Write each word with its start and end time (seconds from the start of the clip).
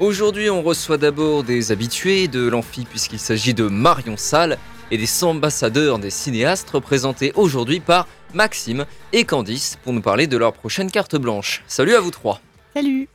Aujourd'hui, 0.00 0.50
on 0.50 0.60
reçoit 0.60 0.98
d'abord 0.98 1.44
des 1.44 1.70
habitués 1.70 2.26
de 2.26 2.48
l'Amphi 2.48 2.84
puisqu'il 2.84 3.20
s'agit 3.20 3.54
de 3.54 3.68
Marion 3.68 4.16
Salle 4.16 4.58
et 4.90 4.98
des 4.98 5.24
ambassadeurs 5.24 6.00
des 6.00 6.10
cinéastes 6.10 6.68
représentés 6.70 7.32
aujourd'hui 7.36 7.78
par 7.78 8.08
Maxime 8.34 8.86
et 9.12 9.24
Candice 9.24 9.78
pour 9.84 9.92
nous 9.92 10.00
parler 10.00 10.26
de 10.26 10.36
leur 10.36 10.52
prochaine 10.52 10.90
carte 10.90 11.14
blanche. 11.14 11.62
Salut 11.68 11.94
à 11.94 12.00
vous 12.00 12.10
trois. 12.10 12.40
Salut. 12.74 13.08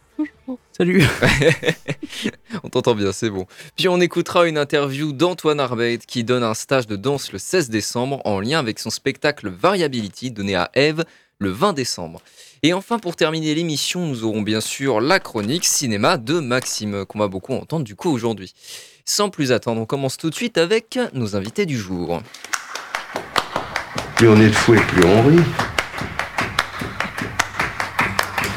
Salut. 0.71 1.03
on 2.63 2.69
t'entend 2.69 2.95
bien, 2.95 3.11
c'est 3.11 3.29
bon. 3.29 3.45
Puis 3.75 3.89
on 3.89 3.99
écoutera 3.99 4.47
une 4.47 4.57
interview 4.57 5.11
d'Antoine 5.11 5.59
Arbeid 5.59 6.05
qui 6.05 6.23
donne 6.23 6.43
un 6.43 6.53
stage 6.53 6.87
de 6.87 6.95
danse 6.95 7.33
le 7.33 7.39
16 7.39 7.69
décembre 7.69 8.21
en 8.23 8.39
lien 8.39 8.57
avec 8.57 8.79
son 8.79 8.89
spectacle 8.89 9.49
Variability 9.49 10.31
donné 10.31 10.55
à 10.55 10.71
Eve 10.75 11.03
le 11.39 11.49
20 11.49 11.73
décembre. 11.73 12.21
Et 12.61 12.73
enfin, 12.73 12.99
pour 12.99 13.15
terminer 13.15 13.55
l'émission, 13.55 14.05
nous 14.05 14.25
aurons 14.25 14.41
bien 14.41 14.59
sûr 14.59 14.99
la 14.99 15.19
chronique 15.21 15.65
cinéma 15.65 16.17
de 16.17 16.39
Maxime, 16.39 17.05
qu'on 17.05 17.19
va 17.19 17.29
beaucoup 17.29 17.53
entendre 17.53 17.85
du 17.85 17.95
coup 17.95 18.09
aujourd'hui. 18.09 18.53
Sans 19.05 19.29
plus 19.29 19.53
attendre, 19.53 19.79
on 19.79 19.85
commence 19.85 20.17
tout 20.17 20.29
de 20.29 20.35
suite 20.35 20.57
avec 20.57 20.99
nos 21.13 21.37
invités 21.37 21.65
du 21.65 21.77
jour. 21.77 22.21
Plus 24.17 24.27
on 24.27 24.39
est 24.41 24.49
de 24.49 24.55
fou 24.55 24.73
et 24.73 24.79
plus 24.81 25.05
on 25.05 25.23
rit. 25.23 25.39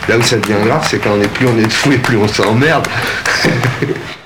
Là 0.08 0.18
où 0.18 0.22
ça 0.22 0.36
devient 0.36 0.64
grave, 0.64 0.84
c'est 0.90 0.98
quand 0.98 1.12
on 1.16 1.22
est 1.22 1.32
plus 1.32 1.46
on 1.46 1.56
est 1.56 1.66
de 1.66 1.72
fou 1.72 1.92
et 1.92 1.98
plus 1.98 2.16
on 2.16 2.26
s'emmerde. 2.26 2.88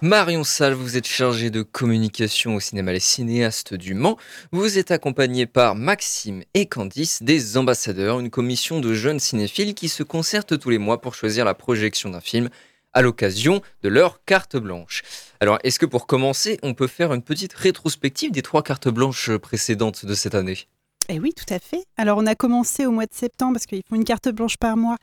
Marion 0.00 0.44
Salle, 0.44 0.74
vous 0.74 0.96
êtes 0.96 1.08
chargée 1.08 1.50
de 1.50 1.62
communication 1.62 2.54
au 2.54 2.60
cinéma 2.60 2.92
Les 2.92 3.00
Cinéastes 3.00 3.74
du 3.74 3.94
Mans. 3.94 4.16
Vous 4.52 4.78
êtes 4.78 4.92
accompagnée 4.92 5.46
par 5.46 5.74
Maxime 5.74 6.44
et 6.54 6.66
Candice, 6.66 7.20
des 7.24 7.56
ambassadeurs, 7.56 8.20
une 8.20 8.30
commission 8.30 8.78
de 8.78 8.94
jeunes 8.94 9.18
cinéphiles 9.18 9.74
qui 9.74 9.88
se 9.88 10.04
concertent 10.04 10.56
tous 10.56 10.70
les 10.70 10.78
mois 10.78 11.00
pour 11.00 11.16
choisir 11.16 11.44
la 11.44 11.54
projection 11.54 12.10
d'un 12.10 12.20
film 12.20 12.48
à 12.92 13.02
l'occasion 13.02 13.60
de 13.82 13.88
leur 13.88 14.24
carte 14.24 14.56
blanche. 14.56 15.02
Alors, 15.40 15.58
est-ce 15.64 15.80
que 15.80 15.86
pour 15.86 16.06
commencer, 16.06 16.60
on 16.62 16.74
peut 16.74 16.86
faire 16.86 17.12
une 17.12 17.22
petite 17.22 17.54
rétrospective 17.54 18.30
des 18.30 18.42
trois 18.42 18.62
cartes 18.62 18.88
blanches 18.88 19.36
précédentes 19.38 20.06
de 20.06 20.14
cette 20.14 20.36
année? 20.36 20.68
Eh 21.08 21.18
oui, 21.18 21.32
tout 21.34 21.52
à 21.52 21.58
fait. 21.58 21.84
Alors, 21.96 22.18
on 22.18 22.26
a 22.26 22.34
commencé 22.34 22.84
au 22.84 22.90
mois 22.90 23.06
de 23.06 23.14
septembre 23.14 23.54
parce 23.54 23.66
qu'ils 23.66 23.82
font 23.88 23.96
une 23.96 24.04
carte 24.04 24.28
blanche 24.28 24.56
par 24.58 24.76
mois. 24.76 24.96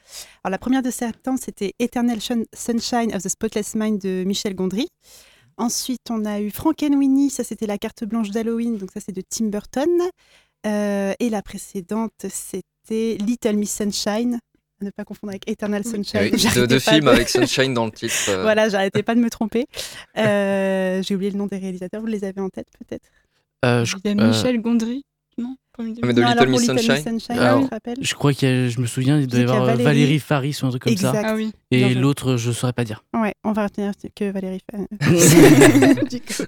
Alors, 0.44 0.52
la 0.52 0.58
première 0.58 0.84
de 0.84 0.92
septembre, 0.92 1.40
c'était 1.42 1.74
Eternal 1.80 2.20
Sunshine 2.22 3.16
of 3.16 3.24
the 3.24 3.30
Spotless 3.30 3.76
Mind 3.76 4.00
de 4.00 4.24
Michel 4.24 4.54
Gondry. 4.56 4.88
Ensuite, 5.58 6.02
on 6.10 6.26
a 6.26 6.42
eu 6.42 6.52
Frankenweenie, 6.52 7.30
ça 7.30 7.44
c'était 7.44 7.66
la 7.66 7.78
carte 7.78 8.04
blanche 8.04 8.30
d'Halloween, 8.30 8.78
donc 8.78 8.92
ça 8.94 9.00
c'est 9.00 9.14
de 9.14 9.22
Tim 9.22 9.46
Burton. 9.46 9.90
Euh, 10.68 11.14
et 11.20 11.30
la 11.30 11.42
précédente, 11.42 12.26
c'était 12.30 13.18
Little 13.20 13.56
Miss 13.56 13.74
Sunshine, 13.76 14.40
à 14.82 14.86
ne 14.86 14.90
pas 14.90 15.06
confondre 15.06 15.32
avec 15.32 15.50
Eternal 15.50 15.86
Sunshine. 15.86 16.30
Oui, 16.34 16.68
deux, 16.68 16.80
films 16.80 17.08
avec 17.08 17.30
Sunshine 17.30 17.74
dans 17.74 17.86
le 17.86 17.92
titre. 17.92 18.30
Euh. 18.30 18.42
voilà, 18.42 18.68
j'arrêtais 18.68 19.04
pas 19.04 19.16
de 19.16 19.22
me 19.22 19.30
tromper. 19.30 19.66
Euh, 20.18 21.02
j'ai 21.04 21.16
oublié 21.16 21.32
le 21.32 21.38
nom 21.38 21.48
des 21.48 21.58
réalisateurs, 21.58 22.02
vous 22.02 22.08
les 22.08 22.26
avez 22.26 22.42
en 22.42 22.50
tête 22.50 22.68
peut-être? 22.78 23.10
Je, 23.64 23.96
Il 24.04 24.08
y 24.08 24.22
a 24.22 24.28
Michel 24.28 24.62
Gondry, 24.62 25.04
non 25.38 25.56
ah, 25.78 25.84
mais 25.84 26.14
de 26.14 26.22
Little 26.22 26.50
Miss 26.50 26.66
Sunshine, 26.66 27.20
je 28.02 28.14
crois 28.16 28.32
qu'il 28.32 28.70
je 28.70 28.80
me 28.80 28.86
souviens, 28.86 29.20
il 29.20 29.28
doit 29.28 29.40
y 29.40 29.44
avoir 29.44 29.66
Valérie... 29.66 29.84
Valérie 29.84 30.20
Faris 30.20 30.58
ou 30.64 30.68
un 30.68 30.70
truc 30.70 30.84
comme 30.84 30.96
ça. 30.96 31.12
Ah, 31.14 31.36
oui. 31.36 31.52
Et 31.72 31.94
l'autre, 31.94 32.38
je 32.38 32.52
saurais 32.52 32.72
pas 32.72 32.86
dire. 32.86 33.04
Ouais, 33.14 33.34
on 33.44 33.52
va 33.52 33.64
retenir 33.64 33.92
que 34.16 34.32
Valérie 34.32 34.62
Faris. 34.72 34.88
du 36.10 36.22
coup, 36.22 36.44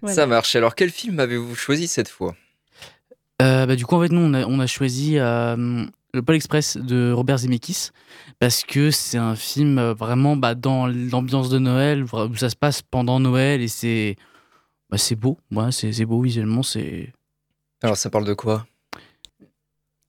voilà. 0.00 0.14
Ça 0.14 0.26
marche. 0.26 0.56
Alors, 0.56 0.74
quel 0.74 0.90
film 0.90 1.20
avez-vous 1.20 1.54
choisi 1.54 1.88
cette 1.88 2.08
fois? 2.08 2.34
Euh, 3.42 3.66
bah, 3.66 3.76
Du 3.76 3.84
coup, 3.84 3.96
en 3.96 4.02
fait, 4.02 4.12
nous, 4.12 4.20
on 4.20 4.32
a, 4.32 4.46
on 4.46 4.60
a 4.60 4.66
choisi 4.66 5.18
euh, 5.18 5.84
Le 6.14 6.22
Pôle 6.22 6.36
Express 6.36 6.76
de 6.76 7.12
Robert 7.12 7.38
Zemeckis 7.38 7.90
parce 8.38 8.62
que 8.62 8.90
c'est 8.90 9.18
un 9.18 9.36
film 9.36 9.78
euh, 9.78 9.94
vraiment 9.94 10.36
bah, 10.36 10.54
dans 10.54 10.86
l'ambiance 10.86 11.50
de 11.50 11.58
Noël, 11.58 12.04
où 12.04 12.36
ça 12.36 12.48
se 12.48 12.56
passe 12.56 12.82
pendant 12.82 13.20
Noël 13.20 13.60
et 13.60 13.68
c'est 13.68 14.16
bah, 14.90 14.96
beau. 15.16 15.38
Ouais, 15.50 15.72
c'est 15.72 16.04
beau 16.06 16.22
visuellement, 16.22 16.62
c'est 16.62 17.12
alors, 17.82 17.96
ça 17.96 18.10
parle 18.10 18.24
de 18.24 18.34
quoi? 18.34 18.66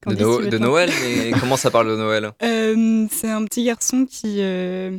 De, 0.05 0.57
Noël 0.57 0.89
Mais 1.03 1.31
comment 1.39 1.57
ça 1.57 1.69
parle 1.69 1.89
de 1.89 1.95
Noël? 1.95 2.31
Euh, 2.41 3.07
C'est 3.11 3.29
un 3.29 3.43
petit 3.45 3.63
garçon 3.65 4.05
qui, 4.05 4.37
euh, 4.39 4.97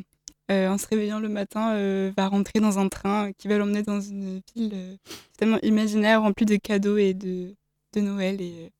euh, 0.50 0.68
en 0.68 0.78
se 0.78 0.86
réveillant 0.86 1.20
le 1.20 1.28
matin, 1.28 1.74
va 2.16 2.28
rentrer 2.28 2.60
dans 2.60 2.78
un 2.78 2.88
train 2.88 3.32
qui 3.32 3.48
va 3.48 3.58
l'emmener 3.58 3.82
dans 3.82 4.00
une 4.00 4.40
ville 4.54 4.98
tellement 5.36 5.58
imaginaire, 5.62 6.22
remplie 6.22 6.46
de 6.46 6.56
cadeaux 6.56 6.98
et 6.98 7.14
de, 7.14 7.54
de 7.94 8.00
Noël. 8.00 8.40
Et 8.40 8.70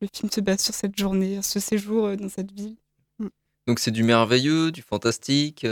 le 0.00 0.08
film 0.12 0.30
se 0.30 0.40
base 0.40 0.60
sur 0.60 0.74
cette 0.74 0.96
journée, 0.96 1.40
ce 1.42 1.58
séjour 1.58 2.16
dans 2.16 2.28
cette 2.28 2.52
ville. 2.52 2.76
Donc, 3.66 3.78
c'est 3.78 3.90
du 3.90 4.04
merveilleux, 4.04 4.70
du 4.70 4.82
fantastique 4.82 5.66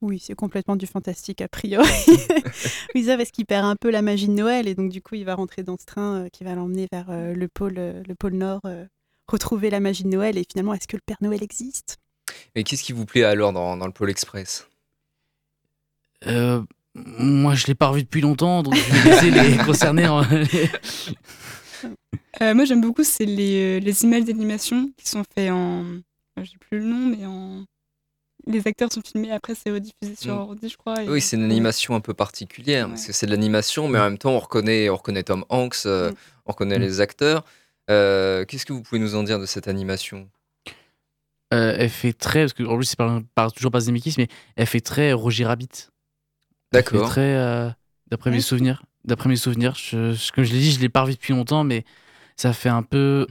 oui, 0.00 0.20
c'est 0.20 0.34
complètement 0.34 0.76
du 0.76 0.86
fantastique 0.86 1.40
a 1.40 1.48
priori. 1.48 1.88
oui, 2.94 3.04
ça 3.04 3.16
parce 3.16 3.32
qu'il 3.32 3.46
perd 3.46 3.64
un 3.64 3.74
peu 3.74 3.90
la 3.90 4.00
magie 4.00 4.28
de 4.28 4.32
Noël 4.32 4.68
et 4.68 4.74
donc 4.74 4.90
du 4.90 5.02
coup 5.02 5.16
il 5.16 5.24
va 5.24 5.34
rentrer 5.34 5.64
dans 5.64 5.76
ce 5.76 5.86
train 5.86 6.24
euh, 6.24 6.28
qui 6.28 6.44
va 6.44 6.54
l'emmener 6.54 6.86
vers 6.92 7.10
euh, 7.10 7.34
le 7.34 7.48
pôle, 7.48 7.78
euh, 7.78 8.02
le 8.06 8.14
pôle 8.14 8.34
Nord, 8.34 8.60
retrouver 9.26 9.70
la 9.70 9.80
magie 9.80 10.04
de 10.04 10.08
Noël 10.08 10.38
et 10.38 10.44
finalement 10.48 10.72
est-ce 10.74 10.86
que 10.86 10.96
le 10.96 11.02
Père 11.04 11.16
Noël 11.20 11.42
existe? 11.42 11.96
Et 12.54 12.62
qu'est-ce 12.62 12.84
qui 12.84 12.92
vous 12.92 13.06
plaît 13.06 13.24
alors 13.24 13.52
dans, 13.52 13.76
dans 13.76 13.86
le 13.86 13.92
pôle 13.92 14.10
Express? 14.10 14.68
Moi 16.24 17.54
je 17.54 17.66
l'ai 17.66 17.74
pas 17.74 17.88
revu 17.88 18.02
depuis 18.02 18.20
longtemps 18.20 18.62
donc 18.62 18.76
je 18.76 18.92
vais 18.92 19.10
laisser 19.10 19.30
les 19.30 19.56
concernés. 19.64 20.06
moi 22.40 22.64
j'aime 22.64 22.80
beaucoup 22.80 23.04
c'est 23.04 23.24
les, 23.24 23.80
les 23.80 24.04
emails 24.04 24.24
d'animation 24.24 24.92
qui 24.96 25.08
sont 25.08 25.24
faits 25.34 25.50
en, 25.50 25.84
j'ai 26.42 26.56
plus 26.58 26.78
le 26.78 26.84
nom 26.84 27.16
mais 27.16 27.26
en 27.26 27.64
les 28.48 28.66
acteurs 28.66 28.92
sont 28.92 29.02
filmés, 29.02 29.30
après 29.30 29.54
c'est 29.54 29.70
rediffusé 29.70 30.16
sur 30.16 30.34
mm. 30.34 30.38
ordi, 30.38 30.68
je 30.68 30.76
crois. 30.76 30.96
Oui, 31.06 31.20
c'est 31.20 31.36
une 31.36 31.44
animation 31.44 31.94
un 31.94 32.00
peu 32.00 32.14
particulière, 32.14 32.88
parce 32.88 33.06
que 33.06 33.12
c'est 33.12 33.26
de 33.26 33.30
l'animation, 33.30 33.88
mais 33.88 33.98
en 33.98 34.04
même 34.04 34.18
temps, 34.18 34.32
on 34.32 34.38
reconnaît, 34.38 34.88
on 34.88 34.96
reconnaît 34.96 35.22
Tom 35.22 35.44
Hanks, 35.48 35.86
euh, 35.86 36.10
mm. 36.10 36.14
on 36.46 36.52
reconnaît 36.52 36.78
mm. 36.78 36.82
les 36.82 37.00
acteurs. 37.00 37.44
Euh, 37.90 38.44
qu'est-ce 38.44 38.66
que 38.66 38.72
vous 38.72 38.82
pouvez 38.82 39.00
nous 39.00 39.14
en 39.14 39.22
dire 39.22 39.38
de 39.38 39.46
cette 39.46 39.68
animation? 39.68 40.28
Euh, 41.54 41.76
Elle 41.78 41.90
fait 41.90 42.12
très, 42.12 42.40
parce 42.40 42.52
que 42.52 42.62
en 42.64 42.76
plus, 42.76 42.84
c'est 42.84 42.98
pas, 43.34 43.50
toujours 43.50 43.70
pas 43.70 43.80
Zemeckis, 43.80 44.14
mais 44.18 44.28
elle 44.56 44.66
fait 44.66 44.80
très 44.80 45.12
Roger 45.12 45.46
Rabbit. 45.46 45.90
D'accord. 46.72 47.08
Très, 47.08 47.74
d'après 48.08 48.30
mes 48.30 48.40
souvenirs, 48.40 48.82
d'après 49.04 49.28
mes 49.28 49.36
souvenirs, 49.36 49.74
je, 49.74 50.14
comme 50.32 50.44
je 50.44 50.52
l'ai 50.52 50.58
dit, 50.58 50.72
je 50.72 50.80
l'ai 50.80 50.90
pas 50.90 51.02
revu 51.02 51.14
depuis 51.14 51.32
longtemps, 51.32 51.64
mais 51.64 51.84
ça 52.36 52.52
fait 52.52 52.68
un 52.68 52.82
peu 52.82 53.26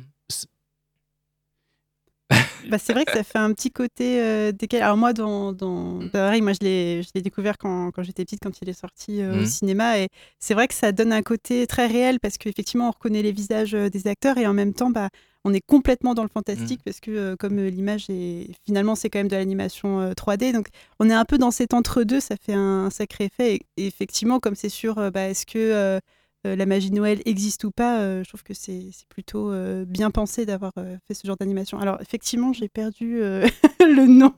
bah, 2.70 2.78
c'est 2.78 2.94
vrai 2.94 3.06
que 3.06 3.14
ça 3.14 3.24
fait 3.24 3.38
un 3.38 3.54
petit 3.54 3.72
côté 3.72 4.22
euh, 4.22 4.52
décalé. 4.52 4.84
Alors 4.84 4.98
moi, 4.98 5.14
dans, 5.14 5.54
dans... 5.54 6.00
Bah, 6.00 6.10
pareil, 6.12 6.42
moi 6.42 6.54
je 6.54 6.60
l'ai 6.62 7.22
découvert 7.22 7.58
quand, 7.58 7.92
quand 7.92 8.04
j'étais 8.04 8.26
petite, 8.26 8.42
quand 8.44 8.62
il 8.62 8.70
est 8.70 8.80
sorti 8.80 9.22
euh, 9.22 9.34
au 9.34 9.42
mmh. 9.42 9.46
cinéma. 9.46 10.00
Et 10.00 10.10
c'est 10.40 10.54
vrai 10.54 10.68
que 10.68 10.74
ça 10.74 10.92
donne 10.92 11.14
un 11.14 11.22
côté 11.22 11.68
très 11.68 11.88
réel 11.88 12.20
parce 12.20 12.38
qu'effectivement, 12.38 12.88
on 12.88 12.92
reconnaît 12.92 13.22
les 13.22 13.32
visages 13.32 13.74
euh, 13.74 13.90
des 13.90 14.08
acteurs 14.08 14.38
et 14.38 14.46
en 14.46 14.54
même 14.54 14.74
temps, 14.74 14.90
bah, 14.90 15.10
on 15.46 15.54
est 15.54 15.66
complètement 15.66 16.14
dans 16.14 16.24
le 16.24 16.30
fantastique 16.30 16.82
mmh. 16.82 16.84
parce 16.84 17.00
que 17.00 17.36
comme 17.36 17.58
l'image 17.58 18.10
est 18.10 18.50
finalement 18.66 18.96
c'est 18.96 19.10
quand 19.10 19.20
même 19.20 19.30
de 19.30 19.36
l'animation 19.38 20.12
3D 20.12 20.52
donc 20.52 20.68
on 21.00 21.10
est 21.10 21.14
un 21.14 21.24
peu 21.24 21.38
dans 21.38 21.52
cet 21.52 21.74
entre-deux 21.74 22.20
ça 22.20 22.36
fait 22.36 22.56
un, 22.56 22.90
sacré 22.90 23.26
effet 23.26 23.56
et, 23.56 23.62
et 23.78 23.88
effectivement 23.88 24.40
comme 24.42 24.56
c'est 24.56 24.68
sûr 24.68 24.96
bah, 25.12 25.30
est-ce 25.30 25.46
que 25.46 25.58
euh, 25.58 26.00
la 26.56 26.66
magie 26.66 26.90
de 26.90 26.96
Noël 26.96 27.22
existe 27.26 27.64
ou 27.64 27.72
pas, 27.72 28.00
euh, 28.00 28.24
je 28.24 28.30
trouve 28.30 28.44
que 28.44 28.54
c'est 28.54 28.90
plutôt 29.10 29.52
euh, 29.52 29.86
bien 29.86 30.12
pensé 30.12 30.46
d'avoir 30.46 30.74
fait 31.08 31.14
ce 31.14 31.26
genre 31.26 31.38
d'animation. 31.38 31.80
Alors 31.80 32.00
effectivement, 32.02 32.54
j'ai 32.54 32.70
perdu 32.70 33.20
le 33.80 34.08
nom 34.08 34.34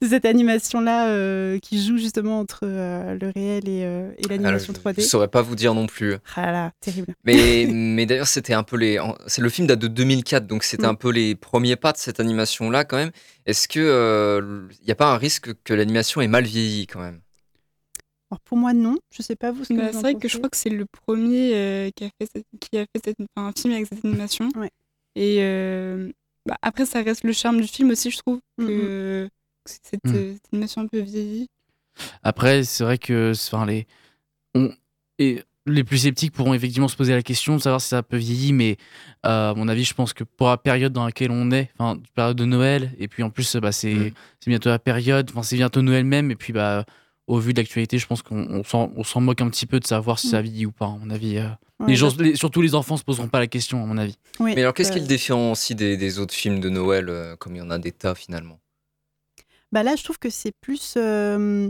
de 0.00 0.08
cette 0.08 0.24
animation-là 0.24 1.58
qui 1.60 1.84
joue 1.84 1.98
justement 1.98 2.40
entre 2.40 2.64
le 2.64 3.32
réel 3.34 3.68
et, 3.68 3.84
l'animation 4.28 4.72
3D. 4.72 4.94
Je 4.96 5.00
ne 5.00 5.06
saurais 5.06 5.28
pas 5.28 5.42
vous 5.42 5.54
dire 5.54 5.74
non 5.74 5.86
plus. 5.86 6.16
Ah 6.36 6.52
là, 6.52 6.72
terrible. 6.80 7.14
Mais, 7.24 7.66
mais 7.68 8.06
d'ailleurs, 8.06 8.26
c'était 8.26 8.54
un 8.54 8.62
peu 8.62 8.76
les... 8.76 8.98
C'est 9.26 9.40
le 9.40 9.48
film 9.48 9.66
date 9.66 9.78
de 9.78 9.88
2004, 9.88 10.46
donc 10.46 10.62
c'était 10.62 10.86
mm. 10.86 10.90
un 10.90 10.94
peu 10.94 11.10
les 11.10 11.34
premiers 11.34 11.76
pas 11.76 11.92
de 11.92 11.96
cette 11.96 12.20
animation-là 12.20 12.84
quand 12.84 12.96
même. 12.96 13.10
Est-ce 13.46 13.68
qu'il 13.68 13.82
n'y 13.82 14.92
a 14.92 14.94
pas 14.94 15.12
un 15.12 15.16
risque 15.16 15.50
que 15.64 15.74
l'animation 15.74 16.20
ait 16.20 16.28
mal 16.28 16.44
vieilli 16.44 16.86
quand 16.86 17.00
même? 17.00 17.20
Pour 18.44 18.58
moi, 18.58 18.72
non. 18.72 18.96
Je 19.16 19.22
sais 19.22 19.36
pas 19.36 19.52
vous. 19.52 19.64
Bah, 19.70 19.92
c'est 19.92 20.00
vrai 20.00 20.14
que 20.14 20.28
je 20.28 20.38
crois 20.38 20.50
que 20.50 20.56
c'est 20.56 20.70
le 20.70 20.86
premier 20.86 21.54
euh, 21.54 21.90
qui 21.94 22.04
a 22.04 22.10
fait, 22.20 22.44
qui 22.60 22.78
a 22.78 22.86
fait 23.04 23.16
un 23.36 23.52
film 23.52 23.74
avec 23.74 23.86
cette 23.86 24.04
animation. 24.04 24.48
Et 25.16 25.38
euh, 25.40 26.10
bah, 26.46 26.56
après, 26.62 26.86
ça 26.86 27.02
reste 27.02 27.24
le 27.24 27.32
charme 27.32 27.60
du 27.60 27.68
film 27.68 27.90
aussi, 27.90 28.10
je 28.10 28.18
trouve, 28.18 28.40
que, 28.58 29.26
mm-hmm. 29.26 29.28
cette, 29.66 30.04
mm. 30.04 30.36
animation 30.52 30.82
un 30.82 30.86
peu 30.86 31.00
vieillie. 31.00 31.48
Après, 32.22 32.64
c'est 32.64 32.82
vrai 32.82 32.98
que 32.98 33.32
enfin, 33.32 33.66
les, 33.66 33.86
on, 34.54 34.72
et 35.18 35.42
les 35.66 35.84
plus 35.84 35.98
sceptiques 35.98 36.32
pourront 36.32 36.52
effectivement 36.52 36.88
se 36.88 36.96
poser 36.96 37.14
la 37.14 37.22
question 37.22 37.56
de 37.56 37.62
savoir 37.62 37.80
si 37.80 37.88
ça 37.88 38.02
peut 38.02 38.16
vieillir, 38.16 38.52
mais 38.52 38.76
euh, 39.24 39.52
à 39.52 39.54
mon 39.54 39.68
avis, 39.68 39.84
je 39.84 39.94
pense 39.94 40.12
que 40.12 40.24
pour 40.24 40.48
la 40.48 40.58
période 40.58 40.92
dans 40.92 41.06
laquelle 41.06 41.30
on 41.30 41.50
est, 41.50 41.70
enfin, 41.78 42.00
période 42.14 42.36
de 42.36 42.44
Noël, 42.44 42.92
et 42.98 43.08
puis 43.08 43.22
en 43.22 43.30
plus, 43.30 43.56
bah, 43.56 43.72
c'est 43.72 43.94
Mm. 43.94 44.10
c'est 44.40 44.50
bientôt 44.50 44.68
la 44.68 44.78
période, 44.78 45.30
enfin, 45.30 45.42
c'est 45.42 45.56
bientôt 45.56 45.82
Noël 45.82 46.04
même, 46.04 46.30
et 46.30 46.36
puis 46.36 46.52
bah, 46.52 46.84
au 47.26 47.38
vu 47.38 47.52
de 47.54 47.60
l'actualité, 47.60 47.98
je 47.98 48.06
pense 48.06 48.22
qu'on 48.22 48.62
on 48.64 49.04
s'en 49.04 49.20
moque 49.20 49.40
un 49.40 49.48
petit 49.50 49.66
peu 49.66 49.80
de 49.80 49.86
savoir 49.86 50.18
si 50.18 50.28
Mm. 50.28 50.30
ça 50.30 50.42
vieillit 50.42 50.66
ou 50.66 50.72
pas, 50.72 50.86
à 50.86 50.90
mon 50.98 51.10
avis. 51.10 51.38
euh. 51.38 51.48
Ouais, 51.80 51.88
les 51.88 51.96
gens, 51.96 52.14
les- 52.18 52.36
surtout 52.36 52.62
les 52.62 52.74
enfants 52.74 52.96
se 52.96 53.04
poseront 53.04 53.28
pas 53.28 53.40
la 53.40 53.46
question, 53.48 53.82
à 53.82 53.86
mon 53.86 53.98
avis. 53.98 54.16
oui, 54.40 54.52
Mais 54.54 54.60
alors, 54.62 54.74
qu'est-ce 54.74 54.90
euh, 54.90 54.94
qui 54.94 55.00
le 55.00 55.06
différencie 55.06 55.76
des, 55.76 55.96
des 55.96 56.18
autres 56.18 56.34
films 56.34 56.60
de 56.60 56.68
Noël, 56.68 57.08
euh, 57.08 57.34
comme 57.36 57.56
il 57.56 57.58
y 57.58 57.62
en 57.62 57.70
a 57.70 57.78
des 57.78 57.92
tas 57.92 58.14
finalement? 58.14 58.60
Bah 59.72 59.82
là, 59.82 59.96
je 59.96 60.04
trouve 60.04 60.18
que 60.18 60.30
c'est 60.30 60.52
plus. 60.60 60.94
euh, 60.96 61.68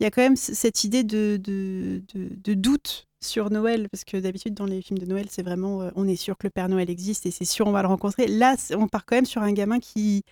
Il 0.00 0.04
y 0.04 0.06
a 0.06 0.10
quand 0.10 0.22
même 0.22 0.36
cette 0.36 0.84
idée 0.84 1.02
de, 1.04 1.38
de, 1.42 2.02
de- 2.14 2.30
de 2.36 2.54
doute 2.54 3.06
sur 3.20 3.50
Noël, 3.50 3.88
parce 3.90 4.04
que 4.04 4.16
d'habitude, 4.16 4.54
dans 4.54 4.64
les 4.66 4.80
films 4.80 4.98
de 5.00 5.06
Noël, 5.06 5.26
c'est 5.28 5.42
vraiment 5.42 5.82
euh, 5.82 5.90
on 5.96 6.06
est 6.06 6.14
sûr 6.16 6.36
que 6.38 6.46
le 6.46 6.50
Père 6.50 6.68
Noël 6.68 6.88
existe 6.88 7.26
et 7.26 7.32
c'est 7.32 7.44
sûr 7.44 7.66
on 7.66 7.72
va 7.72 7.82
le 7.82 7.88
rencontrer. 7.88 8.28
Là, 8.28 8.54
on 8.76 8.86
part 8.88 9.04
quand 9.04 9.16
même 9.16 9.26
sur 9.26 9.42
un 9.42 9.52
gamin 9.52 9.80
qui, 9.80 10.22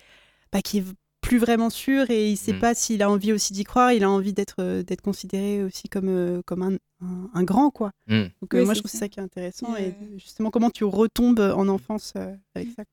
bah, 0.53 0.61
qui 0.61 0.79
est 0.79 0.83
plus 1.27 1.37
vraiment 1.39 1.69
sûr 1.69 2.09
et 2.09 2.29
il 2.29 2.37
sait 2.37 2.53
Mm. 2.53 2.59
pas 2.59 2.73
s'il 2.75 3.01
a 3.03 3.09
envie 3.09 3.33
aussi 3.33 3.53
d'y 3.53 3.63
croire, 3.63 3.91
il 3.91 4.03
a 4.03 4.09
envie 4.09 4.33
d'être 4.33 4.55
euh, 4.59 4.83
d'être 4.83 5.01
considéré 5.01 5.63
aussi 5.63 5.89
comme, 5.89 6.09
euh, 6.09 6.41
comme 6.45 6.61
un, 6.63 6.73
un- 7.01 7.29
un 7.33 7.43
grand, 7.43 7.69
quoi. 7.69 7.91
Mm. 8.07 8.23
Donc 8.41 8.53
euh, 8.53 8.59
Oui, 8.59 8.65
moi, 8.65 8.73
je 8.73 8.79
trouve 8.79 8.91
ça. 8.91 8.99
ça 8.99 9.09
qui 9.09 9.19
est 9.19 9.23
intéressant 9.23 9.75
Et, 9.75 9.83
et 9.83 9.87
euh, 9.89 10.17
justement 10.17 10.49
comment 10.51 10.69
tu 10.69 10.83
retombes 10.83 11.39
en 11.39 11.67
enfance 11.67 12.13
euh, 12.15 12.33
avec 12.55 12.69
ça? 12.75 12.83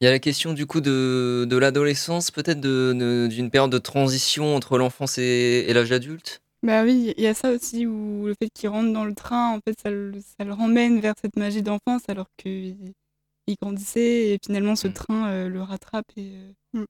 Il 0.00 0.06
y 0.06 0.08
a 0.08 0.10
la 0.10 0.18
question 0.18 0.52
du 0.52 0.66
coup 0.66 0.80
de, 0.80 1.46
de 1.48 1.56
l'adolescence, 1.56 2.30
peut-être 2.32 2.60
de- 2.60 2.92
de- 2.92 3.28
d'une 3.30 3.50
période 3.50 3.70
de 3.70 3.78
transition 3.78 4.56
entre 4.56 4.76
l'enfance 4.78 5.18
et, 5.18 5.64
et 5.68 5.72
l'âge 5.72 5.92
adulte? 5.92 6.40
Bah 6.64 6.82
oui, 6.84 7.12
il 7.16 7.22
y 7.22 7.26
a 7.26 7.34
ça 7.34 7.50
aussi 7.52 7.86
où 7.86 8.26
le 8.26 8.34
fait 8.40 8.48
qu'il 8.54 8.68
rentre 8.68 8.92
dans 8.92 9.04
le 9.04 9.14
train, 9.14 9.50
en 9.54 9.58
fait, 9.66 9.74
ça 9.82 9.90
le, 9.90 10.12
ça 10.38 10.44
le 10.44 10.52
ramène 10.52 10.98
vers 11.00 11.14
cette 11.20 11.36
magie 11.36 11.62
d'enfance 11.62 12.02
alors 12.08 12.26
qu'il 12.36 12.92
il 13.48 13.56
grandissait 13.60 14.30
et 14.34 14.38
finalement 14.44 14.76
ce 14.76 14.86
Mm. 14.88 14.92
train 14.92 15.28
euh, 15.28 15.48
le 15.48 15.60
rattrape 15.62 16.06
et 16.16 16.32
euh, 16.76 16.84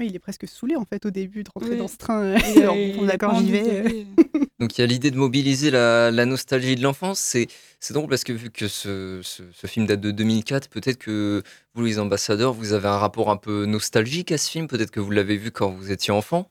Oui, 0.00 0.06
il 0.08 0.16
est 0.16 0.18
presque 0.20 0.48
saoulé 0.48 0.76
en 0.76 0.84
fait 0.86 1.04
au 1.06 1.10
début 1.10 1.44
de 1.44 1.50
rentrer 1.54 1.72
Oui. 1.72 1.76
dans 1.76 1.86
ce 1.88 1.96
train. 1.98 2.22
euh, 2.22 3.06
d'accord, 3.06 3.32
pas 3.34 3.38
j'y 3.38 3.52
vais. 3.52 3.86
euh. 3.86 4.04
Donc 4.58 4.76
il 4.76 4.80
y 4.80 4.84
a 4.84 4.86
l'idée 4.86 5.10
de 5.10 5.16
mobiliser 5.16 5.70
la, 5.70 6.10
la 6.10 6.24
nostalgie 6.26 6.74
de 6.74 6.82
l'enfance. 6.82 7.18
C'est 7.20 7.46
c'est 7.80 7.94
drôle 7.94 8.08
parce 8.08 8.24
que 8.24 8.32
vu 8.32 8.50
que 8.50 8.66
ce, 8.66 9.20
ce- 9.22 9.42
ce 9.52 9.66
film 9.66 9.86
date 9.86 10.00
de 10.00 10.10
2004, 10.10 10.68
peut-être 10.68 10.96
que 10.98 11.42
vous 11.74 11.84
les 11.84 11.98
ambassadeurs, 11.98 12.52
vous 12.54 12.72
avez 12.72 12.88
un 12.88 12.96
rapport 12.98 13.30
un 13.30 13.36
peu 13.36 13.64
nostalgique 13.66 14.32
à 14.32 14.38
ce 14.38 14.50
film. 14.50 14.66
Peut-être 14.68 14.90
que 14.90 15.00
vous 15.00 15.10
l'avez 15.10 15.36
vu 15.36 15.50
quand 15.50 15.70
vous 15.70 15.90
étiez 15.92 16.12
enfant. 16.12 16.50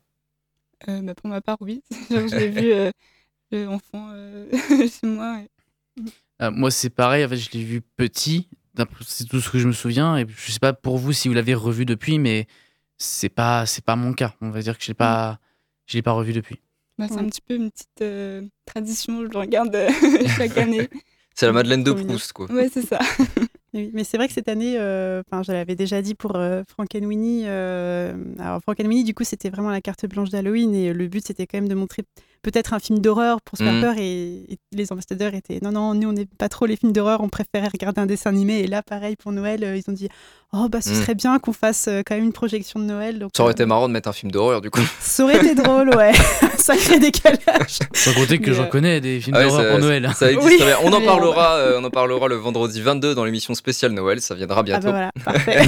Euh, 0.87 1.01
bah, 1.01 1.13
pour 1.15 1.29
ma 1.29 1.41
part, 1.41 1.57
oui. 1.61 1.81
Genre, 2.11 2.27
je 2.27 2.35
l'ai 2.35 2.49
vu 2.49 2.71
euh, 2.71 2.89
euh, 3.53 3.67
enfant 3.67 4.09
euh, 4.13 4.47
chez 4.87 5.07
moi. 5.07 5.35
ouais. 5.37 6.05
Euh, 6.41 6.51
moi, 6.51 6.71
c'est 6.71 6.89
pareil. 6.89 7.25
En 7.25 7.29
fait, 7.29 7.37
je 7.37 7.49
l'ai 7.51 7.63
vu 7.63 7.81
petit. 7.81 8.47
C'est 9.05 9.27
tout 9.27 9.41
ce 9.41 9.49
que 9.49 9.59
je 9.59 9.67
me 9.67 9.73
souviens. 9.73 10.17
Et 10.17 10.25
je 10.37 10.51
sais 10.51 10.59
pas 10.59 10.71
pour 10.73 10.97
vous 10.97 11.11
si 11.13 11.27
vous 11.27 11.33
l'avez 11.33 11.53
revu 11.53 11.85
depuis, 11.85 12.17
mais 12.17 12.47
c'est 12.99 13.29
pas 13.29 13.65
c'est 13.65 13.83
pas 13.83 13.95
mon 13.95 14.13
cas. 14.13 14.35
On 14.41 14.51
va 14.51 14.61
dire 14.61 14.77
que 14.77 14.83
je 14.83 14.89
l'ai 14.89 14.93
pas 14.93 15.39
je 15.87 15.97
l'ai 15.97 16.03
pas 16.03 16.11
revu 16.11 16.33
depuis. 16.33 16.59
Bah, 16.99 17.05
c'est 17.07 17.15
Ouais. 17.15 17.21
un 17.21 17.25
petit 17.29 17.41
peu 17.41 17.55
une 17.55 17.71
petite 17.71 18.01
euh, 18.01 18.41
tradition, 18.65 19.23
je 19.25 19.29
le 19.31 19.39
regarde 19.39 19.73
euh, 19.75 19.89
chaque 20.37 20.57
année. 20.57 20.87
C'est 21.35 21.45
la 21.45 21.53
Madeleine 21.53 21.85
de. 21.85 21.93
Proust, 21.93 22.33
quoi. 22.33 22.51
Ouais, 22.51 22.69
c'est 22.71 22.85
ça. 22.85 22.99
Oui, 23.73 23.91
mais 23.93 24.03
c'est 24.03 24.17
vrai 24.17 24.27
que 24.27 24.33
cette 24.33 24.49
année, 24.49 24.77
euh, 24.79 25.21
enfin, 25.31 25.43
je 25.43 25.51
l'avais 25.51 25.75
déjà 25.75 26.01
dit 26.01 26.15
pour 26.15 26.35
euh, 26.35 26.63
Frankenweenie. 26.67 27.43
euh, 27.45 28.15
alors 28.39 28.59
Frankenweenie, 28.63 29.03
du 29.03 29.13
coup, 29.13 29.23
c'était 29.23 29.51
vraiment 29.51 29.69
la 29.69 29.79
carte 29.79 30.07
blanche 30.07 30.31
d'Halloween 30.31 30.73
et 30.73 30.91
le 30.91 31.07
but, 31.07 31.23
c'était 31.25 31.45
quand 31.45 31.59
même 31.59 31.67
de 31.69 31.75
montrer 31.75 32.01
peut-être 32.41 32.73
un 32.73 32.79
film 32.79 32.99
d'horreur 32.99 33.41
pour 33.41 33.57
se 33.57 33.63
faire 33.63 33.73
Mhm. 33.73 33.81
peur. 33.81 33.93
Et, 33.97 34.53
et 34.53 34.57
les 34.71 34.91
ambassadeurs 34.91 35.33
étaient 35.33 35.59
non, 35.61 35.71
non, 35.71 35.93
nous, 35.93 36.09
on 36.09 36.13
n'aime 36.13 36.25
pas 36.37 36.49
trop 36.49 36.65
les 36.65 36.75
films 36.75 36.91
d'horreur, 36.93 37.21
on 37.21 37.29
préférait 37.29 37.67
regarder 37.71 38.01
un 38.01 38.05
dessin 38.05 38.29
animé. 38.29 38.59
Et 38.59 38.67
là, 38.67 38.81
pareil 38.83 39.15
pour 39.15 39.31
Noël, 39.31 39.63
euh, 39.63 39.75
ils 39.77 39.83
ont 39.89 39.93
dit 39.93 40.07
oh 40.53 40.67
bah 40.69 40.81
ce 40.81 40.89
Mhm. 40.89 40.95
serait 41.01 41.15
bien 41.15 41.37
qu'on 41.39 41.53
fasse 41.53 41.87
euh, 41.87 42.01
quand 42.05 42.15
même 42.15 42.23
une 42.25 42.33
projection 42.33 42.79
de 42.79 42.85
Noël. 42.85 43.19
Donc, 43.19 43.31
Ça 43.35 43.43
aurait 43.43 43.51
euh, 43.51 43.53
été 43.53 43.65
marrant 43.65 43.87
de 43.87 43.93
mettre 43.93 44.09
un 44.09 44.13
film 44.13 44.31
d'horreur, 44.31 44.61
du 44.61 44.69
coup. 44.71 44.81
ça 44.99 45.23
aurait 45.23 45.37
été 45.37 45.55
drôle, 45.55 45.95
ouais. 45.95 46.11
Sacré 46.57 46.99
décalage. 46.99 47.79
Sans 47.93 48.13
compter 48.13 48.39
que 48.39 48.53
j'en 48.53 48.63
euh, 48.63 48.67
connais 48.67 48.99
des 49.01 49.19
films 49.21 49.35
Ah 49.37 49.41
ouais, 49.41 49.47
d'horreur 49.47 49.71
pour 49.71 49.79
Noël. 49.79 50.09
Ça 50.15 50.31
existe 50.31 50.47
Oui. 50.51 50.57
très 50.57 50.65
bien. 50.67 50.77
On 50.83 50.91
en 50.93 51.01
parlera, 51.01 51.55
euh, 51.57 51.79
on 51.79 51.83
en 51.83 51.89
parlera 51.89 52.27
le 52.27 52.35
vendredi 52.35 52.81
22 52.81 53.15
dans 53.15 53.23
l'émission 53.25 53.53
spéciale 53.55 53.91
Noël. 53.93 54.21
Ça 54.21 54.35
viendra 54.35 54.59
Ah 54.59 54.63
bientôt. 54.63 54.87
bah 54.87 54.91
voilà, 54.91 55.11
parfait. 55.23 55.59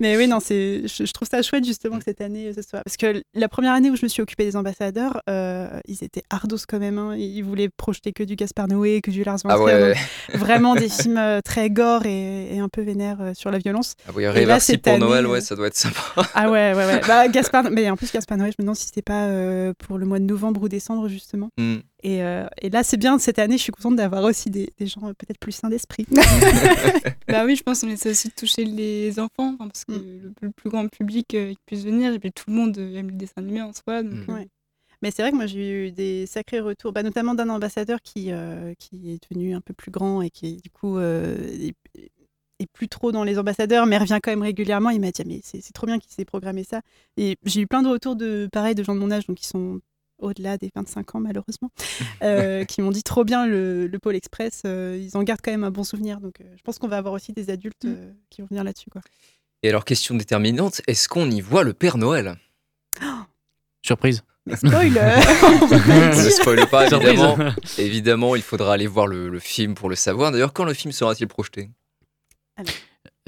Mais 0.00 0.16
oui, 0.16 0.26
non, 0.26 0.38
c'est, 0.40 0.82
je, 0.86 1.04
je 1.06 1.12
trouve 1.12 1.28
ça 1.30 1.40
chouette 1.42 1.64
justement 1.64 1.98
que 1.98 2.04
cette 2.04 2.20
année 2.20 2.52
ce 2.54 2.62
soit. 2.62 2.82
Parce 2.84 2.96
que 2.96 3.22
la 3.34 3.48
première 3.48 3.72
année 3.72 3.90
où 3.90 3.96
je 3.96 4.02
me 4.04 4.08
suis 4.08 4.22
occupée 4.22 4.44
des 4.44 4.56
ambassadeurs, 4.56 5.20
euh, 5.30 5.55
ils 5.86 6.02
étaient 6.04 6.22
ardos 6.30 6.56
quand 6.68 6.78
même. 6.78 6.98
hein. 6.98 7.16
Ils 7.16 7.42
voulaient 7.42 7.68
projeter 7.68 8.12
que 8.12 8.22
du 8.22 8.36
Gaspard 8.36 8.68
Noé, 8.68 9.00
que 9.00 9.10
du 9.10 9.24
Lars 9.24 9.38
von 9.42 9.48
Ah 9.50 9.60
ouais, 9.60 9.94
donc 9.94 10.38
Vraiment 10.40 10.74
des 10.74 10.88
films 10.88 11.16
euh, 11.18 11.40
très 11.44 11.70
gore 11.70 12.06
et, 12.06 12.54
et 12.54 12.58
un 12.58 12.68
peu 12.68 12.82
vénères 12.82 13.20
euh, 13.20 13.32
sur 13.34 13.50
la 13.50 13.58
violence. 13.58 13.94
ah 14.08 14.12
oui, 14.14 14.24
là, 14.24 14.60
cette 14.60 14.82
pour 14.82 14.92
année, 14.94 15.00
Noël, 15.04 15.26
euh, 15.26 15.28
ouais, 15.30 15.40
ça 15.40 15.56
doit 15.56 15.66
être 15.68 15.76
sympa. 15.76 16.00
Ah 16.34 16.50
ouais, 16.50 16.74
ouais, 16.74 16.86
ouais. 16.86 17.00
Bah, 17.06 17.28
Gaspard, 17.36 17.70
mais 17.70 17.88
en 17.90 17.96
plus, 17.96 18.12
Gaspard 18.12 18.38
Noé, 18.38 18.48
je 18.50 18.56
me 18.58 18.62
demande 18.64 18.76
si 18.76 18.86
c'était 18.86 19.02
pas 19.02 19.26
euh, 19.26 19.72
pour 19.78 19.98
le 19.98 20.06
mois 20.06 20.18
de 20.18 20.24
novembre 20.24 20.62
ou 20.62 20.68
décembre 20.68 21.08
justement. 21.08 21.50
Hmm. 21.58 21.76
Et, 22.02 22.22
euh, 22.22 22.46
et 22.60 22.70
là, 22.70 22.84
c'est 22.84 22.98
bien, 22.98 23.18
cette 23.18 23.38
année, 23.38 23.56
je 23.56 23.62
suis 23.62 23.72
contente 23.72 23.96
d'avoir 23.96 24.22
aussi 24.22 24.48
des, 24.50 24.70
des 24.78 24.86
gens 24.86 25.00
euh, 25.08 25.12
peut-être 25.14 25.38
plus 25.40 25.52
sains 25.52 25.70
d'esprit. 25.70 26.06
bah 27.28 27.44
oui, 27.44 27.56
je 27.56 27.62
pense 27.62 27.80
qu'on 27.80 27.88
essaie 27.88 28.10
aussi 28.10 28.28
de 28.28 28.34
toucher 28.34 28.64
les 28.64 29.18
enfants, 29.18 29.56
parce 29.58 29.84
que 29.84 29.92
Mm. 29.92 30.22
le, 30.22 30.32
le 30.42 30.50
plus 30.50 30.68
grand 30.70 30.86
public 30.88 31.34
euh, 31.34 31.50
qui 31.52 31.58
puisse 31.66 31.84
venir, 31.84 32.12
et 32.12 32.18
puis 32.18 32.30
tout 32.32 32.44
le 32.48 32.54
monde 32.54 32.76
euh, 32.78 32.98
aime 32.98 33.08
le 33.08 33.16
dessin 33.16 33.32
animé 33.38 33.62
en 33.62 33.72
soi. 33.72 34.02
Donc, 34.02 34.12
Mm. 34.12 34.30
euh, 34.30 34.34
Ouais. 34.34 34.48
Mais 35.02 35.10
c'est 35.10 35.22
vrai 35.22 35.30
que 35.30 35.36
moi 35.36 35.46
j'ai 35.46 35.88
eu 35.88 35.92
des 35.92 36.26
sacrés 36.26 36.60
retours, 36.60 36.92
bah, 36.92 37.02
notamment 37.02 37.34
d'un 37.34 37.48
ambassadeur 37.48 38.00
qui, 38.02 38.32
euh, 38.32 38.74
qui 38.78 39.12
est 39.12 39.22
devenu 39.28 39.54
un 39.54 39.60
peu 39.60 39.74
plus 39.74 39.90
grand 39.90 40.22
et 40.22 40.30
qui 40.30 40.56
du 40.56 40.70
coup 40.70 40.98
euh, 40.98 41.36
est, 41.48 41.74
est 42.58 42.66
plus 42.72 42.88
trop 42.88 43.12
dans 43.12 43.24
les 43.24 43.38
ambassadeurs, 43.38 43.86
mais 43.86 43.98
revient 43.98 44.18
quand 44.22 44.30
même 44.30 44.42
régulièrement. 44.42 44.90
Il 44.90 45.00
m'a 45.00 45.10
dit 45.10 45.22
Ah, 45.22 45.28
mais 45.28 45.40
c'est 45.44 45.60
c'est 45.60 45.72
trop 45.72 45.86
bien 45.86 45.98
qu'il 45.98 46.10
s'est 46.12 46.24
programmé 46.24 46.64
ça. 46.64 46.80
Et 47.16 47.36
j'ai 47.44 47.60
eu 47.60 47.66
plein 47.66 47.82
de 47.82 47.88
retours 47.88 48.16
de 48.16 48.48
pareil 48.52 48.74
de 48.74 48.82
gens 48.82 48.94
de 48.94 49.00
mon 49.00 49.10
âge, 49.10 49.26
donc 49.26 49.36
qui 49.36 49.46
sont 49.46 49.80
au-delà 50.18 50.56
des 50.56 50.70
25 50.74 51.14
ans 51.16 51.20
malheureusement, 51.20 51.70
euh, 52.22 52.64
qui 52.64 52.80
m'ont 52.80 52.90
dit 52.90 53.02
trop 53.02 53.22
bien 53.24 53.46
le, 53.46 53.86
le 53.86 53.98
Pôle 53.98 54.16
Express. 54.16 54.62
euh, 54.64 54.98
ils 54.98 55.14
en 55.14 55.22
gardent 55.22 55.42
quand 55.42 55.50
même 55.50 55.64
un 55.64 55.70
bon 55.70 55.84
souvenir. 55.84 56.20
Donc 56.20 56.40
euh, 56.40 56.44
je 56.56 56.62
pense 56.62 56.78
qu'on 56.78 56.88
va 56.88 56.96
avoir 56.96 57.12
aussi 57.12 57.32
des 57.34 57.50
adultes 57.50 57.84
Mm. 57.84 57.88
euh, 57.94 58.12
qui 58.30 58.40
vont 58.40 58.46
venir 58.48 58.64
là-dessus. 58.64 58.88
quoi. 58.88 59.02
Et 59.62 59.68
alors, 59.68 59.84
question 59.84 60.14
déterminante, 60.14 60.80
est-ce 60.86 61.08
qu'on 61.08 61.30
y 61.30 61.40
voit 61.42 61.64
le 61.64 61.74
Père 61.74 61.98
Noël? 61.98 62.36
Surprise. 63.82 64.22
Mais 64.46 64.56
spoil 64.56 64.92
on 65.62 65.66
va 65.66 65.78
pas 65.80 66.10
le 66.16 66.24
Ne 66.24 66.30
spoil 66.30 66.66
pas, 66.68 66.86
évidemment. 66.86 67.36
évidemment, 67.78 68.36
il 68.36 68.42
faudra 68.42 68.72
aller 68.74 68.86
voir 68.86 69.06
le, 69.08 69.28
le 69.28 69.38
film 69.40 69.74
pour 69.74 69.88
le 69.88 69.96
savoir. 69.96 70.30
D'ailleurs, 70.32 70.52
quand 70.52 70.64
le 70.64 70.72
film 70.74 70.92
sera-t-il 70.92 71.26
projeté? 71.26 71.68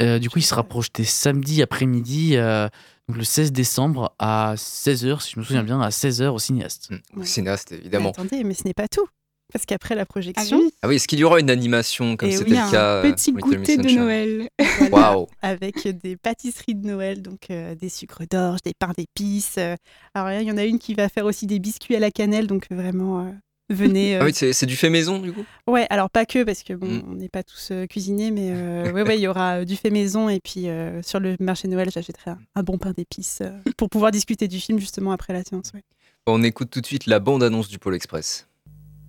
Euh, 0.01 0.19
du 0.19 0.31
coup, 0.31 0.39
il 0.39 0.43
sera 0.45 0.63
projeté 0.63 1.05
samedi 1.05 1.61
après-midi, 1.61 2.37
euh, 2.37 2.69
donc 3.09 3.17
le 3.19 3.25
16 3.25 3.51
décembre 3.53 4.15
à 4.21 4.55
16h, 4.57 5.21
si 5.21 5.33
je 5.35 5.41
me 5.41 5.45
souviens 5.45 5.65
bien, 5.65 5.81
à 5.81 5.89
16h 5.89 6.29
au 6.29 6.39
cinéaste. 6.39 6.91
Hmm, 6.91 7.19
Ouais. 7.21 7.27
Cinéaste, 7.27 7.73
Mais 7.73 7.79
évidemment. 7.79 8.11
attendez, 8.11 8.45
mais 8.45 8.55
ce 8.55 8.63
n'est 8.65 8.75
pas 8.75 8.87
tout. 8.87 9.09
Parce 9.53 9.65
qu'après 9.65 9.95
la 9.95 10.03
Ah 10.03 10.07
projection, 10.07 10.59
oui, 10.59 10.71
Ah 10.83 10.89
oui, 10.89 10.97
est-ce 10.97 11.09
qu'il 11.09 11.19
y 11.19 11.25
aura 11.25 11.41
une 11.41 11.49
animation 11.51 12.17
comme 12.17 12.29
Et 12.29 12.33
c'était 12.33 12.51
oui, 12.51 12.57
le 12.57 12.63
un 12.63 12.71
cas 12.71 12.87
euh, 12.97 13.13
petit 13.13 13.31
Little 13.33 13.57
goûter 13.57 13.77
de 13.79 13.91
Noël. 13.91 14.49
voilà, 14.79 15.13
Waouh 15.15 15.27
avec 15.43 15.89
des 15.89 16.17
pâtisseries 16.17 16.75
de 16.75 16.87
Noël, 16.87 17.23
donc 17.23 17.51
euh, 17.51 17.75
des 17.75 17.89
sucres 17.89 18.25
d'orge, 18.31 18.61
des 18.65 18.75
pains 18.79 18.93
d'épices. 18.97 19.57
euh. 19.59 19.75
alors 20.15 20.29
là, 20.29 20.43
il 20.43 20.49
y 20.49 20.53
en 20.53 20.59
a 20.59 20.65
une 20.65 20.79
qui 20.79 20.93
va 20.95 21.09
faire 21.09 21.25
aussi 21.25 21.47
des 21.47 21.59
biscuits 21.61 21.97
à 21.97 22.01
la 22.01 22.11
cannelle, 22.11 22.47
donc 22.47 22.67
euh, 22.71 22.75
vraiment, 22.77 23.21
euh, 23.27 23.31
venez. 23.71 24.17
euh. 24.17 24.21
Ah 24.21 24.25
oui, 24.27 24.33
c'est 24.35 24.67
du 24.67 24.77
fait 24.77 24.91
maison, 24.91 25.19
du 25.19 25.33
coup? 25.33 25.45
Ouais, 25.67 25.87
alors 25.89 26.11
pas 26.11 26.27
que, 26.27 26.43
parce 26.45 26.63
que 26.63 26.75
bon, 26.75 26.87
Mm. 26.87 27.03
on 27.09 27.15
n'est 27.15 27.29
pas 27.31 27.43
tous 27.43 27.69
euh, 27.71 27.87
cuisinés, 27.87 28.31
mais 28.31 28.51
euh, 28.53 28.93
ouais, 28.93 29.03
ouais, 29.03 29.17
il 29.19 29.23
y 29.23 29.29
aura 29.29 29.61
euh, 29.61 29.65
du 29.65 29.77
fait 29.77 29.91
maison, 29.91 30.29
et 30.29 30.41
puis 30.41 30.69
euh, 30.69 31.01
sur 31.03 31.21
le 31.21 31.37
marché 31.41 31.69
de 31.69 31.73
Noël, 31.73 31.91
j'achèterai 31.91 32.33
un, 32.33 32.39
un 32.55 32.63
bon 32.63 32.77
pain 32.77 32.93
d'épices 32.93 33.39
euh, 33.41 33.51
pour 33.79 33.89
pouvoir 33.89 34.11
discuter 34.11 34.47
du 34.47 34.61
film 34.61 34.79
justement 34.79 35.13
après 35.13 35.33
la 35.33 35.43
séance. 35.43 35.73
ouais. 35.75 35.83
On 36.27 36.43
écoute 36.43 36.69
tout 36.71 36.83
de 36.83 36.87
suite 36.87 37.07
la 37.07 37.21
bande-annonce 37.21 37.69
du 37.69 37.79
Pôle 37.79 37.95
Express. 37.95 38.48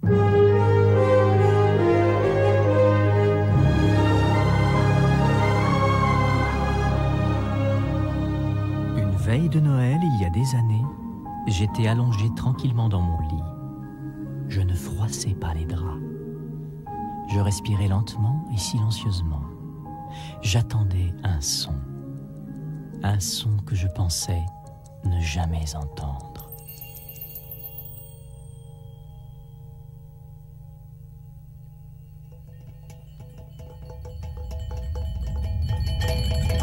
Une 0.04 0.12
veille 9.18 9.50
de 9.50 9.60
Noël, 9.60 10.00
il 10.02 10.22
y 10.22 10.26
a 10.26 10.30
des 10.30 10.56
années, 10.56 10.86
j'étais 11.48 11.88
allongé 11.88 12.34
tranquillement 12.36 12.88
dans 12.90 13.02
mon 13.02 13.20
lit. 13.28 13.44
Je 14.48 14.62
ne 14.62 14.74
froissais 14.74 15.34
pas 15.34 15.54
les 15.54 15.66
draps. 15.66 16.02
Je 17.28 17.40
respirais 17.40 17.88
lentement 17.88 18.46
et 18.54 18.58
silencieusement. 18.58 19.42
J'attendais 20.42 21.14
un 21.24 21.42
son. 21.42 21.76
Un 23.04 23.20
son 23.20 23.58
que 23.66 23.76
je 23.76 23.88
pensais 23.88 24.44
ne 25.06 25.20
jamais 25.20 25.76
entendre. 25.76 26.29
Música 36.02 36.59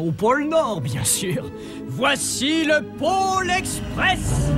au 0.00 0.12
pôle 0.12 0.48
Nord, 0.48 0.80
bien 0.80 1.04
sûr. 1.04 1.50
Voici 1.86 2.64
le 2.64 2.82
pôle 2.98 3.50
Express. 3.50 4.50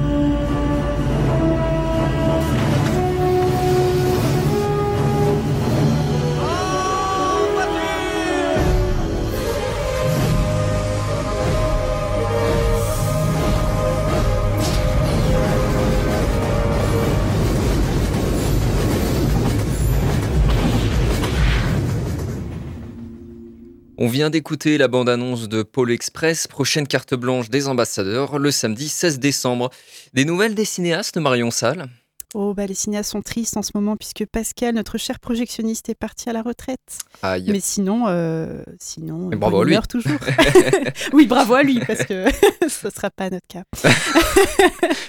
On 24.05 24.09
vient 24.09 24.29
d'écouter 24.29 24.77
la 24.77 24.87
bande-annonce 24.87 25.49
de 25.49 25.63
Pôle 25.63 25.91
Express, 25.91 26.47
prochaine 26.47 26.87
carte 26.87 27.15
blanche 27.15 27.49
des 27.49 27.69
ambassadeurs, 27.69 28.39
le 28.39 28.51
samedi 28.51 28.91
16 28.91 29.19
décembre. 29.19 29.71
Des 30.13 30.27
nouvelles 30.27 30.55
des 30.55 30.67
cinéastes, 30.67 31.17
Marion 31.17 31.51
Salle? 31.51 31.89
Oh, 32.37 32.53
bah, 32.53 32.67
les 32.67 32.75
cinéastes 32.75 33.11
sont 33.13 33.23
tristes 33.23 33.57
en 33.57 33.63
ce 33.63 33.71
moment 33.75 33.97
puisque 33.97 34.27
Pascal, 34.27 34.75
notre 34.75 34.99
cher 34.99 35.21
projectionniste, 35.21 35.89
est 35.89 35.95
parti 35.95 36.29
à 36.29 36.33
la 36.33 36.43
retraite. 36.43 36.81
Aïe. 37.23 37.47
Mais 37.51 37.61
sinon, 37.61 38.05
euh, 38.09 38.63
sinon 38.81 39.29
Mais 39.29 39.37
bravo 39.37 39.61
à 39.63 39.65
lui. 39.65 39.77
toujours. 39.89 40.19
oui, 41.13 41.27
bravo 41.27 41.55
à 41.55 41.63
lui 41.63 41.79
parce 41.87 42.05
que 42.05 42.25
ce 42.69 42.87
ne 42.89 42.93
sera 42.93 43.11
pas 43.11 43.31
notre 43.31 43.47
cas. 43.47 43.63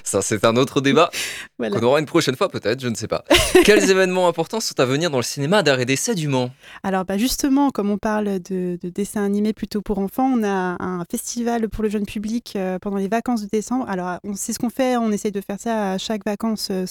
Ça, 0.03 0.22
c'est 0.22 0.46
un 0.46 0.55
autre 0.55 0.82
débat 0.82 1.10
Voilà. 1.58 1.79
qu'on 1.79 1.86
aura 1.86 2.00
une 2.00 2.05
prochaine 2.05 2.36
fois 2.36 2.50
peut-être, 2.50 2.79
je 2.79 2.88
ne 2.89 2.96
sais 2.96 3.08
pas. 3.08 3.24
Quels 3.63 3.89
événements 3.89 4.27
importants 4.27 4.60
sont 4.60 4.79
à 4.79 4.86
venir 4.86 5.10
dans 5.10 5.17
le 5.17 5.24
cinéma 5.24 5.63
d'arrêt 5.63 5.86
d'essai 5.86 6.15
du 6.15 6.27
Mans? 6.27 6.51
Alors 6.84 7.05
bah 7.05 7.17
justement, 7.17 7.72
comme 7.72 7.89
on 7.89 7.98
parle 7.98 8.39
de, 8.39 8.77
de 8.82 8.89
dessins 8.89 9.24
animés 9.24 9.53
plutôt 9.53 9.82
pour 9.82 10.00
enfants, 10.00 10.32
on 10.32 10.44
a 10.44 10.75
un 10.79 11.03
festival 11.10 11.70
pour 11.70 11.84
le 11.84 11.89
jeune 11.89 12.05
public 12.05 12.53
euh, 12.55 12.77
pendant 12.79 12.98
les 12.98 13.08
vacances 13.08 13.41
de 13.41 13.48
décembre. 13.51 13.86
Alors 13.89 14.20
on 14.24 14.36
sait 14.36 14.53
ce 14.53 14.60
qu'on 14.60 14.70
fait, 14.70 14.98
on 14.98 15.12
essaye 15.12 15.32
de 15.32 15.41
faire 15.41 15.60
ça 15.60 15.94
à 15.94 15.98
chaque 15.98 16.24
vacances 16.25 16.67
euh, 16.72 16.86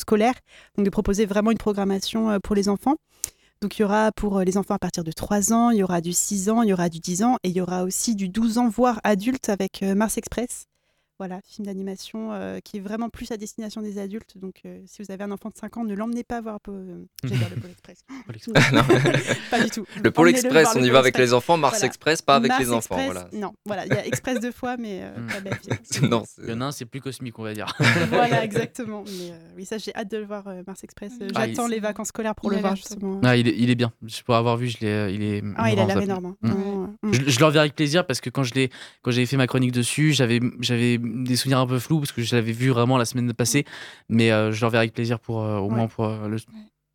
donc 0.77 0.85
de 0.85 0.91
proposer 0.91 1.27
vraiment 1.27 1.51
une 1.51 1.59
programmation 1.59 2.31
euh, 2.31 2.39
pour 2.39 2.55
les 2.55 2.69
enfants. 2.69 2.97
Donc 3.61 3.79
il 3.79 3.83
y 3.83 3.85
aura 3.85 4.13
pour 4.13 4.39
euh, 4.39 4.45
les 4.45 4.57
enfants 4.57 4.75
à 4.75 4.79
partir 4.79 5.05
de 5.05 5.13
3 5.13 5.53
ans, 5.53 5.71
il 5.71 5.79
y 5.79 5.83
aura 5.83 6.01
du 6.01 6.13
6 6.13 6.51
ans, 6.51 6.63
il 6.63 6.69
y 6.69 6.73
aura 6.73 6.89
du 6.89 7.01
10 7.01 7.23
ans 7.23 7.37
et 7.43 7.49
il 7.49 7.57
y 7.57 7.61
aura 7.61 7.85
aussi 7.85 8.15
du 8.15 8.29
12 8.29 8.59
ans, 8.59 8.69
voire 8.69 9.01
adulte 9.05 9.49
avec 9.49 9.83
euh, 9.83 9.95
Mars 9.95 10.19
Express. 10.19 10.67
Voilà, 11.19 11.41
film 11.47 11.67
d'animation 11.67 12.33
euh, 12.33 12.59
qui 12.59 12.79
est 12.79 12.81
vraiment 12.81 13.09
plus 13.09 13.31
à 13.31 13.37
destination 13.37 13.81
des 13.83 13.99
adultes. 13.99 14.37
Donc 14.37 14.63
euh, 14.67 14.81
si 14.87 15.01
vous 15.01 15.13
avez 15.13 15.23
un 15.23 15.31
enfant 15.31 15.49
de 15.49 15.57
5 15.57 15.77
ans, 15.77 15.85
ne 15.85 15.95
l'emmenez 15.95 16.25
pas 16.25 16.41
voir... 16.41 16.59
Po- 16.61 16.73
euh, 16.73 17.05
le 17.23 17.61
Pôle 17.61 17.71
Express. 17.71 18.05
Pas 19.51 19.61
du 19.61 19.71
tout. 19.71 19.87
Le 20.03 20.11
Pôle 20.11 20.29
Express, 20.31 20.69
on 20.75 20.83
y 20.83 20.91
va 20.91 20.99
avec 20.99 21.17
les 21.17 21.33
enfants, 21.33 21.57
Mars 21.57 21.75
Voilà. 21.75 21.87
Express, 21.87 22.21
pas 22.23 22.37
avec 22.37 22.49
Mars 22.49 22.61
les 22.61 22.71
enfants. 22.73 22.97
Express, 22.99 23.07
Voilà. 23.07 23.29
Non, 23.33 23.53
voilà, 23.65 23.87
il 23.87 23.93
y 23.93 23.97
a 23.97 24.07
Express 24.07 24.41
deux 24.41 24.51
fois, 24.53 24.77
mais 24.77 25.03
euh, 25.03 25.17
Mm. 25.17 25.27
pas 25.29 25.41
belle. 25.41 25.59
non, 26.11 26.25
c'est- 26.27 26.43
Il 26.43 26.51
y 26.51 26.53
en 26.53 26.61
a 26.61 26.65
un, 26.67 26.73
c'est 26.73 26.85
plus 26.85 27.01
cosmique, 27.01 27.39
on 27.39 27.43
va 27.45 27.55
dire. 27.55 27.73
voilà, 28.09 28.45
exactement. 28.45 29.05
Mais 29.07 29.31
euh, 29.31 29.39
oui, 29.57 29.65
ça, 29.65 29.79
j'ai 29.79 29.95
hâte 29.95 30.11
de 30.11 30.17
le 30.19 30.25
voir, 30.27 30.49
euh, 30.49 30.63
Mars 30.67 30.83
Express. 30.83 31.13
Ah, 31.35 31.47
J'attends 31.47 31.69
il- 31.69 31.73
les 31.75 31.81
vacances 31.81 32.09
scolaires 32.09 32.35
pour 32.35 32.53
Il 32.53 32.57
le 32.57 32.61
voir, 32.63 32.75
justement. 32.77 33.21
Ah, 33.23 33.37
il, 33.37 33.47
est, 33.49 33.55
il 33.57 33.71
est 33.71 33.75
bien. 33.77 33.93
Je 34.05 34.21
pour 34.23 34.35
avoir 34.35 34.57
vu, 34.57 34.67
je 34.69 34.79
l'ai, 34.81 34.89
euh, 34.89 35.11
il 35.11 35.23
est. 35.23 35.43
Ah, 35.57 35.71
il 35.71 35.79
a 35.79 35.85
vraiment 35.87 36.01
énorme. 36.01 36.35
Je, 37.13 37.21
je 37.31 37.39
le 37.39 37.45
reverrai 37.45 37.61
avec 37.67 37.77
plaisir 37.77 38.05
parce 38.07 38.21
que 38.21 38.31
quand 38.31 38.43
je 38.43 38.55
l'ai, 38.55 38.71
quand 39.03 39.11
j'avais 39.13 39.27
fait 39.27 39.37
ma 39.37 39.47
chronique 39.47 39.73
dessus, 39.73 40.13
j'avais, 40.13 40.41
j'avais 40.61 40.99
des 41.05 41.37
souvenirs 41.37 41.59
un 41.61 41.67
peu 41.67 41.79
flous 41.79 41.99
parce 42.01 42.13
que 42.13 42.23
je 42.23 42.35
l'avais 42.35 42.53
vu 42.53 42.71
vraiment 42.71 42.99
la 42.99 43.05
semaine 43.05 43.33
passée, 43.33 43.65
mais 44.09 44.31
euh, 44.33 44.51
je 44.53 44.61
le 44.61 44.67
reverrai 44.67 44.83
avec 44.85 44.95
plaisir 44.95 45.21
pour 45.21 45.43
euh, 45.43 45.59
au 45.59 45.69
Ouais. 45.69 45.77
moins 45.77 45.89
pour 45.89 46.05
euh, 46.07 46.29
le. 46.29 46.37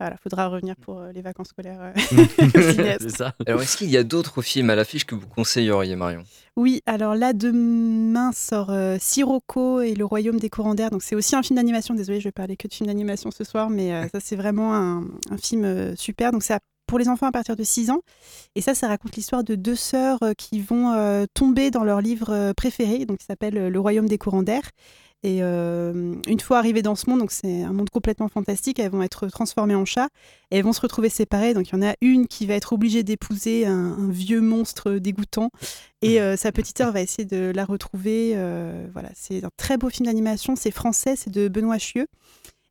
Voilà, 0.01 0.15
faudra 0.23 0.47
revenir 0.47 0.75
pour 0.77 0.99
euh, 1.01 1.11
les 1.11 1.21
vacances 1.21 1.49
scolaires. 1.49 1.81
euh. 1.81 1.91
cinéaste. 2.71 3.01
C'est 3.01 3.17
ça. 3.17 3.33
Alors, 3.45 3.61
est-ce 3.61 3.75
qu'il 3.75 3.89
y 3.89 3.97
a 3.97 4.03
d'autres 4.03 4.41
films 4.41 4.69
à 4.69 4.75
l'affiche 4.75 5.05
que 5.05 5.13
vous 5.13 5.27
conseilleriez, 5.27 5.97
Marion? 5.97 6.23
Oui, 6.55 6.81
alors 6.85 7.15
là, 7.15 7.33
demain 7.33 8.31
sort 8.31 8.69
euh, 8.69 8.95
Sirocco 8.97 9.81
et 9.81 9.95
le 9.95 10.05
Royaume 10.05 10.39
des 10.39 10.49
courants 10.49 10.73
d'air. 10.73 10.89
Donc, 10.89 11.03
c'est 11.03 11.15
aussi 11.15 11.35
un 11.35 11.43
film 11.43 11.57
d'animation. 11.57 11.95
Désolée, 11.95 12.19
je 12.21 12.29
vais 12.29 12.31
parler 12.31 12.55
que 12.55 12.67
de 12.69 12.73
films 12.73 12.87
d'animation 12.87 13.29
ce 13.31 13.43
soir, 13.43 13.69
mais 13.69 13.93
euh, 13.93 14.07
ça, 14.07 14.21
c'est 14.21 14.37
vraiment 14.37 14.73
un, 14.73 15.01
un 15.31 15.37
film 15.37 15.65
euh, 15.65 15.93
super. 15.97 16.31
Donc, 16.31 16.43
c'est 16.43 16.53
à- 16.53 16.59
pour 16.89 16.99
les 16.99 17.07
enfants 17.07 17.27
à 17.27 17.31
partir 17.31 17.55
de 17.55 17.63
6 17.63 17.91
ans. 17.91 18.01
Et 18.55 18.61
ça, 18.61 18.73
ça 18.73 18.87
raconte 18.87 19.15
l'histoire 19.15 19.43
de 19.43 19.55
deux 19.55 19.75
sœurs 19.75 20.21
euh, 20.23 20.33
qui 20.37 20.59
vont 20.59 20.91
euh, 20.93 21.25
tomber 21.33 21.71
dans 21.71 21.83
leur 21.83 22.01
livre 22.01 22.31
euh, 22.31 22.53
préféré, 22.53 23.05
donc 23.05 23.19
qui 23.19 23.25
s'appelle 23.25 23.69
Le 23.69 23.79
Royaume 23.79 24.07
des 24.07 24.17
courants 24.17 24.43
d'air. 24.43 24.63
Et 25.21 25.43
euh, 25.43 26.15
une 26.27 26.39
fois 26.39 26.59
arrivées 26.59 26.81
dans 26.81 26.95
ce 26.95 27.09
monde, 27.09 27.19
donc 27.19 27.31
c'est 27.31 27.63
un 27.63 27.73
monde 27.73 27.89
complètement 27.89 28.29
fantastique, 28.29 28.79
elles 28.79 28.89
vont 28.91 29.03
être 29.03 29.27
transformées 29.27 29.75
en 29.75 29.83
chats 29.83 30.07
et 30.49 30.57
elles 30.57 30.63
vont 30.63 30.71
se 30.71 30.79
retrouver 30.79 31.09
séparées. 31.09 31.53
Donc 31.53 31.69
il 31.69 31.75
y 31.75 31.77
en 31.77 31.85
a 31.85 31.93
une 31.99 32.25
qui 32.25 32.45
va 32.45 32.53
être 32.53 32.71
obligée 32.71 33.03
d'épouser 33.03 33.65
un, 33.65 33.97
un 33.99 34.09
vieux 34.09 34.39
monstre 34.39 34.93
dégoûtant 34.93 35.49
et 36.01 36.21
euh, 36.21 36.37
sa 36.37 36.53
petite 36.53 36.77
sœur 36.77 36.93
va 36.93 37.01
essayer 37.01 37.25
de 37.25 37.51
la 37.53 37.65
retrouver. 37.65 38.33
euh, 38.37 38.87
voilà, 38.93 39.09
c'est 39.13 39.43
un 39.43 39.49
très 39.57 39.77
beau 39.77 39.89
film 39.89 40.05
d'animation. 40.05 40.55
C'est 40.55 40.71
français, 40.71 41.17
c'est 41.17 41.31
de 41.31 41.49
Benoît 41.49 41.79
Chieux 41.79 42.07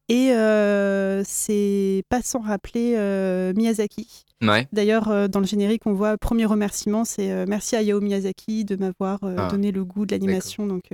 et 0.09 0.33
euh, 0.33 1.23
c'est 1.25 2.03
pas 2.09 2.23
sans 2.23 2.41
rappeler 2.41 2.95
euh, 2.97 3.53
Miyazaki. 3.55 4.25
Ouais. 4.43 4.67
D'ailleurs, 4.73 5.09
euh, 5.09 5.29
dans 5.29 5.41
le 5.41 5.47
générique, 5.47 5.83
on 5.85 5.93
voit 5.93 6.17
premier 6.17 6.47
remerciement, 6.47 7.05
c'est 7.05 7.47
merci 7.47 7.77
à 7.77 7.81
Hayao 7.81 8.01
Miyazaki 8.01 8.65
de 8.65 8.77
m'avoir 8.77 9.19
Ah, 9.23 9.49
donné 9.51 9.71
le 9.71 9.85
goût 9.85 10.07
de 10.07 10.15
l'animation. 10.15 10.67
Donc 10.67 10.91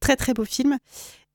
très 0.00 0.16
très 0.16 0.34
beau 0.34 0.44
film. 0.44 0.76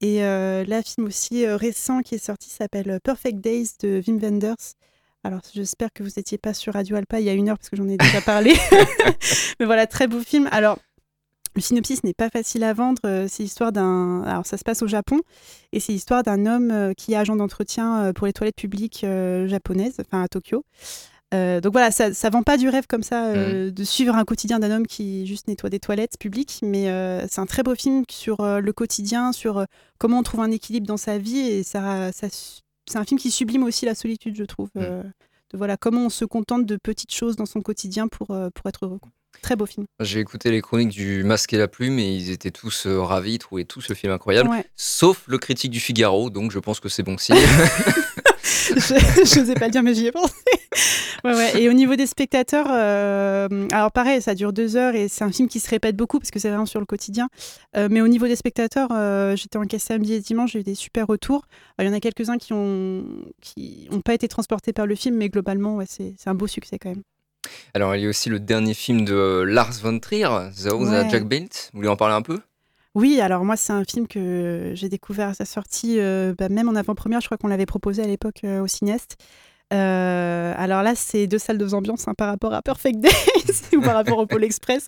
Et 0.01 0.19
là, 0.19 0.83
film 0.83 1.07
aussi 1.07 1.47
récent 1.47 2.01
qui 2.01 2.15
est 2.15 2.23
sorti 2.23 2.49
s'appelle 2.49 2.99
Perfect 3.03 3.39
Days 3.39 3.69
de 3.81 4.01
Wim 4.05 4.19
Wenders. 4.19 4.75
Alors 5.23 5.39
j'espère 5.53 5.93
que 5.93 6.03
vous 6.03 6.09
n'étiez 6.17 6.37
pas 6.37 6.53
sur 6.53 6.73
Radio 6.73 6.97
Alpa 6.97 7.21
il 7.21 7.25
y 7.25 7.29
a 7.29 7.33
une 7.33 7.47
heure 7.47 7.57
parce 7.57 7.69
que 7.69 7.77
j'en 7.77 7.87
ai 7.87 7.95
déjà 7.95 8.19
parlé. 8.19 8.53
Mais 9.59 9.65
voilà, 9.65 9.87
très 9.87 10.07
beau 10.07 10.19
film. 10.19 10.49
Alors 10.51 10.77
le 11.55 11.61
synopsis 11.61 12.03
n'est 12.03 12.13
pas 12.13 12.29
facile 12.29 12.63
à 12.63 12.73
vendre. 12.73 13.01
euh, 13.05 13.27
C'est 13.29 13.43
l'histoire 13.43 13.71
d'un. 13.71 14.23
Alors, 14.23 14.45
ça 14.45 14.57
se 14.57 14.63
passe 14.63 14.81
au 14.81 14.87
Japon 14.87 15.19
et 15.71 15.79
c'est 15.79 15.91
l'histoire 15.93 16.23
d'un 16.23 16.45
homme 16.45 16.71
euh, 16.71 16.93
qui 16.93 17.13
est 17.13 17.15
agent 17.15 17.35
d'entretien 17.35 18.03
euh, 18.05 18.13
pour 18.13 18.27
les 18.27 18.33
toilettes 18.33 18.55
publiques 18.55 19.05
japonaises, 19.47 19.95
enfin 19.99 20.23
à 20.23 20.27
Tokyo. 20.27 20.63
Euh, 21.33 21.61
donc 21.61 21.71
voilà, 21.73 21.89
ça, 21.89 22.13
ça 22.13 22.29
vend 22.29 22.43
pas 22.43 22.57
du 22.57 22.69
rêve 22.69 22.85
comme 22.87 23.01
ça 23.01 23.25
euh, 23.29 23.71
de 23.71 23.83
suivre 23.83 24.15
un 24.15 24.23
quotidien 24.23 24.59
d'un 24.59 24.69
homme 24.69 24.85
qui 24.85 25.25
juste 25.25 25.47
nettoie 25.47 25.71
des 25.71 25.79
toilettes 25.79 26.15
publiques, 26.19 26.59
mais 26.61 26.89
euh, 26.89 27.25
c'est 27.27 27.41
un 27.41 27.47
très 27.47 27.63
beau 27.63 27.73
film 27.73 28.03
sur 28.07 28.37
le 28.61 28.71
quotidien, 28.71 29.31
sur 29.31 29.65
comment 29.97 30.19
on 30.19 30.23
trouve 30.23 30.41
un 30.41 30.51
équilibre 30.51 30.85
dans 30.85 30.97
sa 30.97 31.17
vie 31.17 31.39
et 31.39 31.63
ça, 31.63 32.11
ça 32.11 32.27
c'est 32.29 32.97
un 32.99 33.03
film 33.03 33.19
qui 33.19 33.31
sublime 33.31 33.63
aussi 33.63 33.85
la 33.85 33.95
solitude, 33.95 34.35
je 34.35 34.43
trouve. 34.43 34.69
euh, 34.77 35.01
de 35.51 35.57
voilà 35.57 35.75
comment 35.75 36.05
on 36.05 36.09
se 36.09 36.25
contente 36.25 36.67
de 36.67 36.77
petites 36.77 37.13
choses 37.13 37.35
dans 37.35 37.47
son 37.47 37.61
quotidien 37.61 38.07
pour, 38.07 38.27
pour 38.27 38.67
être 38.67 38.85
heureux. 38.85 38.99
quoi. 38.99 39.11
Très 39.41 39.55
beau 39.55 39.65
film. 39.65 39.85
J'ai 39.99 40.19
écouté 40.19 40.51
les 40.51 40.61
chroniques 40.61 40.89
du 40.89 41.23
Masque 41.23 41.51
et 41.53 41.57
la 41.57 41.67
Plume 41.67 41.99
et 41.99 42.15
ils 42.15 42.31
étaient 42.31 42.51
tous 42.51 42.85
euh, 42.85 43.01
ravis, 43.01 43.33
ils 43.33 43.39
trouvaient 43.39 43.65
tout 43.65 43.81
ce 43.81 43.93
film 43.93 44.11
incroyable, 44.13 44.49
Ouais. 44.49 44.65
sauf 44.75 45.23
le 45.27 45.37
critique 45.37 45.71
du 45.71 45.79
Figaro, 45.79 46.29
donc 46.29 46.51
je 46.51 46.59
pense 46.59 46.79
que 46.79 46.89
c'est 46.89 47.03
bon 47.03 47.17
signe. 47.17 47.35
je 48.75 49.39
n'osais 49.39 49.53
pas 49.55 49.65
le 49.65 49.71
dire, 49.71 49.83
mais 49.83 49.93
j'y 49.93 50.07
ai 50.07 50.11
pensé. 50.11 50.33
Ouais, 51.23 51.33
ouais. 51.33 51.61
Et 51.61 51.69
au 51.69 51.73
niveau 51.73 51.95
des 51.95 52.07
spectateurs, 52.07 52.67
euh, 52.69 53.67
alors 53.71 53.91
pareil, 53.91 54.21
ça 54.21 54.35
dure 54.35 54.51
deux 54.51 54.75
heures 54.75 54.95
et 54.95 55.07
c'est 55.07 55.23
un 55.23 55.31
film 55.31 55.47
qui 55.47 55.59
se 55.59 55.69
répète 55.69 55.95
beaucoup 55.95 56.19
parce 56.19 56.31
que 56.31 56.39
c'est 56.39 56.49
vraiment 56.49 56.65
sur 56.65 56.79
le 56.79 56.85
quotidien. 56.85 57.29
Euh, 57.77 57.87
mais 57.89 58.01
au 58.01 58.07
niveau 58.09 58.27
des 58.27 58.35
spectateurs, 58.35 58.89
euh, 58.91 59.35
j'étais 59.35 59.57
encaissé 59.57 59.87
samedi 59.87 60.13
et 60.13 60.19
dimanche, 60.19 60.51
j'ai 60.53 60.59
eu 60.59 60.63
des 60.63 60.75
super 60.75 61.07
retours. 61.07 61.45
Il 61.79 61.85
y 61.85 61.89
en 61.89 61.93
a 61.93 61.99
quelques-uns 61.99 62.37
qui 62.37 62.53
n'ont 62.53 63.05
qui 63.41 63.87
ont 63.91 64.01
pas 64.01 64.13
été 64.13 64.27
transportés 64.27 64.73
par 64.73 64.85
le 64.85 64.95
film, 64.95 65.15
mais 65.15 65.29
globalement, 65.29 65.75
ouais, 65.77 65.85
c'est 65.87 66.15
un 66.25 66.35
beau 66.35 66.47
succès 66.47 66.77
quand 66.77 66.89
même. 66.89 67.03
Alors, 67.73 67.95
il 67.95 68.03
y 68.03 68.05
a 68.05 68.09
aussi 68.09 68.29
le 68.29 68.39
dernier 68.39 68.73
film 68.73 69.05
de 69.05 69.43
Lars 69.45 69.73
von 69.81 69.99
Trier, 69.99 70.27
The 70.55 70.67
House 70.67 70.89
Ouais. 70.89 71.09
Jack 71.09 71.25
Belt. 71.25 71.69
Vous 71.73 71.79
voulez 71.79 71.89
en 71.89 71.95
parler 71.95 72.15
un 72.15 72.21
peu? 72.21 72.39
Oui, 72.95 73.19
alors 73.21 73.43
moi, 73.43 73.55
c'est 73.55 73.73
un 73.73 73.83
film 73.83 74.07
que 74.07 74.71
j'ai 74.75 74.89
découvert 74.89 75.29
à 75.29 75.33
sa 75.33 75.45
sortie, 75.45 75.99
euh, 75.99 76.35
bah, 76.37 76.49
même 76.49 76.69
en 76.69 76.75
avant-première, 76.75 77.21
je 77.21 77.25
crois 77.25 77.37
qu'on 77.37 77.47
l'avait 77.47 77.65
proposé 77.65 78.03
à 78.03 78.07
l'époque 78.07 78.41
euh, 78.43 78.61
au 78.61 78.67
cinéaste. 78.67 79.17
Euh, 79.73 80.53
alors 80.55 80.83
là, 80.83 80.93
c'est 80.95 81.25
deux 81.25 81.39
salles, 81.39 81.57
deux 81.57 81.73
ambiances 81.73 82.07
hein, 82.07 82.13
par 82.15 82.27
rapport 82.27 82.53
à 82.53 82.61
Perfect 82.61 82.99
Days 82.99 83.61
ou 83.77 83.81
par 83.81 83.95
rapport 83.95 84.19
au 84.19 84.27
Pôle 84.27 84.43
Express. 84.43 84.87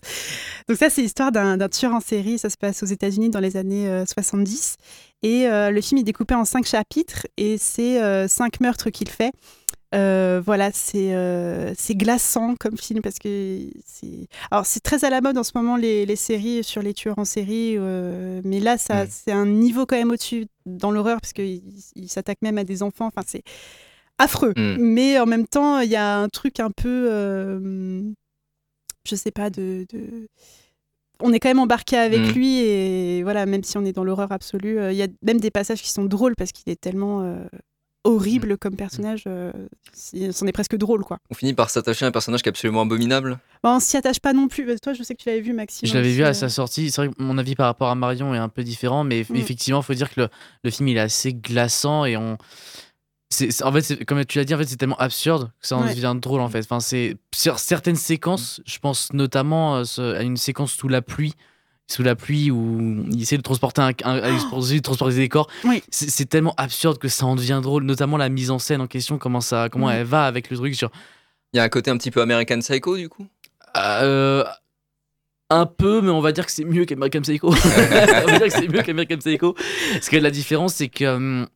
Donc 0.68 0.78
ça, 0.78 0.90
c'est 0.90 1.02
l'histoire 1.02 1.32
d'un 1.32 1.68
tueur 1.68 1.92
en 1.92 2.00
série. 2.00 2.38
Ça 2.38 2.50
se 2.50 2.56
passe 2.56 2.82
aux 2.82 2.86
États-Unis 2.86 3.30
dans 3.30 3.40
les 3.40 3.56
années 3.56 3.88
euh, 3.88 4.04
70. 4.06 4.76
Et 5.22 5.48
euh, 5.48 5.70
le 5.70 5.80
film 5.80 5.98
est 5.98 6.04
découpé 6.04 6.34
en 6.34 6.44
cinq 6.44 6.66
chapitres 6.66 7.26
et 7.36 7.58
c'est 7.58 8.28
cinq 8.28 8.60
meurtres 8.60 8.90
qu'il 8.90 9.08
fait. 9.08 9.32
Euh, 9.94 10.42
voilà, 10.44 10.70
c'est 10.72 11.14
euh, 11.14 11.72
c'est 11.78 11.94
glaçant 11.94 12.54
comme 12.58 12.76
film 12.76 13.00
parce 13.02 13.18
que 13.18 13.60
c'est. 13.86 14.26
Alors, 14.50 14.66
c'est 14.66 14.80
très 14.80 15.04
à 15.04 15.10
la 15.10 15.20
mode 15.20 15.38
en 15.38 15.44
ce 15.44 15.52
moment 15.54 15.76
les, 15.76 16.04
les 16.06 16.16
séries 16.16 16.64
sur 16.64 16.82
les 16.82 16.92
tueurs 16.92 17.18
en 17.18 17.24
série, 17.24 17.74
euh, 17.78 18.40
mais 18.44 18.58
là, 18.60 18.78
ça, 18.78 19.04
Mm. 19.04 19.08
c'est 19.10 19.32
un 19.32 19.46
niveau 19.46 19.86
quand 19.86 19.96
même 19.96 20.10
au-dessus 20.10 20.46
dans 20.66 20.90
l'horreur 20.90 21.20
parce 21.20 21.32
qu'il 21.32 21.62
il 21.94 22.08
s'attaque 22.08 22.38
même 22.42 22.58
à 22.58 22.64
des 22.64 22.82
enfants. 22.82 23.06
Enfin, 23.06 23.22
c'est 23.26 23.42
affreux. 24.18 24.52
Mm. 24.56 24.76
Mais 24.80 25.20
en 25.20 25.26
même 25.26 25.46
temps, 25.46 25.78
il 25.80 25.88
y 25.90 25.96
a 25.96 26.18
un 26.18 26.28
truc 26.28 26.58
un 26.60 26.70
peu. 26.72 27.08
je 29.08 29.14
sais 29.14 29.30
pas, 29.30 29.50
de. 29.50 29.86
de- 29.92 30.28
On 31.20 31.32
est 31.32 31.38
quand 31.40 31.48
même 31.48 31.60
embarqué 31.60 31.96
avec 31.96 32.20
Mm. 32.20 32.30
lui 32.32 32.58
et 32.58 33.22
voilà, 33.22 33.46
même 33.46 33.62
si 33.64 33.78
on 33.78 33.84
est 33.84 33.92
dans 33.92 34.04
l'horreur 34.04 34.32
absolue, 34.32 34.78
euh, 34.78 34.92
il 34.92 34.98
y 34.98 35.02
a 35.02 35.08
même 35.22 35.40
des 35.40 35.50
passages 35.50 35.80
qui 35.80 35.90
sont 35.90 36.04
drôles 36.04 36.34
parce 36.36 36.52
qu'il 36.52 36.70
est 36.72 36.80
tellement. 36.80 37.22
euh, 37.22 37.44
horrible 38.06 38.56
comme 38.56 38.76
personnage. 38.76 39.24
Euh, 39.26 39.52
c'en 40.32 40.46
est 40.46 40.52
presque 40.52 40.76
drôle, 40.76 41.04
quoi. 41.04 41.18
On 41.30 41.34
finit 41.34 41.54
par 41.54 41.70
s'attacher 41.70 42.04
à 42.04 42.08
un 42.08 42.12
personnage 42.12 42.42
qui 42.42 42.48
est 42.48 42.50
absolument 42.50 42.82
abominable. 42.82 43.38
Bah, 43.62 43.72
on 43.74 43.80
s'y 43.80 43.96
attache 43.96 44.20
pas 44.20 44.32
non 44.32 44.48
plus. 44.48 44.64
Toi, 44.80 44.92
je 44.92 45.02
sais 45.02 45.14
que 45.14 45.22
tu 45.22 45.28
l'avais 45.28 45.40
vu, 45.40 45.52
Maxime. 45.52 45.88
Je 45.88 45.94
l'avais 45.94 46.12
vu 46.12 46.22
à 46.22 46.28
euh. 46.28 46.32
sa 46.32 46.48
sortie. 46.48 46.90
C'est 46.90 47.02
vrai 47.02 47.08
que 47.12 47.22
mon 47.22 47.36
avis 47.36 47.54
par 47.54 47.66
rapport 47.66 47.88
à 47.88 47.94
Marion 47.94 48.34
est 48.34 48.38
un 48.38 48.48
peu 48.48 48.62
différent, 48.62 49.04
mais 49.04 49.26
mm. 49.28 49.36
effectivement, 49.36 49.80
il 49.80 49.84
faut 49.84 49.94
dire 49.94 50.12
que 50.12 50.22
le, 50.22 50.28
le, 50.64 50.70
film 50.70 50.88
il 50.88 50.96
est 50.96 51.00
assez 51.00 51.34
glaçant 51.34 52.04
et 52.04 52.16
on. 52.16 52.38
En 53.64 53.72
fait, 53.72 54.04
comme 54.04 54.24
tu 54.24 54.38
l'as 54.38 54.44
dit, 54.44 54.54
en 54.54 54.58
fait, 54.58 54.66
c'est 54.66 54.76
tellement 54.76 54.96
absurde 54.98 55.50
que 55.60 55.66
ça 55.66 55.76
en 55.76 55.84
devient 55.84 56.14
drôle 56.16 56.40
en 56.40 56.48
fait. 56.48 56.60
Enfin, 56.60 56.78
c'est 56.78 57.16
sur 57.34 57.58
certaines 57.58 57.96
séquences, 57.96 58.60
je 58.64 58.78
pense 58.78 59.12
notamment 59.12 59.82
à 59.82 60.22
une 60.22 60.36
séquence 60.36 60.72
sous 60.72 60.88
la 60.88 61.02
pluie 61.02 61.34
sous 61.88 62.02
la 62.02 62.16
pluie 62.16 62.50
où 62.50 63.04
il 63.10 63.22
essaie 63.22 63.36
de 63.36 63.42
transporter 63.42 63.80
un, 63.80 63.92
de 63.92 64.78
transporter 64.80 65.14
des 65.14 65.20
décors. 65.20 65.48
Oui. 65.64 65.82
C'est 65.90 66.28
tellement 66.28 66.54
absurde 66.56 66.98
que 66.98 67.08
ça 67.08 67.26
en 67.26 67.36
devient 67.36 67.60
drôle, 67.62 67.84
notamment 67.84 68.16
la 68.16 68.28
mise 68.28 68.50
en 68.50 68.58
scène 68.58 68.80
en 68.80 68.86
question, 68.86 69.18
comment 69.18 69.40
ça, 69.40 69.68
comment 69.70 69.90
elle 69.90 70.06
va 70.06 70.26
avec 70.26 70.50
le 70.50 70.56
truc 70.56 70.74
sur. 70.74 70.90
Il 71.52 71.58
y 71.58 71.60
a 71.60 71.62
un 71.62 71.68
côté 71.68 71.90
un 71.90 71.96
petit 71.96 72.10
peu 72.10 72.20
American 72.20 72.58
Psycho 72.58 72.96
du 72.96 73.08
coup? 73.08 73.26
Euh, 73.76 74.44
un 75.48 75.66
peu, 75.66 76.00
mais 76.00 76.10
on 76.10 76.20
va 76.20 76.32
dire 76.32 76.44
que 76.44 76.52
c'est 76.52 76.64
mieux 76.64 76.84
qu'American 76.84 77.20
Psycho. 77.20 77.48
on 77.50 77.52
va 77.52 78.38
dire 78.38 78.40
que 78.40 78.50
c'est 78.50 78.68
mieux 78.68 78.82
qu'American 78.82 79.18
Psycho. 79.18 79.54
Parce 79.92 80.08
que 80.08 80.16
la 80.16 80.30
différence, 80.30 80.74
c'est 80.74 80.88
que 80.88 81.04
hum, 81.04 81.46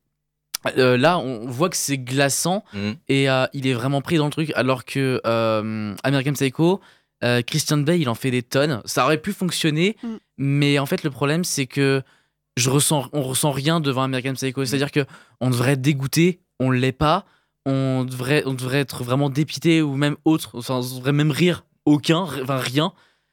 euh, 0.79 0.97
là, 0.97 1.19
on 1.19 1.49
voit 1.49 1.71
que 1.71 1.77
c'est 1.77 1.99
glaçant 1.99 2.65
mm. 2.73 2.91
et 3.09 3.29
euh, 3.29 3.47
il 3.53 3.67
est 3.67 3.73
vraiment 3.73 4.01
pris 4.01 4.17
dans 4.17 4.27
le 4.27 4.31
truc, 4.31 4.53
alors 4.55 4.85
que 4.85 5.21
American 6.05 6.35
Psycho, 6.35 6.81
euh, 7.23 7.43
Christian 7.43 7.79
Bale, 7.79 8.01
il 8.01 8.09
en 8.09 8.15
fait 8.15 8.31
des 8.31 8.43
tonnes. 8.43 8.81
Ça 8.85 9.05
aurait 9.05 9.19
pu 9.19 9.33
fonctionner, 9.33 9.97
mm. 10.03 10.17
mais 10.39 10.79
en 10.79 10.87
fait, 10.87 11.03
le 11.03 11.11
problème, 11.11 11.45
c'est 11.45 11.67
que 11.67 12.03
je 12.57 12.71
ressens, 12.71 13.09
on 13.13 13.23
ressent 13.23 13.51
rien 13.51 13.81
devant 13.81 14.03
American 14.03 14.35
Psycho. 14.35 14.65
C'est-à-dire 14.65 14.91
que 14.91 15.05
on 15.41 15.51
devrait 15.51 15.73
être 15.73 15.81
dégoûté, 15.81 16.41
on 16.59 16.71
l'est 16.71 16.93
pas. 16.93 17.25
On 17.67 18.05
devrait, 18.05 18.43
on 18.47 18.55
devrait 18.55 18.81
être 18.81 19.05
vraiment 19.05 19.29
dépité 19.29 19.83
ou 19.83 19.95
même 19.95 20.17
autre. 20.25 20.51
Enfin, 20.55 20.77
on 20.77 20.97
devrait 20.97 21.13
même 21.13 21.31
rire. 21.31 21.65
Aucun, 21.85 22.23
enfin 22.23 22.59
rien. 22.59 22.93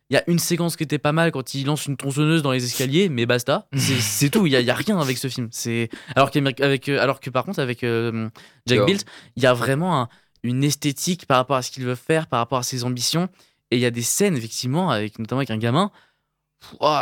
Il 0.10 0.14
y 0.14 0.18
a 0.18 0.24
une 0.28 0.40
séquence 0.40 0.78
qui 0.78 0.84
était 0.84 1.00
pas 1.00 1.12
mal 1.12 1.32
quand 1.32 1.54
il 1.54 1.66
lance 1.66 1.86
une 1.86 1.98
tronçonneuse 1.98 2.42
dans 2.42 2.54
les 2.54 2.64
escaliers, 2.64 3.10
mais 3.10 3.26
basta. 3.26 3.68
C'est 3.76 4.30
tout. 4.32 4.46
Il 4.48 4.54
y, 4.54 4.70
a, 4.70 4.74
rien 4.74 5.00
avec 5.00 5.18
ce 5.18 5.28
film. 5.28 5.50
C'est 5.52 5.90
alors, 6.16 6.32
avec, 6.62 6.88
euh, 6.90 7.02
alors 7.02 7.20
que 7.20 7.30
par 7.30 7.44
contre 7.44 7.60
avec 7.60 7.84
euh, 7.84 8.30
Jack 8.66 8.86
Bilt, 8.86 9.06
il 9.36 9.44
y 9.44 9.46
a 9.46 9.54
vraiment 9.54 10.08
une 10.44 10.64
esthétique 10.64 11.26
par 11.26 11.38
rapport 11.38 11.58
à 11.58 11.62
ce 11.62 11.72
qu'il 11.72 11.84
veut 11.84 11.96
faire, 11.96 12.28
par 12.28 12.40
rapport 12.40 12.60
à 12.60 12.64
ses 12.64 12.86
ambitions. 12.86 13.28
Et 13.72 13.78
il 13.78 13.80
y 13.80 13.86
a 13.86 13.92
des 13.92 14.02
scènes, 14.02 14.38
effectivement, 14.38 14.90
avec, 14.90 15.20
notamment 15.20 15.40
avec 15.40 15.52
un 15.52 15.58
gamin. 15.58 15.92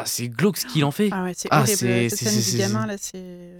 c'est 0.05 0.29
glauque 0.29 0.57
ce 0.57 0.65
qu'il 0.65 0.83
en 0.83 0.91
fait. 0.91 1.09
Ah 1.11 1.23
ouais, 1.23 1.33
c'est 1.35 1.47
ah, 1.51 1.61
horrible. 1.61 1.77
Cette 1.77 2.15
scène 2.15 2.41
du 2.41 2.57
gamin, 2.57 2.85
là, 2.85 2.97
c'est. 2.97 3.59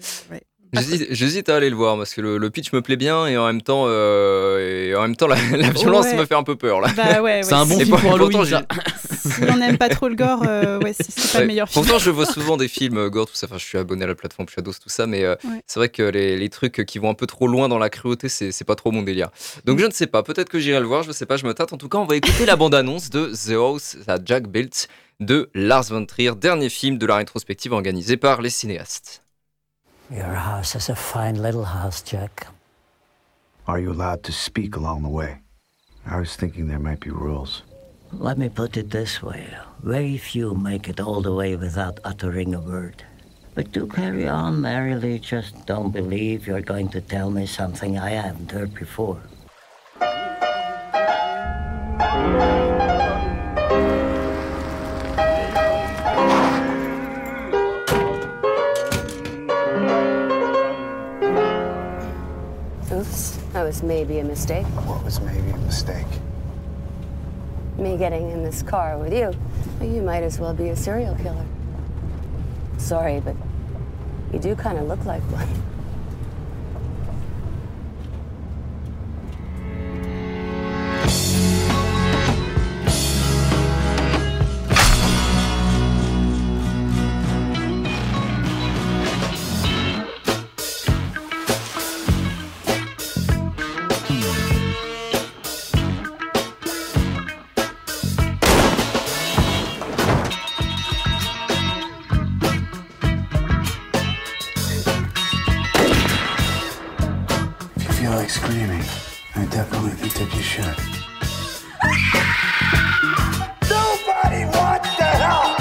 J'hésite 0.74 1.50
à 1.50 1.55
aller 1.55 1.69
le 1.69 1.75
voir 1.75 1.98
parce 1.98 2.13
que 2.13 2.22
le, 2.22 2.50
pitch 2.50 2.74
me 2.74 2.81
plaît 2.81 2.95
bien 2.95 3.27
et 3.27 3.38
en 3.38 3.45
même 3.45 3.62
temps, 3.62 3.86
euh, 3.88 4.89
et 4.89 4.95
en 4.95 5.01
même 5.01 5.15
temps 5.15 5.27
la, 5.27 5.36
violence 5.36 6.13
me 6.13 6.25
fait 6.25 6.36
un 6.36 6.43
peu 6.43 6.55
peur 6.55 6.81
là. 6.81 6.89
Bah 6.95 7.22
ouais, 7.22 7.43
c'est 7.43 7.53
un 7.53 7.65
bon 7.65 7.79
film 7.79 7.98
pour 7.98 8.13
Halloween. 8.13 8.45
si 8.45 9.43
on 9.50 9.57
n'aime 9.57 9.77
pas 9.77 9.89
trop 9.89 10.07
le 10.07 10.15
gore, 10.15 10.43
euh, 10.48 10.79
ouais, 10.79 10.93
c'est 10.93 11.34
pas 11.34 11.41
le 11.41 11.48
meilleur 11.48 11.69
film. 11.69 11.84
Pourtant, 11.84 12.00
je 12.00 12.10
vois 12.10 12.25
souvent 12.25 12.57
des 12.57 12.67
films 12.67 12.98
euh, 12.98 13.10
gore, 13.10 13.27
tout 13.27 13.36
ça. 13.36 13.48
Enfin, 13.48 13.57
je 13.57 13.65
suis 13.65 13.77
abonné 13.77 14.03
à 14.03 14.07
la 14.07 14.15
plateforme 14.15 14.48
Shadows, 14.50 14.74
tout 14.74 14.89
ça, 14.89 15.07
mais 15.07 15.24
c'est 15.67 15.79
vrai 15.79 15.89
que 15.89 16.03
les, 16.03 16.38
les, 16.38 16.50
trucs 16.50 16.86
qui 16.86 17.00
vont 17.00 17.10
un 17.10 17.15
peu 17.15 17.27
trop 17.27 17.48
loin 17.48 17.67
dans 17.67 17.79
la 17.79 17.89
cruauté, 17.89 18.29
c'est 18.29 18.63
pas 18.63 18.75
trop 18.75 18.91
mon 18.91 19.01
délire. 19.01 19.30
Donc, 19.65 19.80
je 19.80 19.86
ne 19.86 19.91
sais 19.91 20.08
pas. 20.08 20.23
Peut-être 20.23 20.49
que 20.49 20.60
j'irai 20.60 20.80
le 20.80 20.86
voir. 20.86 21.04
Je 21.04 21.10
ne 21.10 21.13
sais 21.13 21.25
pas. 21.25 21.38
Je 21.38 21.45
me 21.45 21.54
tâte. 21.54 21.73
En 21.73 21.78
tout 21.78 21.89
cas, 21.89 21.97
on 21.97 22.06
va 22.06 22.15
écouter 22.15 22.45
la 22.45 22.56
bande-annonce 22.56 23.10
de 23.10 23.32
The 23.34 23.51
House 23.51 23.97
à 24.08 24.17
Jack 24.23 24.47
Built 24.47 24.88
de 25.19 25.49
Lars 25.54 25.89
von 25.89 26.06
Trier, 26.06 26.36
dernier 26.36 26.69
film 26.69 26.97
de 26.97 27.06
la 27.06 27.17
rétrospective 27.17 27.71
organisée 27.71 28.17
par 28.17 28.41
les 28.41 28.49
cinéastes. 28.49 29.25
Your 30.12 30.36
house 30.36 30.76
is 30.76 30.89
a 30.89 30.96
fine 30.96 31.41
little 31.41 31.65
house, 31.65 32.04
Jack. 32.04 32.48
Are 33.68 33.80
you 33.80 33.91
allowed 33.91 34.22
to 34.24 34.32
speak 34.32 34.76
along 34.76 35.02
the 35.02 35.10
way? 35.10 35.39
I 36.06 36.20
was 36.20 36.36
thinking 36.36 36.68
there 36.68 36.78
might 36.78 37.00
be 37.00 37.10
rules. 37.10 37.63
Let 38.12 38.38
me 38.38 38.50
put 38.50 38.78
it 38.78 38.91
this 38.91 39.24
way. 39.24 39.48
Very 39.82 40.18
few 40.18 40.54
make 40.54 40.88
it 40.88 41.00
all 41.00 41.22
the 41.22 41.34
way 41.34 41.56
without 41.56 42.00
uttering 42.04 42.54
a 42.54 42.62
word. 42.62 43.04
But 43.56 43.72
do 43.72 43.88
carry 43.88 44.28
on 44.28 44.62
merrily. 44.62 45.18
Just 45.18 45.65
don't 45.65 45.91
believe 45.91 46.46
you're 46.46 46.62
going 46.62 46.89
to 46.89 47.02
tell 47.02 47.32
me 47.32 47.48
something 47.48 47.98
I 47.98 48.12
haven't 48.12 48.52
heard 48.52 48.76
before. 48.76 49.22
Was 63.76 63.84
maybe 63.84 64.20
a 64.20 64.24
mistake. 64.24 64.66
What 64.88 65.04
was 65.04 65.20
maybe 65.20 65.50
a 65.52 65.58
mistake? 65.58 66.08
Me 67.78 67.98
getting 67.98 68.32
in 68.32 68.42
this 68.42 68.64
car 68.64 68.98
with 68.98 69.12
you. 69.12 69.34
You 69.86 70.02
might 70.02 70.24
as 70.24 70.40
well 70.40 70.54
be 70.54 70.70
a 70.70 70.78
serial 70.78 71.14
killer. 71.16 71.46
Sorry, 72.78 73.20
but 73.20 73.36
you 74.32 74.40
do 74.40 74.56
kind 74.56 74.78
of 74.78 74.88
look 74.88 75.04
like 75.04 75.22
one. 75.24 75.50
feel 108.06 108.13
like 108.18 108.30
screaming, 108.30 108.84
I 109.34 109.46
definitely 109.46 109.89
think 109.91 110.13
that 110.13 110.32
you 110.36 110.44
should. 110.44 110.78
Nobody 113.68 114.46
wants 114.46 114.96
the 114.96 115.06
help! 115.24 115.58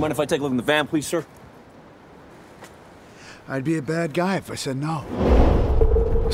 Mind 0.00 0.12
if 0.12 0.18
I 0.18 0.24
take 0.24 0.40
a 0.40 0.42
look 0.42 0.50
in 0.50 0.56
the 0.56 0.64
van, 0.64 0.88
please, 0.88 1.06
sir? 1.06 1.24
I'd 3.46 3.62
be 3.62 3.76
a 3.76 3.82
bad 3.82 4.12
guy 4.12 4.38
if 4.38 4.50
I 4.50 4.56
said 4.56 4.76
no. 4.76 5.43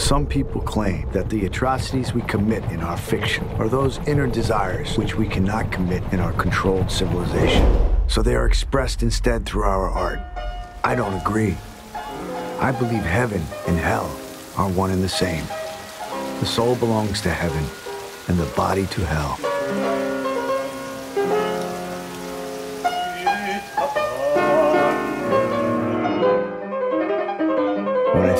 Some 0.00 0.26
people 0.26 0.62
claim 0.62 1.08
that 1.12 1.28
the 1.28 1.44
atrocities 1.44 2.14
we 2.14 2.22
commit 2.22 2.64
in 2.72 2.80
our 2.80 2.96
fiction 2.96 3.46
are 3.58 3.68
those 3.68 3.98
inner 4.08 4.26
desires 4.26 4.96
which 4.96 5.14
we 5.14 5.28
cannot 5.28 5.70
commit 5.70 6.02
in 6.10 6.20
our 6.20 6.32
controlled 6.32 6.90
civilization. 6.90 7.86
So 8.08 8.22
they 8.22 8.34
are 8.34 8.46
expressed 8.46 9.02
instead 9.02 9.44
through 9.44 9.64
our 9.64 9.90
art. 9.90 10.18
I 10.82 10.94
don't 10.94 11.14
agree. 11.20 11.54
I 11.94 12.72
believe 12.72 13.02
heaven 13.02 13.42
and 13.68 13.76
hell 13.76 14.10
are 14.56 14.70
one 14.70 14.90
and 14.90 15.04
the 15.04 15.08
same. 15.08 15.44
The 16.40 16.46
soul 16.46 16.76
belongs 16.76 17.20
to 17.20 17.30
heaven 17.30 17.64
and 18.26 18.38
the 18.38 18.50
body 18.56 18.86
to 18.86 19.04
hell. 19.04 19.49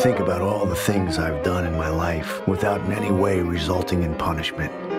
Think 0.02 0.18
about 0.18 0.40
all 0.40 0.64
the 0.64 0.74
things 0.74 1.18
I've 1.18 1.44
done 1.44 1.66
in 1.66 1.76
my 1.76 1.90
life 1.90 2.48
without 2.48 2.80
in 2.86 2.92
any 2.92 3.10
way 3.10 3.42
resulting 3.42 4.02
in 4.02 4.14
punishment. 4.14 4.89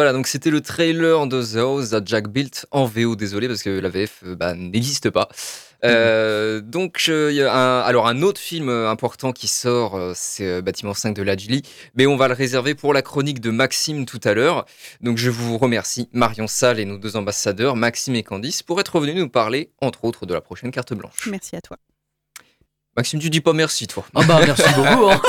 Voilà, 0.00 0.14
donc 0.14 0.28
c'était 0.28 0.48
le 0.48 0.62
trailer 0.62 1.26
de 1.26 1.42
The 1.42 1.56
House 1.56 1.90
that 1.90 2.00
Jack 2.06 2.28
Built 2.28 2.64
en 2.70 2.86
VO, 2.86 3.16
désolé 3.16 3.48
parce 3.48 3.62
que 3.62 3.68
la 3.68 3.90
VF 3.90 4.22
euh, 4.24 4.34
bah, 4.34 4.54
n'existe 4.54 5.10
pas. 5.10 5.28
Euh, 5.84 6.62
donc, 6.62 7.04
il 7.06 7.34
y 7.34 7.42
a 7.42 7.54
un, 7.54 7.80
alors 7.80 8.08
un 8.08 8.22
autre 8.22 8.40
film 8.40 8.70
important 8.70 9.34
qui 9.34 9.46
sort, 9.46 9.96
euh, 9.96 10.12
c'est 10.16 10.46
euh, 10.46 10.62
Bâtiment 10.62 10.94
5 10.94 11.14
de 11.14 11.20
Lajli, 11.20 11.60
mais 11.96 12.06
on 12.06 12.16
va 12.16 12.28
le 12.28 12.34
réserver 12.34 12.74
pour 12.74 12.94
la 12.94 13.02
chronique 13.02 13.40
de 13.42 13.50
Maxime 13.50 14.06
tout 14.06 14.20
à 14.24 14.32
l'heure. 14.32 14.64
Donc, 15.02 15.18
je 15.18 15.28
vous 15.28 15.58
remercie, 15.58 16.08
Marion 16.14 16.46
Salle 16.46 16.80
et 16.80 16.86
nos 16.86 16.96
deux 16.96 17.16
ambassadeurs, 17.16 17.76
Maxime 17.76 18.14
et 18.14 18.22
Candice, 18.22 18.62
pour 18.62 18.80
être 18.80 18.96
revenus 18.96 19.16
nous 19.16 19.28
parler, 19.28 19.70
entre 19.82 20.06
autres, 20.06 20.24
de 20.24 20.32
la 20.32 20.40
prochaine 20.40 20.70
carte 20.70 20.94
blanche. 20.94 21.28
Merci 21.30 21.56
à 21.56 21.60
toi. 21.60 21.76
Maxime, 22.96 23.20
tu 23.20 23.30
dis 23.30 23.40
pas 23.40 23.52
merci, 23.52 23.86
toi. 23.86 24.04
Ah 24.16 24.22
bah 24.26 24.40
merci 24.44 24.62
beaucoup. 24.76 25.08
hein. 25.10 25.20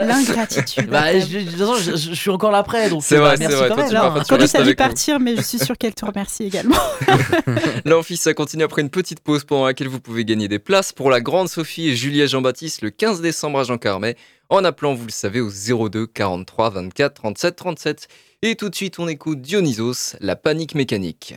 L'ingratitude. 0.00 0.88
Bah, 0.88 1.18
je, 1.18 1.38
de 1.40 1.50
toute 1.50 1.58
façon, 1.58 1.74
je, 1.76 1.90
je- 1.96 2.10
je 2.10 2.14
suis 2.14 2.30
encore 2.30 2.52
là 2.52 2.58
après, 2.58 2.88
donc 2.90 3.02
C'est 3.02 3.16
euh, 3.16 3.20
vrai, 3.20 3.30
bah, 3.32 3.36
merci 3.40 3.56
vrai, 3.56 3.68
quand 3.68 3.74
toi, 3.74 4.38
même. 4.38 4.48
tu 4.48 4.56
as 4.56 4.62
dû 4.62 4.74
partir, 4.76 5.18
mais 5.20 5.36
je 5.36 5.42
suis 5.42 5.58
sûre 5.58 5.76
qu'elle 5.76 5.94
te 5.94 6.04
remercie 6.04 6.44
également. 6.44 6.76
L'Amphi, 7.84 8.16
ça 8.16 8.34
continue 8.34 8.62
après 8.62 8.82
une 8.82 8.90
petite 8.90 9.20
pause 9.20 9.44
pendant 9.44 9.66
laquelle 9.66 9.88
vous 9.88 10.00
pouvez 10.00 10.24
gagner 10.24 10.46
des 10.48 10.60
places 10.60 10.92
pour 10.92 11.10
la 11.10 11.20
Grande 11.20 11.48
Sophie 11.48 11.88
et 11.88 11.96
Julia 11.96 12.26
Jean-Baptiste 12.26 12.82
le 12.82 12.90
15 12.90 13.20
décembre 13.20 13.58
à 13.58 13.64
Jean 13.64 13.78
Carmet 13.78 14.16
en 14.48 14.64
appelant, 14.64 14.94
vous 14.94 15.06
le 15.06 15.10
savez, 15.12 15.40
au 15.40 15.50
02 15.50 16.06
43 16.06 16.70
24 16.70 17.14
37 17.14 17.56
37. 17.56 18.08
Et 18.42 18.54
tout 18.54 18.68
de 18.68 18.74
suite, 18.74 18.98
on 18.98 19.08
écoute 19.08 19.40
Dionysos, 19.40 20.16
la 20.20 20.36
panique 20.36 20.74
mécanique. 20.74 21.34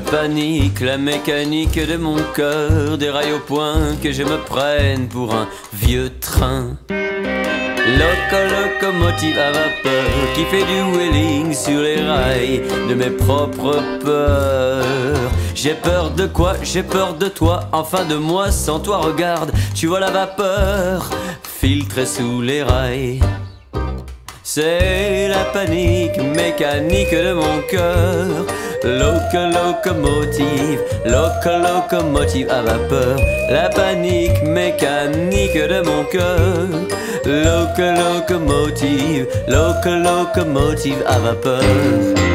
Panique, 0.00 0.80
la 0.80 0.98
mécanique 0.98 1.78
de 1.78 1.96
mon 1.96 2.16
cœur 2.34 2.98
déraille 2.98 3.32
au 3.32 3.38
point 3.38 3.96
que 4.02 4.12
je 4.12 4.22
me 4.22 4.38
prenne 4.38 5.08
pour 5.08 5.34
un 5.34 5.48
vieux 5.72 6.10
train. 6.20 6.76
Loco 6.88 8.40
locomotive 8.54 9.38
à 9.38 9.50
vapeur 9.50 10.32
qui 10.34 10.44
fait 10.44 10.64
du 10.64 10.82
wheeling 10.96 11.52
sur 11.52 11.80
les 11.80 12.00
rails 12.00 12.62
de 12.88 12.94
mes 12.94 13.10
propres 13.10 13.82
peurs. 14.04 15.30
J'ai 15.54 15.74
peur 15.74 16.10
de 16.10 16.26
quoi? 16.26 16.54
J'ai 16.62 16.82
peur 16.82 17.14
de 17.14 17.28
toi, 17.28 17.68
enfin 17.72 18.04
de 18.04 18.16
moi 18.16 18.50
sans 18.50 18.80
toi. 18.80 18.98
Regarde, 18.98 19.52
tu 19.74 19.86
vois 19.86 20.00
la 20.00 20.10
vapeur 20.10 21.10
filtrée 21.42 22.06
sous 22.06 22.40
les 22.42 22.62
rails. 22.62 23.20
C'est 24.42 25.28
la 25.28 25.44
panique 25.44 26.18
mécanique 26.18 27.12
de 27.12 27.32
mon 27.32 27.60
cœur. 27.68 28.46
Loco 28.82 29.46
locomotive, 29.52 30.80
loco 31.04 31.50
locomotive 31.50 32.48
à 32.50 32.62
vapeur. 32.62 33.18
La 33.50 33.68
panique 33.68 34.42
mécanique 34.42 35.54
de 35.54 35.82
mon 35.82 36.04
cœur. 36.04 36.66
Loco 37.26 37.82
locomotive, 37.82 39.26
loco 39.48 39.90
locomotive 39.90 41.04
à 41.06 41.18
vapeur. 41.18 42.29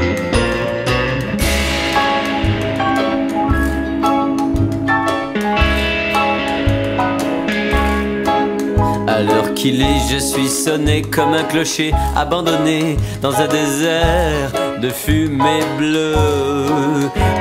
Je 9.74 10.20
suis 10.20 10.48
sonné 10.48 11.02
comme 11.02 11.34
un 11.34 11.44
clocher 11.44 11.92
abandonné 12.16 12.98
dans 13.22 13.34
un 13.34 13.48
désert 13.48 14.52
de 14.80 14.90
fumée 14.90 15.64
bleue. 15.78 16.16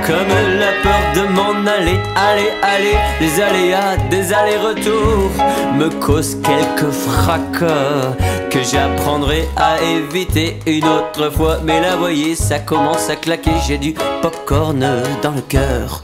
Comme 0.07 0.29
la 0.59 0.73
peur 0.83 1.03
de 1.15 1.33
m'en 1.33 1.71
aller, 1.71 1.99
aller, 2.17 2.51
aller, 2.63 2.97
des 3.21 3.43
aléas, 3.43 3.97
des 4.11 4.33
allers-retours 4.33 5.33
me 5.77 5.89
causent 6.01 6.37
quelques 6.43 6.93
fracas 6.93 8.15
que 8.51 8.63
j'apprendrai 8.63 9.47
à 9.57 9.83
éviter 9.83 10.59
une 10.67 10.87
autre 10.87 11.31
fois. 11.31 11.59
Mais 11.63 11.81
là, 11.81 11.97
voyez, 11.97 12.37
ça 12.37 12.59
commence 12.59 13.11
à 13.11 13.17
claquer, 13.17 13.53
j'ai 13.67 13.79
du 13.79 13.95
popcorn 14.23 14.79
dans 15.23 15.33
le 15.33 15.43
cœur. 15.43 16.03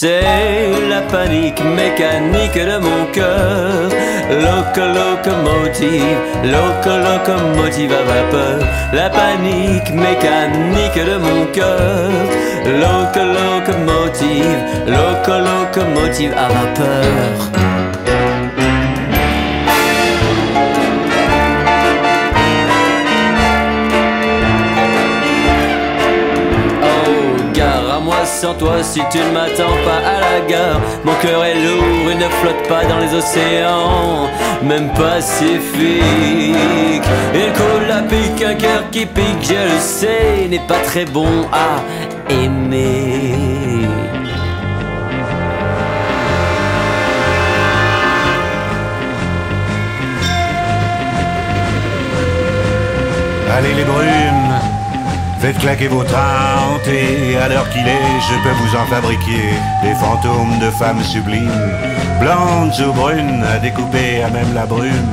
C'est 0.00 0.20
la 0.88 1.00
panique 1.00 1.60
mécanique 1.60 2.54
de 2.54 2.78
mon 2.78 3.06
cœur. 3.10 3.90
Loco 4.30 4.84
locomotive, 4.94 6.18
loco 6.44 6.90
locomotive 7.06 7.92
à 7.92 8.04
vapeur. 8.04 8.60
La 8.92 9.10
panique 9.10 9.92
mécanique 9.92 11.04
de 11.04 11.16
mon 11.16 11.46
cœur. 11.46 12.12
Loco 12.64 13.24
locomotive, 13.38 14.60
loco 14.86 15.32
locomotive 15.32 16.32
à 16.36 16.46
vapeur. 16.46 17.77
Sans 28.40 28.54
toi 28.54 28.84
si 28.84 29.00
tu 29.10 29.18
ne 29.18 29.32
m'attends 29.32 29.76
pas 29.84 30.00
à 30.14 30.20
la 30.20 30.40
gare. 30.48 30.80
Mon 31.04 31.14
cœur 31.14 31.44
est 31.44 31.56
lourd, 31.56 32.10
il 32.12 32.18
ne 32.18 32.28
flotte 32.40 32.68
pas 32.68 32.84
dans 32.84 32.98
les 32.98 33.12
océans, 33.12 34.28
même 34.62 34.90
pacifique. 34.92 36.04
Il 37.34 37.52
coule 37.58 37.90
à 37.90 38.02
pique, 38.02 38.42
un 38.44 38.54
cœur 38.54 38.82
qui 38.92 39.06
pique, 39.06 39.42
je 39.42 39.54
le 39.54 39.80
sais, 39.80 40.46
n'est 40.48 40.66
pas 40.68 40.78
très 40.86 41.04
bon 41.04 41.48
à 41.52 41.82
aimer. 42.32 43.34
Allez 53.56 53.74
les 53.74 53.84
brumes, 53.84 54.37
faites 55.48 55.58
claquer 55.60 55.88
vos 55.88 56.04
trains. 56.04 56.58
À 57.42 57.48
l'heure 57.48 57.68
qu'il 57.70 57.86
est, 57.86 58.20
je 58.28 58.34
peux 58.42 58.56
vous 58.62 58.76
en 58.76 58.86
fabriquer 58.86 59.44
des 59.82 59.94
fantômes 59.94 60.58
de 60.60 60.70
femmes 60.70 61.02
sublimes, 61.02 61.70
blondes 62.20 62.78
ou 62.86 62.92
brunes, 62.92 63.44
à 63.54 63.58
découper 63.58 64.22
à 64.22 64.30
même 64.30 64.52
la 64.54 64.66
brume. 64.66 65.12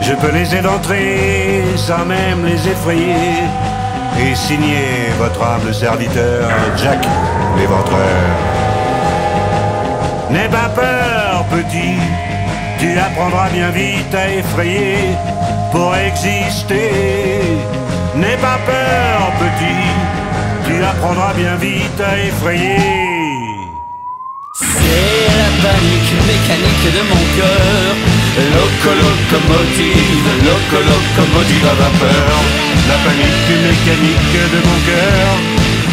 Je 0.00 0.12
peux 0.14 0.32
les 0.32 0.54
éventrer 0.54 1.62
sans 1.76 2.04
même 2.04 2.44
les 2.44 2.68
effrayer 2.68 3.42
et 4.20 4.34
signer 4.34 5.10
votre 5.18 5.42
humble 5.42 5.74
serviteur, 5.74 6.48
Jack 6.76 7.04
l'éventreur. 7.58 8.28
N'aie 10.30 10.48
pas 10.48 10.70
peur, 10.74 11.44
petit, 11.50 11.98
tu 12.78 12.98
apprendras 12.98 13.50
bien 13.50 13.70
vite 13.70 14.14
à 14.14 14.30
effrayer 14.30 15.16
pour 15.72 15.94
exister. 15.96 16.90
N'aie 18.18 18.36
pas 18.38 18.58
peur, 18.66 19.30
petit, 19.38 19.86
tu 20.66 20.82
apprendras 20.82 21.32
bien 21.34 21.54
vite 21.54 22.00
à 22.00 22.18
effrayer. 22.18 22.82
C'est 24.54 25.30
la 25.38 25.50
panique 25.62 26.14
mécanique 26.26 26.88
de 26.98 27.02
mon 27.10 27.24
cœur. 27.38 27.94
Loco 28.54 28.90
locomotive, 29.02 30.26
loco 30.42 30.78
locomotive 30.90 31.66
à 31.70 31.74
vapeur. 31.78 32.34
La 32.90 32.98
panique 33.06 33.54
mécanique 33.70 34.34
de 34.50 34.60
mon 34.66 34.78
cœur. 34.88 35.28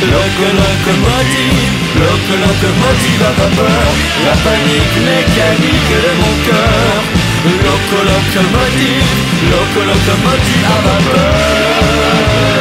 Loco 0.09 0.47
locomotive, 0.61 1.77
loco 2.01 2.33
locomotive 2.41 3.21
à 3.21 3.33
vapeur. 3.37 3.85
La 4.25 4.35
panique 4.41 4.97
mécanique 5.13 5.93
de 5.93 6.13
mon 6.21 6.33
cœur. 6.47 7.24
Loco 7.45 7.97
locomotive, 8.03 9.05
loco 9.51 9.81
locomotive 9.85 10.65
à 10.65 10.81
vapeur. 10.81 12.54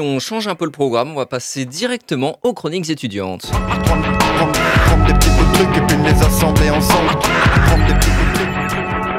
On 0.00 0.18
change 0.18 0.48
un 0.48 0.54
peu 0.54 0.64
le 0.64 0.70
programme, 0.70 1.12
on 1.12 1.16
va 1.16 1.26
passer 1.26 1.64
directement 1.64 2.38
aux 2.42 2.52
chroniques 2.54 2.90
étudiantes. 2.90 3.50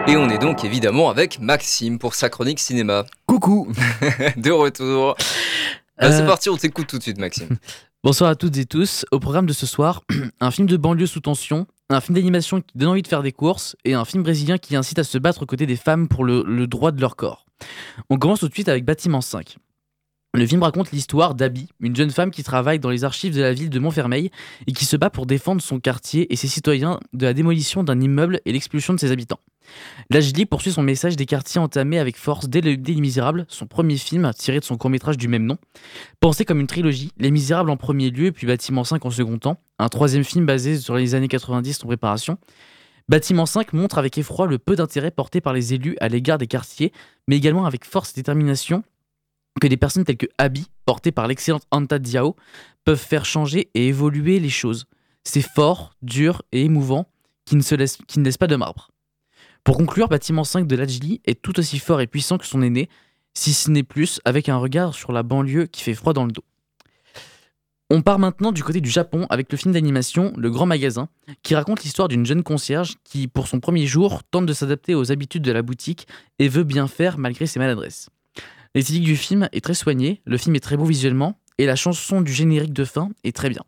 Et 0.07 0.17
on 0.17 0.29
est 0.29 0.37
donc 0.37 0.65
évidemment 0.65 1.09
avec 1.09 1.39
Maxime 1.39 1.97
pour 1.97 2.13
sa 2.15 2.29
chronique 2.29 2.59
cinéma. 2.59 3.05
Coucou 3.25 3.71
De 4.37 4.51
retour. 4.51 5.15
Ah, 5.97 6.11
C'est 6.11 6.21
Euh, 6.23 6.27
parti, 6.27 6.49
on 6.49 6.57
t'écoute 6.57 6.87
tout 6.87 6.97
de 6.97 7.03
suite 7.03 7.17
Maxime. 7.17 7.57
Bonsoir 8.03 8.29
à 8.29 8.35
toutes 8.35 8.57
et 8.57 8.65
tous. 8.65 9.05
Au 9.11 9.19
programme 9.19 9.45
de 9.45 9.53
ce 9.53 9.65
soir, 9.65 10.01
un 10.41 10.51
film 10.51 10.67
de 10.67 10.75
banlieue 10.75 11.05
sous 11.07 11.21
tension, 11.21 11.67
un 11.89 12.01
film 12.01 12.15
d'animation 12.15 12.59
qui 12.59 12.77
donne 12.77 12.89
envie 12.89 13.01
de 13.01 13.07
faire 13.07 13.23
des 13.23 13.31
courses 13.31 13.77
et 13.85 13.93
un 13.93 14.03
film 14.03 14.23
brésilien 14.23 14.57
qui 14.57 14.75
incite 14.75 14.99
à 14.99 15.03
se 15.05 15.17
battre 15.17 15.43
aux 15.43 15.45
côtés 15.45 15.65
des 15.65 15.77
femmes 15.77 16.07
pour 16.09 16.25
le, 16.25 16.43
le 16.45 16.67
droit 16.67 16.91
de 16.91 16.99
leur 16.99 17.15
corps. 17.15 17.45
On 18.09 18.17
commence 18.17 18.41
tout 18.41 18.49
de 18.49 18.53
suite 18.53 18.67
avec 18.67 18.83
Bâtiment 18.83 19.21
5. 19.21 19.55
Le 20.35 20.47
film 20.47 20.63
raconte 20.63 20.91
l'histoire 20.91 21.35
d'Abby, 21.35 21.69
une 21.79 21.95
jeune 21.95 22.09
femme 22.09 22.31
qui 22.31 22.41
travaille 22.41 22.79
dans 22.79 22.89
les 22.89 23.03
archives 23.03 23.35
de 23.35 23.41
la 23.41 23.53
ville 23.53 23.69
de 23.69 23.77
Montfermeil 23.77 24.31
et 24.65 24.71
qui 24.71 24.83
se 24.83 24.97
bat 24.97 25.11
pour 25.11 25.27
défendre 25.27 25.61
son 25.61 25.79
quartier 25.79 26.33
et 26.33 26.35
ses 26.35 26.47
citoyens 26.47 26.99
de 27.13 27.27
la 27.27 27.35
démolition 27.35 27.83
d'un 27.83 28.01
immeuble 28.01 28.41
et 28.45 28.51
l'expulsion 28.51 28.95
de 28.95 28.99
ses 28.99 29.11
habitants. 29.11 29.39
Lajli 30.09 30.47
poursuit 30.47 30.71
son 30.71 30.81
message 30.81 31.15
des 31.17 31.27
quartiers 31.27 31.61
entamés 31.61 31.99
avec 31.99 32.17
force 32.17 32.49
dès, 32.49 32.61
le, 32.61 32.71
Les 32.71 32.95
Misérables, 32.95 33.45
son 33.47 33.67
premier 33.67 33.95
film 33.95 34.31
tiré 34.35 34.59
de 34.59 34.65
son 34.65 34.75
court-métrage 34.75 35.19
du 35.19 35.27
même 35.27 35.45
nom. 35.45 35.59
Pensé 36.19 36.45
comme 36.45 36.59
une 36.59 36.65
trilogie, 36.65 37.11
Les 37.19 37.29
Misérables 37.29 37.69
en 37.69 37.77
premier 37.77 38.09
lieu, 38.09 38.31
puis 38.31 38.47
Bâtiment 38.47 38.83
5 38.83 39.05
en 39.05 39.11
second 39.11 39.37
temps, 39.37 39.61
un 39.77 39.89
troisième 39.89 40.23
film 40.23 40.47
basé 40.47 40.79
sur 40.79 40.95
les 40.95 41.13
années 41.13 41.27
90 41.27 41.83
en 41.83 41.85
préparation. 41.85 42.39
Bâtiment 43.07 43.45
5 43.45 43.71
montre 43.73 43.99
avec 43.99 44.17
effroi 44.17 44.47
le 44.47 44.57
peu 44.57 44.75
d'intérêt 44.75 45.11
porté 45.11 45.41
par 45.41 45.53
les 45.53 45.75
élus 45.75 45.95
à 45.99 46.07
l'égard 46.07 46.39
des 46.39 46.47
quartiers, 46.47 46.91
mais 47.27 47.37
également 47.37 47.67
avec 47.67 47.85
force 47.85 48.11
et 48.11 48.15
détermination 48.15 48.83
que 49.61 49.67
des 49.67 49.77
personnes 49.77 50.03
telles 50.03 50.17
que 50.17 50.27
Abby, 50.37 50.67
portées 50.85 51.11
par 51.11 51.27
l'excellente 51.27 51.63
Anta 51.71 51.99
Diao, 51.99 52.35
peuvent 52.83 52.97
faire 52.97 53.25
changer 53.25 53.69
et 53.73 53.87
évoluer 53.87 54.39
les 54.39 54.49
choses. 54.49 54.85
C'est 55.23 55.41
fort, 55.41 55.95
dur 56.01 56.41
et 56.51 56.63
émouvant, 56.63 57.09
qui 57.45 57.55
ne, 57.55 57.61
se 57.61 57.75
laisse, 57.75 57.97
qui 58.07 58.19
ne 58.19 58.25
laisse 58.25 58.37
pas 58.37 58.47
de 58.47 58.55
marbre. 58.55 58.89
Pour 59.63 59.77
conclure, 59.77 60.09
Bâtiment 60.09 60.43
5 60.43 60.67
de 60.67 60.75
Lajli 60.75 61.21
est 61.25 61.41
tout 61.41 61.57
aussi 61.59 61.79
fort 61.79 62.01
et 62.01 62.07
puissant 62.07 62.37
que 62.37 62.45
son 62.45 62.61
aîné, 62.61 62.89
si 63.33 63.53
ce 63.53 63.71
n'est 63.71 63.83
plus, 63.83 64.19
avec 64.25 64.49
un 64.49 64.57
regard 64.57 64.93
sur 64.93 65.11
la 65.11 65.23
banlieue 65.23 65.67
qui 65.67 65.81
fait 65.81 65.93
froid 65.93 66.13
dans 66.13 66.25
le 66.25 66.31
dos. 66.31 66.43
On 67.89 68.01
part 68.01 68.19
maintenant 68.19 68.51
du 68.51 68.63
côté 68.63 68.81
du 68.81 68.89
Japon 68.89 69.27
avec 69.29 69.51
le 69.51 69.57
film 69.57 69.73
d'animation 69.73 70.33
Le 70.35 70.49
Grand 70.49 70.65
Magasin, 70.65 71.09
qui 71.43 71.53
raconte 71.53 71.83
l'histoire 71.83 72.07
d'une 72.07 72.25
jeune 72.25 72.43
concierge 72.43 72.95
qui, 73.03 73.27
pour 73.27 73.47
son 73.47 73.59
premier 73.59 73.85
jour, 73.85 74.23
tente 74.23 74.45
de 74.45 74.53
s'adapter 74.53 74.95
aux 74.95 75.11
habitudes 75.11 75.43
de 75.43 75.51
la 75.51 75.61
boutique 75.61 76.07
et 76.39 76.47
veut 76.47 76.63
bien 76.63 76.87
faire 76.87 77.17
malgré 77.17 77.45
ses 77.45 77.59
maladresses. 77.59 78.09
L'esthétique 78.75 79.03
du 79.03 79.17
film 79.17 79.49
est 79.51 79.63
très 79.63 79.73
soignée, 79.73 80.21
le 80.25 80.37
film 80.37 80.55
est 80.55 80.59
très 80.59 80.77
beau 80.77 80.85
visuellement, 80.85 81.39
et 81.57 81.65
la 81.65 81.75
chanson 81.75 82.21
du 82.21 82.33
générique 82.33 82.73
de 82.73 82.85
fin 82.85 83.09
est 83.23 83.35
très 83.35 83.49
bien. 83.49 83.63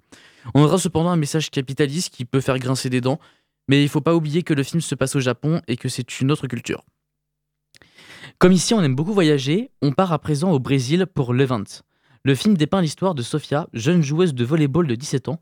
On 0.54 0.64
aura 0.64 0.78
cependant 0.78 1.10
un 1.10 1.16
message 1.16 1.52
capitaliste 1.52 2.14
qui 2.14 2.26
peut 2.26 2.42
faire 2.42 2.58
grincer 2.58 2.90
des 2.90 3.02
dents, 3.02 3.20
mais 3.68 3.84
il 3.84 3.90
faut 3.90 4.02
pas 4.02 4.16
oublier 4.16 4.44
que 4.44 4.54
le 4.54 4.64
film 4.64 4.82
se 4.82 4.96
passe 4.96 5.16
au 5.16 5.20
Japon 5.20 5.62
et 5.68 5.78
que 5.78 5.90
c'est 5.90 6.20
une 6.22 6.32
autre 6.32 6.48
culture. 6.48 6.84
Comme 8.38 8.52
ici 8.52 8.74
on 8.74 8.82
aime 8.82 8.96
beaucoup 8.96 9.14
voyager, 9.14 9.72
on 9.82 9.92
part 9.92 10.12
à 10.12 10.20
présent 10.20 10.52
au 10.52 10.60
Brésil 10.60 11.06
pour 11.06 11.34
Levant. 11.34 11.64
Le 12.24 12.36
film 12.36 12.58
dépeint 12.58 12.82
l'histoire 12.82 13.14
de 13.14 13.22
Sofia, 13.22 13.68
jeune 13.74 14.02
joueuse 14.02 14.34
de 14.34 14.44
volleyball 14.44 14.88
de 14.88 14.96
17 14.96 15.30
ans, 15.30 15.40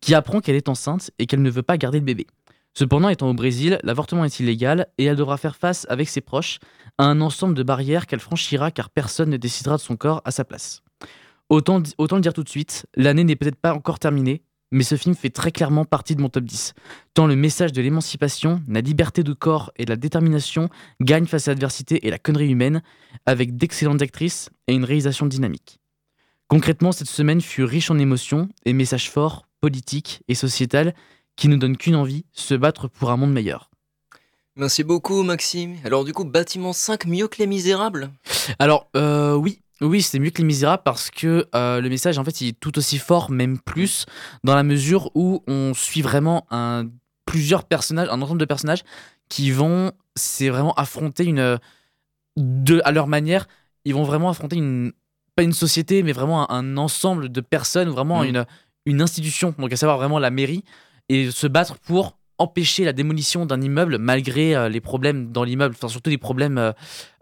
qui 0.00 0.14
apprend 0.14 0.40
qu'elle 0.40 0.56
est 0.56 0.68
enceinte 0.68 1.10
et 1.18 1.26
qu'elle 1.26 1.42
ne 1.42 1.50
veut 1.50 1.62
pas 1.62 1.76
garder 1.76 1.98
le 1.98 2.04
bébé. 2.04 2.26
Cependant, 2.74 3.08
étant 3.10 3.28
au 3.28 3.34
Brésil, 3.34 3.78
l'avortement 3.82 4.24
est 4.24 4.40
illégal 4.40 4.86
et 4.96 5.04
elle 5.04 5.16
devra 5.16 5.36
faire 5.36 5.56
face 5.56 5.86
avec 5.90 6.08
ses 6.08 6.22
proches 6.22 6.58
à 6.98 7.04
un 7.04 7.20
ensemble 7.20 7.54
de 7.54 7.62
barrières 7.62 8.06
qu'elle 8.06 8.20
franchira 8.20 8.70
car 8.70 8.88
personne 8.90 9.30
ne 9.30 9.36
décidera 9.36 9.76
de 9.76 9.82
son 9.82 9.96
corps 9.96 10.22
à 10.24 10.30
sa 10.30 10.44
place. 10.44 10.82
Autant, 11.48 11.78
le 11.78 12.20
dire 12.20 12.32
tout 12.32 12.44
de 12.44 12.48
suite, 12.48 12.86
l'année 12.96 13.24
n'est 13.24 13.36
peut-être 13.36 13.60
pas 13.60 13.74
encore 13.74 13.98
terminée, 13.98 14.42
mais 14.70 14.84
ce 14.84 14.96
film 14.96 15.14
fait 15.14 15.28
très 15.28 15.52
clairement 15.52 15.84
partie 15.84 16.16
de 16.16 16.22
mon 16.22 16.30
top 16.30 16.44
10. 16.44 16.72
Tant 17.12 17.26
le 17.26 17.36
message 17.36 17.72
de 17.72 17.82
l'émancipation, 17.82 18.62
la 18.66 18.80
liberté 18.80 19.22
de 19.22 19.34
corps 19.34 19.70
et 19.76 19.84
la 19.84 19.96
détermination 19.96 20.70
gagnent 21.02 21.26
face 21.26 21.48
à 21.48 21.50
l'adversité 21.50 22.06
et 22.06 22.10
la 22.10 22.18
connerie 22.18 22.50
humaine, 22.50 22.82
avec 23.26 23.54
d'excellentes 23.54 24.00
actrices 24.00 24.48
et 24.66 24.72
une 24.72 24.84
réalisation 24.84 25.26
dynamique. 25.26 25.78
Concrètement, 26.48 26.92
cette 26.92 27.08
semaine 27.08 27.42
fut 27.42 27.64
riche 27.64 27.90
en 27.90 27.98
émotions 27.98 28.48
et 28.64 28.72
messages 28.72 29.10
forts, 29.10 29.46
politiques 29.60 30.22
et 30.28 30.34
sociétals 30.34 30.94
qui 31.36 31.48
ne 31.48 31.56
donnent 31.56 31.76
qu'une 31.76 31.96
envie, 31.96 32.24
se 32.32 32.54
battre 32.54 32.88
pour 32.88 33.10
un 33.10 33.16
monde 33.16 33.32
meilleur. 33.32 33.70
Merci 34.56 34.84
beaucoup 34.84 35.22
Maxime. 35.22 35.76
Alors 35.84 36.04
du 36.04 36.12
coup, 36.12 36.24
Bâtiment 36.24 36.72
5 36.72 37.06
mieux 37.06 37.26
que 37.28 37.38
Les 37.38 37.46
Misérables? 37.46 38.10
Alors 38.58 38.88
euh, 38.96 39.34
oui, 39.34 39.60
oui, 39.80 40.02
c'est 40.02 40.18
mieux 40.18 40.30
que 40.30 40.38
Les 40.38 40.44
Misérables 40.44 40.82
parce 40.84 41.10
que 41.10 41.46
euh, 41.54 41.80
le 41.80 41.88
message 41.88 42.18
en 42.18 42.24
fait 42.24 42.40
il 42.42 42.48
est 42.48 42.60
tout 42.60 42.76
aussi 42.78 42.98
fort, 42.98 43.30
même 43.30 43.58
plus, 43.58 44.04
dans 44.44 44.54
la 44.54 44.62
mesure 44.62 45.10
où 45.14 45.42
on 45.46 45.72
suit 45.74 46.02
vraiment 46.02 46.46
un, 46.50 46.86
plusieurs 47.24 47.64
personnages, 47.64 48.08
un 48.10 48.20
ensemble 48.20 48.40
de 48.40 48.44
personnages 48.44 48.82
qui 49.30 49.50
vont, 49.50 49.92
c'est 50.16 50.50
vraiment 50.50 50.74
affronter 50.74 51.24
une, 51.24 51.58
de, 52.36 52.82
à 52.84 52.92
leur 52.92 53.06
manière, 53.06 53.48
ils 53.86 53.94
vont 53.94 54.04
vraiment 54.04 54.28
affronter 54.28 54.56
une, 54.56 54.92
pas 55.34 55.42
une 55.42 55.54
société, 55.54 56.02
mais 56.02 56.12
vraiment 56.12 56.50
un, 56.50 56.58
un 56.58 56.76
ensemble 56.76 57.30
de 57.30 57.40
personnes, 57.40 57.88
vraiment 57.88 58.22
Mm. 58.22 58.26
une, 58.26 58.46
une 58.84 59.00
institution, 59.00 59.54
donc 59.58 59.72
à 59.72 59.76
savoir 59.76 59.96
vraiment 59.96 60.18
la 60.18 60.30
mairie, 60.30 60.62
et 61.08 61.30
se 61.30 61.46
battre 61.46 61.78
pour 61.78 62.16
empêcher 62.38 62.84
la 62.84 62.92
démolition 62.92 63.46
d'un 63.46 63.60
immeuble 63.60 63.98
malgré 63.98 64.56
euh, 64.56 64.68
les 64.68 64.80
problèmes 64.80 65.30
dans 65.30 65.44
l'immeuble, 65.44 65.74
enfin 65.76 65.88
surtout 65.88 66.10
des 66.10 66.18
problèmes, 66.18 66.58
euh, 66.58 66.72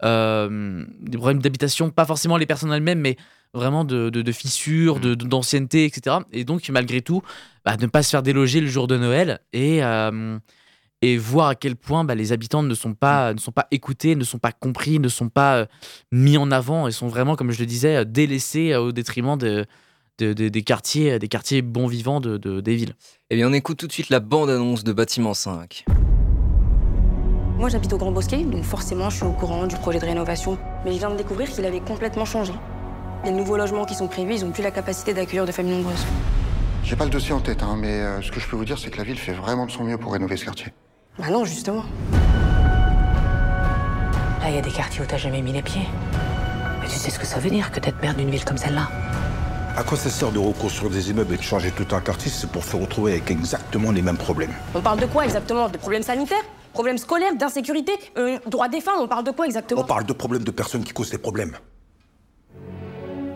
euh, 0.03 0.83
des 1.01 1.17
problèmes 1.17 1.41
d'habitation, 1.41 1.89
pas 1.91 2.05
forcément 2.05 2.37
les 2.37 2.45
personnes 2.45 2.71
elles-mêmes, 2.73 2.99
mais 2.99 3.17
vraiment 3.53 3.83
de, 3.83 4.09
de- 4.09 4.21
de 4.21 4.31
fissures, 4.31 4.99
de- 4.99 5.13
d'ancienneté, 5.13 5.85
etc. 5.85 6.17
Et 6.31 6.43
donc 6.43 6.67
malgré 6.69 7.01
tout, 7.01 7.21
bah, 7.65 7.75
ne 7.79 7.87
pas 7.87 8.01
se 8.01 8.09
faire 8.09 8.23
déloger 8.23 8.61
le 8.61 8.67
jour 8.67 8.87
de 8.87 8.97
Noël 8.97 9.39
et 9.53 9.81
et 11.03 11.17
voir 11.17 11.47
à 11.47 11.55
quel 11.55 11.75
point 11.75 12.03
bah, 12.03 12.13
les 12.13 12.31
habitants 12.31 12.61
ne 12.61 12.75
sont 12.75 12.93
pas 12.93 13.33
ne 13.33 13.39
sont 13.39 13.51
pas 13.51 13.67
écoutés, 13.71 14.15
ne 14.15 14.23
sont 14.23 14.37
pas 14.37 14.51
compris, 14.51 14.99
ne 14.99 15.07
sont 15.09 15.29
pas 15.29 15.65
mis 16.11 16.37
en 16.37 16.51
avant 16.51 16.87
et 16.87 16.91
sont 16.91 17.07
vraiment, 17.07 17.35
comme 17.35 17.51
je 17.51 17.59
le 17.59 17.65
disais, 17.65 18.05
délaissés 18.05 18.75
au 18.75 18.91
détriment 18.91 19.35
de, 19.37 19.65
de- 20.19 20.33
de- 20.33 20.49
des 20.49 20.61
quartiers 20.63 21.17
des 21.19 21.27
quartiers 21.27 21.61
bons 21.61 21.87
vivants 21.87 22.19
de, 22.19 22.37
de- 22.37 22.61
des 22.61 22.75
villes. 22.75 22.93
Eh 23.29 23.35
bien, 23.35 23.49
on 23.49 23.53
écoute 23.53 23.77
tout 23.77 23.87
de 23.87 23.91
suite 23.91 24.09
la 24.09 24.19
bande-annonce 24.19 24.83
de 24.83 24.93
Bâtiment 24.93 25.33
5. 25.33 25.85
Moi, 27.57 27.69
j'habite 27.69 27.93
au 27.93 27.97
Grand 27.97 28.11
Bosquet, 28.11 28.43
donc 28.43 28.63
forcément, 28.63 29.09
je 29.09 29.17
suis 29.17 29.25
au 29.25 29.31
courant 29.33 29.67
du 29.67 29.75
projet 29.75 29.99
de 29.99 30.05
rénovation. 30.05 30.57
Mais 30.83 30.93
je 30.93 30.97
viens 30.97 31.11
de 31.11 31.15
découvrir 31.17 31.47
qu'il 31.49 31.63
avait 31.65 31.79
complètement 31.79 32.25
changé. 32.25 32.53
Les 33.23 33.31
nouveaux 33.31 33.55
logements 33.57 33.85
qui 33.85 33.93
sont 33.93 34.07
prévus, 34.07 34.33
ils 34.35 34.45
ont 34.45 34.49
plus 34.51 34.63
la 34.63 34.71
capacité 34.71 35.13
d'accueillir 35.13 35.45
de 35.45 35.51
familles 35.51 35.75
nombreuses. 35.77 36.05
J'ai 36.83 36.95
pas 36.95 37.05
le 37.05 37.11
dossier 37.11 37.33
en 37.33 37.39
tête, 37.39 37.61
hein, 37.61 37.75
mais 37.77 37.99
euh, 38.01 38.21
ce 38.23 38.31
que 38.31 38.39
je 38.39 38.47
peux 38.47 38.55
vous 38.55 38.65
dire, 38.65 38.79
c'est 38.79 38.89
que 38.89 38.97
la 38.97 39.03
ville 39.03 39.19
fait 39.19 39.33
vraiment 39.33 39.67
de 39.67 39.71
son 39.71 39.83
mieux 39.83 39.97
pour 39.99 40.13
rénover 40.13 40.37
ce 40.37 40.45
quartier. 40.45 40.67
Bah 41.19 41.29
non, 41.29 41.45
justement. 41.45 41.83
Là, 44.39 44.49
il 44.49 44.55
y 44.55 44.57
a 44.57 44.61
des 44.61 44.71
quartiers 44.71 45.01
où 45.01 45.05
t'as 45.05 45.17
jamais 45.17 45.41
mis 45.43 45.53
les 45.53 45.61
pieds. 45.61 45.87
Mais 46.81 46.87
tu 46.87 46.95
sais 46.95 47.11
ce 47.11 47.19
que 47.19 47.27
ça 47.27 47.37
veut 47.37 47.51
dire 47.51 47.71
que 47.71 47.79
d'être 47.79 48.01
maire 48.01 48.15
d'une 48.15 48.31
ville 48.31 48.43
comme 48.43 48.57
celle-là 48.57 48.89
À 49.77 49.83
quoi 49.83 49.97
ça 49.97 50.09
sert 50.09 50.31
de 50.31 50.39
reconstruire 50.39 50.91
des 50.91 51.09
immeubles 51.11 51.33
et 51.33 51.37
de 51.37 51.41
changer 51.41 51.71
tout 51.71 51.87
un 51.95 52.01
quartier 52.01 52.29
C'est 52.29 52.49
pour 52.49 52.63
se 52.63 52.75
retrouver 52.75 53.13
avec 53.13 53.31
exactement 53.31 53.91
les 53.91 54.01
mêmes 54.01 54.17
problèmes? 54.17 54.51
On 54.75 54.81
parle 54.81 54.99
de 54.99 55.05
quoi 55.05 55.23
exactement? 55.23 55.69
De 55.69 55.77
problèmes 55.77 56.03
sanitaires? 56.03 56.43
Problèmes 56.73 56.97
scolaires? 56.97 57.35
D'insécurité? 57.35 57.93
Euh, 58.17 58.37
Droits 58.47 58.67
des 58.67 58.81
femmes 58.81 58.99
On 58.99 59.07
parle 59.07 59.23
de 59.23 59.31
quoi 59.31 59.45
exactement? 59.45 59.81
On 59.81 59.85
parle 59.85 60.05
de 60.05 60.13
problèmes 60.13 60.43
de 60.43 60.51
personnes 60.51 60.83
qui 60.83 60.91
causent 60.93 61.09
des 61.11 61.17
problèmes. 61.17 61.55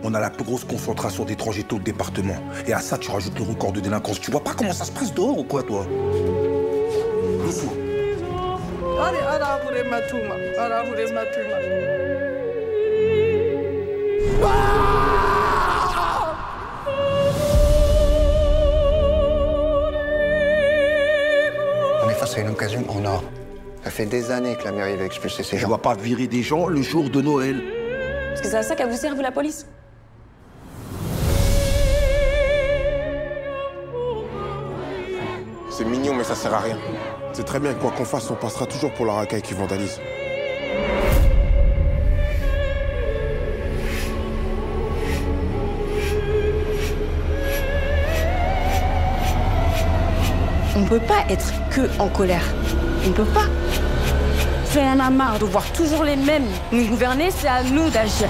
On 0.04 0.14
a 0.14 0.20
la 0.20 0.30
plus 0.30 0.44
grosse 0.44 0.66
concentration 0.66 1.24
d'étrangers 1.26 1.64
taux 1.64 1.80
de 1.80 1.84
département. 1.84 2.36
Et 2.68 2.74
à 2.74 2.80
ça, 2.80 2.98
tu 2.98 3.10
rajoutes 3.10 3.40
le 3.40 3.46
record 3.46 3.72
de 3.72 3.80
délinquance. 3.80 4.20
Tu 4.20 4.30
vois 4.30 4.44
pas 4.44 4.54
comment 4.56 4.74
ça 4.74 4.86
se 4.86 4.92
passe 4.92 5.14
dehors 5.14 5.38
ou 5.40 5.44
quoi, 5.44 5.64
toi? 5.64 5.86
Le 5.90 7.50
fou. 7.52 7.70
On 22.36 22.38
est 22.38 22.42
face 22.42 22.42
à 22.42 22.42
une 22.42 22.50
occasion 22.50 22.84
en 22.90 23.06
or. 23.06 23.24
Ça 23.84 23.92
fait 23.92 24.06
des 24.06 24.32
années 24.32 24.56
que 24.58 24.64
la 24.66 24.72
mairie 24.72 24.98
va 24.98 25.06
expulser 25.06 25.44
ces 25.44 25.58
Je 25.58 25.62
gens. 25.62 25.68
dois 25.70 25.82
pas 25.82 25.96
virer 25.96 26.28
des 26.28 26.42
gens 26.44 26.68
le 26.68 26.82
jour 26.82 27.10
de 27.10 27.22
Noël. 27.22 27.62
Parce 28.30 28.42
que 28.42 28.48
c'est 28.48 28.58
à 28.58 28.64
ça 28.64 28.76
qu'elle 28.76 28.90
vous 28.90 28.98
sert, 28.98 29.16
vous, 29.16 29.22
la 29.22 29.32
police 29.32 29.66
C'est 35.70 35.86
mignon, 35.86 36.14
mais 36.16 36.24
ça 36.24 36.36
sert 36.36 36.54
à 36.54 36.60
rien. 36.60 36.78
C'est 37.34 37.44
très 37.44 37.60
bien, 37.60 37.74
quoi 37.74 37.92
qu'on 37.92 38.06
fasse, 38.06 38.30
on 38.32 38.36
passera 38.36 38.66
toujours 38.66 38.94
pour 38.94 39.06
la 39.06 39.14
racaille 39.14 39.42
qui 39.42 39.54
vandalise. 39.54 40.00
On 50.78 50.84
peut 50.84 51.00
pas 51.00 51.24
être 51.30 51.54
que 51.76 51.82
en 52.00 52.08
colère. 52.08 52.46
On 53.06 53.12
peut 53.12 53.26
pas. 53.26 53.48
C'est 54.64 54.82
un 54.82 55.00
a 55.02 55.10
marre 55.10 55.40
de 55.40 55.46
voir 55.46 55.70
toujours 55.74 56.06
les 56.06 56.16
mêmes 56.16 56.48
nous 56.72 56.86
gouverner, 56.88 57.30
c'est 57.32 57.50
à 57.50 57.64
nous 57.64 57.90
d'agir. 57.90 58.30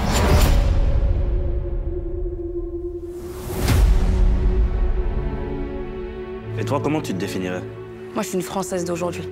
Et 6.58 6.64
toi, 6.64 6.80
comment 6.82 7.00
tu 7.00 7.12
te 7.12 7.18
définirais? 7.18 7.62
Moi, 8.14 8.22
je 8.22 8.28
suis 8.28 8.36
une 8.36 8.42
Française 8.42 8.84
d'aujourd'hui. 8.84 9.28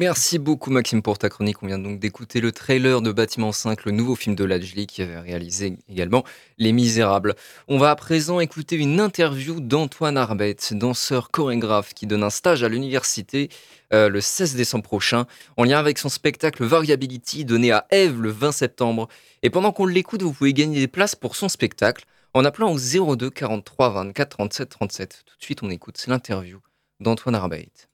Merci 0.00 0.38
beaucoup 0.38 0.70
Maxime 0.70 1.02
pour 1.02 1.18
ta 1.18 1.28
chronique. 1.28 1.60
On 1.60 1.66
vient 1.66 1.80
donc 1.80 1.98
d'écouter 1.98 2.40
le 2.40 2.52
trailer 2.52 3.02
de 3.02 3.10
Bâtiment 3.10 3.50
5, 3.50 3.84
le 3.84 3.90
nouveau 3.90 4.14
film 4.14 4.36
de 4.36 4.44
Lajli 4.44 4.86
qui 4.86 5.02
avait 5.02 5.18
réalisé 5.18 5.76
également 5.88 6.22
Les 6.56 6.70
Misérables. 6.70 7.34
On 7.66 7.78
va 7.78 7.90
à 7.90 7.96
présent 7.96 8.38
écouter 8.38 8.76
une 8.76 9.00
interview 9.00 9.58
d'Antoine 9.58 10.16
Arbet, 10.16 10.54
danseur 10.70 11.32
chorégraphe 11.32 11.94
qui 11.94 12.06
donne 12.06 12.22
un 12.22 12.30
stage 12.30 12.62
à 12.62 12.68
l'université 12.68 13.48
euh, 13.92 14.08
le 14.08 14.20
16 14.20 14.54
décembre 14.54 14.84
prochain 14.84 15.26
en 15.56 15.64
lien 15.64 15.80
avec 15.80 15.98
son 15.98 16.08
spectacle 16.08 16.64
Variability 16.64 17.44
donné 17.44 17.72
à 17.72 17.84
Eve 17.90 18.22
le 18.22 18.30
20 18.30 18.52
septembre. 18.52 19.08
Et 19.42 19.50
pendant 19.50 19.72
qu'on 19.72 19.86
l'écoute, 19.86 20.22
vous 20.22 20.32
pouvez 20.32 20.52
gagner 20.52 20.78
des 20.78 20.86
places 20.86 21.16
pour 21.16 21.34
son 21.34 21.48
spectacle 21.48 22.04
en 22.34 22.44
appelant 22.44 22.72
au 22.72 23.16
02 23.16 23.30
43 23.30 23.90
24 23.90 24.28
37 24.28 24.68
37. 24.68 25.24
Tout 25.26 25.36
de 25.36 25.42
suite, 25.42 25.64
on 25.64 25.70
écoute 25.70 26.00
l'interview 26.06 26.60
d'Antoine 27.00 27.34
Arbeit. 27.34 27.87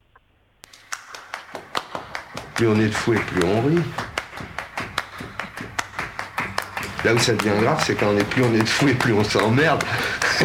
Plus 2.55 2.69
on 2.69 2.79
est 2.79 2.87
de 2.87 2.95
fou 2.95 3.15
et 3.15 3.19
plus 3.19 3.43
on 3.43 3.63
rit. 3.63 3.83
Là 7.05 7.13
où 7.13 7.19
ça 7.19 7.35
devient 7.35 7.61
grave, 7.61 7.83
c'est 7.85 7.97
quand 7.97 8.15
on 8.15 8.17
est 8.17 8.29
plus 8.29 8.45
on 8.45 8.55
est 8.55 8.63
de 8.63 8.69
fou 8.69 8.87
et 8.87 8.95
plus 8.95 9.13
on 9.13 9.25
s'emmerde. 9.25 9.83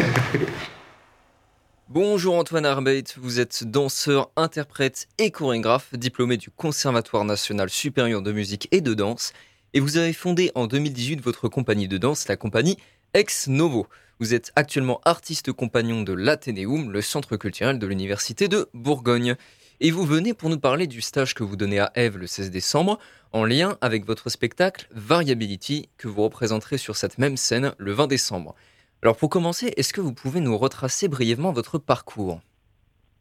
Bonjour 1.88 2.34
Antoine 2.34 2.66
Arbeit, 2.66 3.04
vous 3.16 3.38
êtes 3.38 3.62
danseur, 3.62 4.30
interprète 4.34 5.06
et 5.18 5.30
chorégraphe, 5.30 5.94
diplômé 5.94 6.36
du 6.36 6.50
Conservatoire 6.50 7.24
national 7.24 7.70
supérieur 7.70 8.22
de 8.22 8.32
musique 8.32 8.66
et 8.72 8.80
de 8.80 8.92
danse, 8.92 9.32
et 9.72 9.78
vous 9.78 9.96
avez 9.96 10.12
fondé 10.12 10.50
en 10.56 10.66
2018 10.66 11.20
votre 11.20 11.48
compagnie 11.48 11.86
de 11.86 11.96
danse, 11.96 12.26
la 12.26 12.36
compagnie 12.36 12.76
Ex 13.14 13.46
Novo. 13.46 13.86
Vous 14.18 14.34
êtes 14.34 14.50
actuellement 14.56 15.00
artiste 15.04 15.52
compagnon 15.52 16.02
de 16.02 16.12
l'Athénéum, 16.12 16.90
le 16.90 17.02
centre 17.02 17.36
culturel 17.36 17.78
de 17.78 17.86
l'Université 17.86 18.48
de 18.48 18.68
Bourgogne. 18.74 19.36
Et 19.82 19.90
vous 19.90 20.04
venez 20.04 20.34
pour 20.34 20.50
nous 20.50 20.60
parler 20.60 20.86
du 20.86 21.00
stage 21.00 21.32
que 21.32 21.42
vous 21.42 21.56
donnez 21.56 21.78
à 21.78 21.90
Eve 21.94 22.18
le 22.18 22.26
16 22.26 22.50
décembre, 22.50 22.98
en 23.32 23.46
lien 23.46 23.78
avec 23.80 24.04
votre 24.04 24.28
spectacle 24.28 24.86
Variability, 24.90 25.88
que 25.96 26.06
vous 26.06 26.22
représenterez 26.22 26.76
sur 26.76 26.96
cette 26.96 27.16
même 27.16 27.38
scène 27.38 27.72
le 27.78 27.92
20 27.92 28.06
décembre. 28.06 28.54
Alors 29.02 29.16
pour 29.16 29.30
commencer, 29.30 29.72
est-ce 29.78 29.94
que 29.94 30.02
vous 30.02 30.12
pouvez 30.12 30.40
nous 30.40 30.58
retracer 30.58 31.08
brièvement 31.08 31.50
votre 31.52 31.78
parcours? 31.78 32.42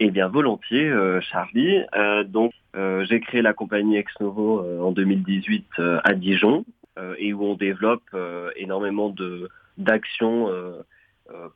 Eh 0.01 0.11
bien, 0.11 0.27
volontiers, 0.27 0.89
euh, 0.89 1.21
Charlie. 1.21 1.81
Euh, 1.95 2.25
donc, 2.25 2.51
euh, 2.75 3.05
j'ai 3.05 3.21
créé 3.21 3.41
la 3.41 3.53
compagnie 3.53 3.95
Ex 3.95 4.11
Novo 4.19 4.61
en 4.81 4.91
2018 4.91 5.65
à 6.03 6.13
Dijon 6.13 6.65
et 7.17 7.31
où 7.31 7.45
on 7.45 7.55
développe 7.55 8.03
énormément 8.57 9.09
de 9.09 9.47
d'actions 9.77 10.49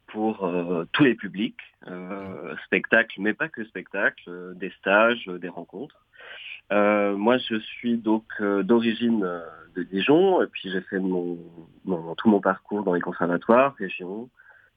pour 0.07 0.51
tous 0.91 1.03
les 1.03 1.15
publics, 1.15 1.59
spectacles, 2.65 3.19
mais 3.19 3.33
pas 3.33 3.49
que 3.49 3.63
spectacles, 3.65 4.53
des 4.55 4.69
stages, 4.79 5.25
des 5.25 5.49
rencontres. 5.49 6.05
moi, 6.71 7.37
je 7.37 7.59
suis 7.59 7.97
donc 7.97 8.25
d'origine 8.41 9.27
de 9.75 9.83
Dijon, 9.83 10.41
et 10.41 10.47
puis 10.47 10.69
j'ai 10.69 10.81
fait 10.81 10.99
mon, 10.99 11.37
tout 12.17 12.29
mon 12.29 12.39
parcours 12.39 12.83
dans 12.83 12.93
les 12.93 13.01
conservatoires, 13.01 13.75
régions, 13.75 14.29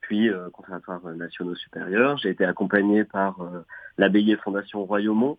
puis 0.06 0.30
euh, 0.30 0.50
conservatoires 0.50 1.04
nationaux 1.14 1.54
supérieurs. 1.54 2.16
J'ai 2.18 2.30
été 2.30 2.44
accompagné 2.44 3.04
par 3.04 3.40
euh, 3.40 3.64
l'abbaye 3.98 4.36
Fondation 4.42 4.84
Royaumont 4.84 5.38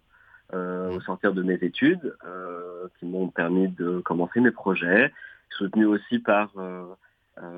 euh, 0.54 0.92
au 0.92 1.02
sortir 1.02 1.34
de 1.34 1.44
mes 1.44 1.56
études, 1.56 2.16
qui 3.00 3.06
m'ont 3.06 3.30
permis 3.30 3.68
de 3.68 4.00
commencer 4.00 4.40
mes 4.40 4.52
projets, 4.52 5.12
soutenu 5.50 5.86
aussi 5.86 6.20
par 6.20 6.52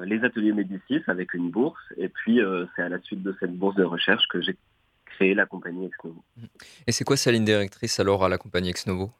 les 0.03 0.23
ateliers 0.23 0.51
Médicis 0.51 1.01
avec 1.07 1.33
une 1.33 1.49
bourse, 1.49 1.81
et 1.97 2.09
puis 2.09 2.39
c'est 2.75 2.81
à 2.81 2.89
la 2.89 2.99
suite 2.99 3.23
de 3.23 3.35
cette 3.39 3.55
bourse 3.55 3.75
de 3.75 3.83
recherche 3.83 4.27
que 4.29 4.41
j'ai 4.41 4.55
créé 5.05 5.33
la 5.33 5.45
compagnie 5.45 5.85
Ex 5.85 5.97
Novo. 6.03 6.23
Et 6.87 6.91
c'est 6.91 7.03
quoi 7.03 7.17
sa 7.17 7.31
ligne 7.31 7.45
directrice 7.45 7.99
alors 7.99 8.23
à 8.23 8.29
la 8.29 8.37
compagnie 8.37 8.69
Ex 8.69 8.87
Novo 8.87 9.11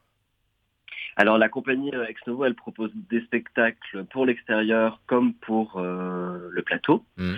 alors 1.16 1.36
la 1.36 1.50
compagnie 1.50 1.94
euh, 1.94 2.06
Ex 2.06 2.18
Novo, 2.26 2.46
elle 2.46 2.54
propose 2.54 2.90
des 3.10 3.20
spectacles 3.22 4.04
pour 4.10 4.24
l'extérieur 4.24 5.02
comme 5.06 5.34
pour 5.34 5.76
euh, 5.76 6.48
le 6.50 6.62
plateau. 6.62 7.04
Mmh. 7.18 7.34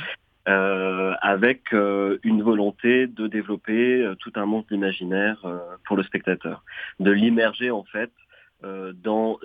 Euh, 0.49 1.15
avec 1.21 1.71
une 1.71 2.43
volonté 2.43 3.07
de 3.07 3.29
développer 3.29 4.13
tout 4.19 4.33
un 4.35 4.45
monde 4.45 4.65
imaginaire 4.73 5.47
pour 5.85 5.97
le 5.97 6.03
spectateur, 6.03 6.65
de 6.99 7.13
l'immerger 7.13 7.71
en 7.71 7.85
fait 7.85 8.11
dans 8.63 9.39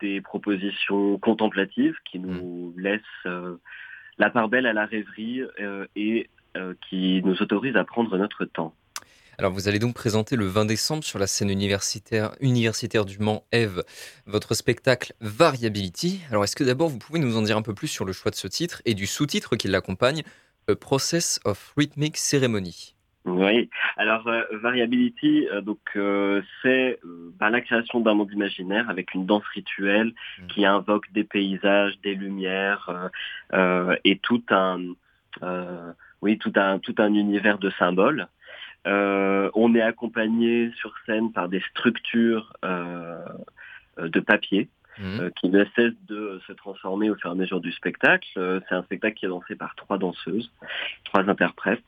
des 0.00 0.20
propositions 0.20 1.18
contemplatives 1.18 1.96
qui 2.04 2.18
nous 2.18 2.72
mmh. 2.76 2.80
laissent 2.80 3.32
la 4.18 4.30
part 4.30 4.48
belle 4.48 4.66
à 4.66 4.72
la 4.72 4.86
rêverie 4.86 5.42
et 5.96 6.28
qui 6.88 7.22
nous 7.24 7.42
autorisent 7.42 7.76
à 7.76 7.84
prendre 7.84 8.16
notre 8.16 8.44
temps. 8.44 8.74
Alors 9.38 9.50
vous 9.50 9.66
allez 9.66 9.78
donc 9.78 9.94
présenter 9.94 10.36
le 10.36 10.44
20 10.44 10.66
décembre 10.66 11.02
sur 11.02 11.18
la 11.18 11.26
scène 11.26 11.48
universitaire, 11.48 12.34
universitaire 12.40 13.04
du 13.04 13.18
Mans 13.18 13.44
Eve 13.50 13.82
votre 14.26 14.54
spectacle 14.54 15.14
Variability. 15.20 16.20
Alors 16.30 16.44
est-ce 16.44 16.54
que 16.54 16.64
d'abord 16.64 16.90
vous 16.90 16.98
pouvez 16.98 17.18
nous 17.18 17.36
en 17.36 17.42
dire 17.42 17.56
un 17.56 17.62
peu 17.62 17.74
plus 17.74 17.88
sur 17.88 18.04
le 18.04 18.12
choix 18.12 18.30
de 18.30 18.36
ce 18.36 18.46
titre 18.46 18.82
et 18.84 18.94
du 18.94 19.06
sous-titre 19.06 19.56
qui 19.56 19.68
l'accompagne, 19.68 20.22
A 20.68 20.76
Process 20.76 21.40
of 21.44 21.72
Rhythmic 21.76 22.18
Ceremony? 22.18 22.94
Oui, 23.24 23.70
alors 23.96 24.26
euh, 24.26 24.42
Variability, 24.50 25.46
euh, 25.48 25.60
donc 25.60 25.78
euh, 25.94 26.42
c'est 26.60 26.98
bah, 27.38 27.50
la 27.50 27.60
création 27.60 28.00
d'un 28.00 28.14
monde 28.14 28.32
imaginaire 28.32 28.90
avec 28.90 29.14
une 29.14 29.26
danse 29.26 29.46
rituelle 29.46 30.12
mmh. 30.40 30.46
qui 30.48 30.66
invoque 30.66 31.10
des 31.12 31.22
paysages, 31.22 31.98
des 32.02 32.16
lumières 32.16 33.10
et 34.04 34.18
tout 34.18 34.42
un, 34.50 34.80
oui, 36.20 36.38
tout 36.38 36.52
un 36.56 36.78
tout 36.80 36.94
un 36.98 37.14
univers 37.14 37.58
de 37.58 37.70
symboles. 37.70 38.26
Euh, 38.88 39.50
on 39.54 39.74
est 39.76 39.82
accompagné 39.82 40.72
sur 40.76 40.92
scène 41.06 41.32
par 41.32 41.48
des 41.48 41.60
structures 41.70 42.52
euh, 42.64 43.24
de 43.98 44.20
papier. 44.20 44.68
Mmh. 44.98 45.20
Euh, 45.20 45.30
qui 45.30 45.48
ne 45.48 45.64
cessent 45.74 45.94
de 46.06 46.38
se 46.46 46.52
transformer 46.52 47.08
au 47.08 47.14
fur 47.14 47.30
et 47.30 47.32
à 47.32 47.34
mesure 47.34 47.62
du 47.62 47.72
spectacle. 47.72 48.28
c'est 48.68 48.74
un 48.74 48.82
spectacle 48.82 49.16
qui 49.16 49.24
est 49.24 49.28
lancé 49.28 49.56
par 49.56 49.74
trois 49.74 49.96
danseuses, 49.96 50.52
trois 51.04 51.30
interprètes, 51.30 51.80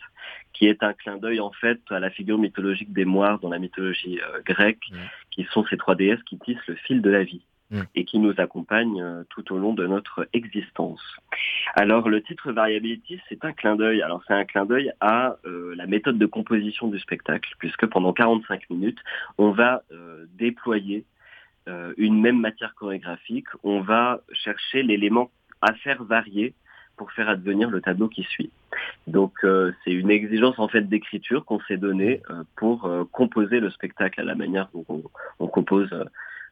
qui 0.55 0.67
est 0.67 0.83
un 0.83 0.95
clin 0.95 1.19
d'œil 1.19 1.41
en 1.41 1.51
fait 1.51 1.81
à 1.91 2.01
la 2.01 2.11
figure 2.11 2.39
mythologique 2.39 2.93
des 2.93 3.05
moires 3.05 3.39
dans 3.41 3.51
la 3.51 3.59
mythologie 3.59 4.21
grecque, 4.47 4.85
mmh. 4.91 4.97
qui 5.31 5.45
sont 5.53 5.65
ces 5.67 5.77
trois 5.77 5.95
déesses 5.95 6.23
qui 6.23 6.39
tissent 6.39 6.67
le 6.67 6.77
fil 6.77 7.03
de 7.03 7.11
la 7.11 7.25
vie. 7.25 7.43
Et 7.95 8.05
qui 8.05 8.19
nous 8.19 8.35
accompagne 8.39 9.03
euh, 9.03 9.25
tout 9.31 9.53
au 9.53 9.59
long 9.59 9.73
de 9.73 9.87
notre 9.87 10.29
existence. 10.33 11.01
Alors 11.75 12.09
le 12.09 12.23
titre 12.23 12.53
Variability, 12.53 13.21
c'est 13.29 13.45
un 13.45 13.53
clin 13.53 13.75
d'œil. 13.75 14.03
Alors 14.03 14.23
c'est 14.29 14.35
un 14.35 14.45
clin 14.45 14.65
d'œil 14.65 14.93
à 15.01 15.37
euh, 15.45 15.75
la 15.75 15.87
méthode 15.87 16.19
de 16.19 16.27
composition 16.27 16.89
du 16.89 16.99
spectacle, 17.01 17.51
puisque 17.59 17.87
pendant 17.87 18.13
45 18.13 18.71
minutes, 18.71 19.01
on 19.39 19.51
va 19.51 19.83
euh, 19.93 20.27
déployer 20.35 21.05
une 21.97 22.21
même 22.21 22.39
matière 22.39 22.75
chorégraphique. 22.75 23.47
On 23.63 23.81
va 23.81 24.21
chercher 24.35 24.83
l'élément 24.83 25.31
à 25.63 25.73
faire 25.73 26.05
varier 26.05 26.53
pour 26.97 27.13
faire 27.13 27.29
advenir 27.29 27.71
le 27.71 27.81
tableau 27.81 28.09
qui 28.09 28.23
suit. 28.23 28.51
Donc 29.07 29.33
c'est 29.43 29.93
une 29.93 30.11
exigence 30.11 30.59
en 30.59 30.69
fait 30.69 30.83
d'écriture 30.83 31.45
qu'on 31.45 31.61
s'est 31.61 31.77
donnée 31.77 32.23
pour 32.57 32.91
composer 33.13 33.61
le 33.61 33.71
spectacle 33.71 34.21
à 34.21 34.25
la 34.25 34.35
manière 34.35 34.69
dont 34.75 34.85
on, 34.89 35.03
on 35.39 35.47
compose 35.47 35.91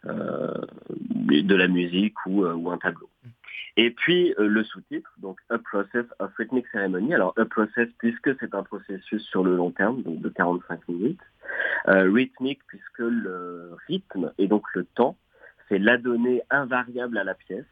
euh, 0.07 0.53
de 1.21 1.55
la 1.55 1.69
musique 1.69 2.15
ou, 2.27 2.45
euh, 2.45 2.55
ou 2.55 2.71
un 2.71 2.79
tableau. 2.79 3.09
Et 3.77 3.93
puis 3.93 4.35
euh, 4.39 4.49
le 4.49 4.65
sous-titre, 4.65 5.09
donc 5.19 5.39
A 5.49 5.59
Process 5.59 6.05
of 6.19 6.35
Rhythmic 6.37 6.67
Ceremony. 6.73 7.15
Alors 7.15 7.35
A 7.37 7.45
Process 7.45 7.89
puisque 7.99 8.37
c'est 8.41 8.53
un 8.53 8.65
processus 8.65 9.23
sur 9.23 9.45
le 9.45 9.55
long 9.55 9.71
terme, 9.71 10.03
donc 10.03 10.21
de 10.21 10.29
45 10.29 10.89
minutes. 10.89 11.21
Euh, 11.87 12.11
rhythmique 12.11 12.61
puisque 12.67 12.99
le 12.99 13.77
rythme 13.87 14.33
et 14.39 14.49
donc 14.49 14.65
le 14.75 14.85
temps, 14.85 15.17
c'est 15.69 15.79
la 15.79 15.99
donnée 15.99 16.43
invariable 16.51 17.17
à 17.17 17.23
la 17.23 17.35
pièce. 17.35 17.65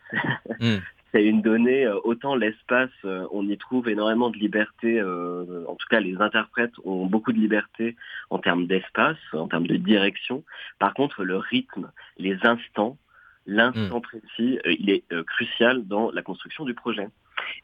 Hmm. 0.60 0.76
c'est 1.12 1.24
une 1.24 1.42
donnée, 1.42 1.86
euh, 1.86 1.98
autant 2.04 2.36
l'espace, 2.36 2.90
euh, 3.04 3.26
on 3.32 3.48
y 3.48 3.56
trouve 3.58 3.88
énormément 3.88 4.30
de 4.30 4.38
liberté, 4.38 5.00
euh, 5.00 5.64
en 5.66 5.74
tout 5.74 5.86
cas 5.88 6.00
les 6.00 6.16
interprètes 6.20 6.72
ont 6.84 7.06
beaucoup 7.06 7.32
de 7.32 7.38
liberté 7.38 7.96
en 8.30 8.38
termes 8.38 8.66
d'espace, 8.66 9.18
en 9.32 9.48
termes 9.48 9.66
de 9.66 9.76
direction. 9.76 10.44
Par 10.78 10.94
contre, 10.94 11.24
le 11.24 11.36
rythme, 11.36 11.90
les 12.18 12.38
instants, 12.42 12.96
l'instant 13.46 13.98
hmm. 13.98 14.02
précis, 14.02 14.58
il 14.66 14.90
est 14.90 15.04
crucial 15.24 15.86
dans 15.86 16.10
la 16.10 16.22
construction 16.22 16.64
du 16.64 16.74
projet. 16.74 17.08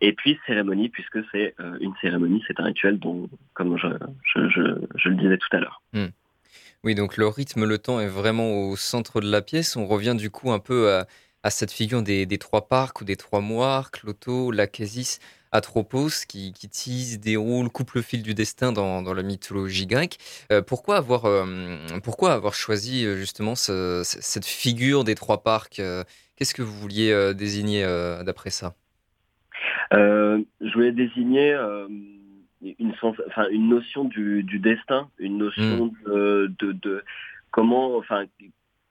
Et 0.00 0.12
puis 0.12 0.38
cérémonie, 0.46 0.88
puisque 0.88 1.18
c'est 1.30 1.54
une 1.80 1.94
cérémonie, 2.00 2.42
c'est 2.46 2.58
un 2.58 2.64
rituel 2.64 2.98
dont, 2.98 3.28
comme 3.54 3.76
je, 3.76 3.88
le 4.38 5.14
disais 5.14 5.36
tout 5.36 5.56
à 5.56 5.60
l'heure. 5.60 5.82
Hmm. 5.92 6.06
Oui, 6.82 6.94
donc 6.94 7.16
le 7.16 7.28
rythme, 7.28 7.64
le 7.64 7.78
temps 7.78 8.00
est 8.00 8.08
vraiment 8.08 8.68
au 8.68 8.76
centre 8.76 9.20
de 9.20 9.30
la 9.30 9.42
pièce. 9.42 9.76
On 9.76 9.86
revient 9.86 10.14
du 10.16 10.30
coup 10.30 10.50
un 10.50 10.58
peu 10.58 10.90
à 10.90 11.06
à 11.46 11.50
cette 11.50 11.70
figure 11.70 12.02
des, 12.02 12.38
trois 12.38 12.66
parcs 12.66 13.00
ou 13.00 13.04
des 13.04 13.14
trois 13.14 13.40
moires, 13.40 13.92
Cloto, 13.92 14.50
Lachesis, 14.50 15.20
Atropos, 15.52 16.26
qui, 16.28 16.52
qui 16.52 16.68
tisse, 16.68 17.20
déroule, 17.20 17.68
coupe 17.70 17.92
le 17.92 18.02
fil 18.02 18.24
du 18.24 18.34
destin 18.34 18.72
dans, 18.72 19.14
la 19.14 19.22
mythologie 19.22 19.86
grecque. 19.86 20.18
Euh, 20.50 20.60
pourquoi, 20.60 20.96
avoir, 20.96 21.24
euh, 21.24 21.46
pourquoi 22.02 22.32
avoir 22.32 22.52
choisi 22.52 23.06
euh, 23.06 23.14
justement 23.14 23.54
cette 23.54 24.44
figure 24.44 25.04
des 25.04 25.14
trois 25.14 25.44
parcs 25.44 25.80
Qu'est-ce 26.34 26.52
que 26.52 26.62
vous 26.62 26.76
vouliez 26.80 27.32
désigner 27.34 27.84
d'après 28.24 28.50
ça? 28.50 28.74
Je 29.92 30.72
voulais 30.74 30.90
désigner 30.90 31.54
une, 32.60 32.92
enfin, 33.00 33.46
une 33.52 33.68
notion 33.68 34.02
du, 34.02 34.42
destin, 34.58 35.08
une 35.18 35.38
notion 35.38 35.92
hmm. 36.06 36.48
de, 36.58 36.72
de, 36.72 37.04
comment, 37.52 37.96
enfin, 37.96 38.24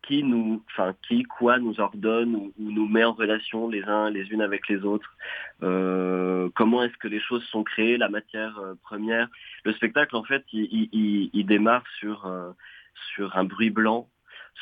qui 0.07 0.23
nous, 0.23 0.63
enfin 0.71 0.95
qui 1.07 1.23
quoi 1.23 1.59
nous 1.59 1.79
ordonne 1.79 2.35
ou, 2.35 2.53
nous 2.59 2.87
met 2.87 3.03
en 3.03 3.13
relation 3.13 3.67
les 3.67 3.83
uns 3.83 4.09
les 4.09 4.23
unes 4.31 4.41
avec 4.41 4.67
les 4.67 4.83
autres. 4.83 5.15
Euh, 5.63 6.49
comment 6.55 6.83
est-ce 6.83 6.97
que 6.97 7.07
les 7.07 7.19
choses 7.19 7.43
sont 7.45 7.63
créées, 7.63 7.97
la 7.97 8.09
matière 8.09 8.57
euh, 8.59 8.75
première. 8.83 9.27
Le 9.63 9.73
spectacle 9.73 10.15
en 10.15 10.23
fait, 10.23 10.43
il, 10.53 11.45
démarre 11.45 11.83
sur 11.99 12.29
sur 13.15 13.37
un 13.37 13.43
bruit 13.43 13.69
blanc 13.69 14.07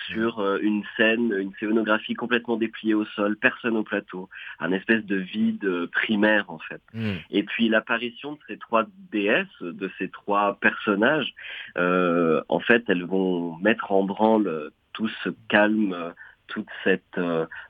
sur 0.08 0.40
euh, 0.40 0.58
une 0.62 0.84
scène, 0.98 1.34
une 1.38 1.54
scénographie 1.60 2.14
complètement 2.14 2.58
dépliée 2.58 2.94
au 2.94 3.06
sol, 3.06 3.38
personne 3.38 3.78
au 3.78 3.84
plateau, 3.84 4.30
un 4.60 4.72
espèce 4.72 5.06
de 5.06 5.16
vide 5.16 5.64
euh, 5.66 5.88
primaire 5.88 6.50
en 6.50 6.60
fait. 6.60 6.82
Hmm. 6.94 7.16
Et 7.30 7.44
puis 7.44 7.70
l'apparition 7.70 8.34
de 8.34 8.40
ces 8.48 8.58
trois 8.58 8.86
déesses, 9.12 9.62
de 9.62 9.90
ces 9.98 10.10
trois 10.10 10.58
personnages, 10.60 11.34
euh, 11.78 12.42
en 12.50 12.60
fait, 12.60 12.84
elles 12.88 13.06
vont 13.06 13.58
mettre 13.58 13.92
en 13.92 14.04
branle 14.04 14.72
tout 14.94 15.10
ce 15.24 15.30
calme, 15.50 16.14
toute 16.48 16.70
cette 16.84 17.20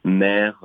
mer 0.04 0.64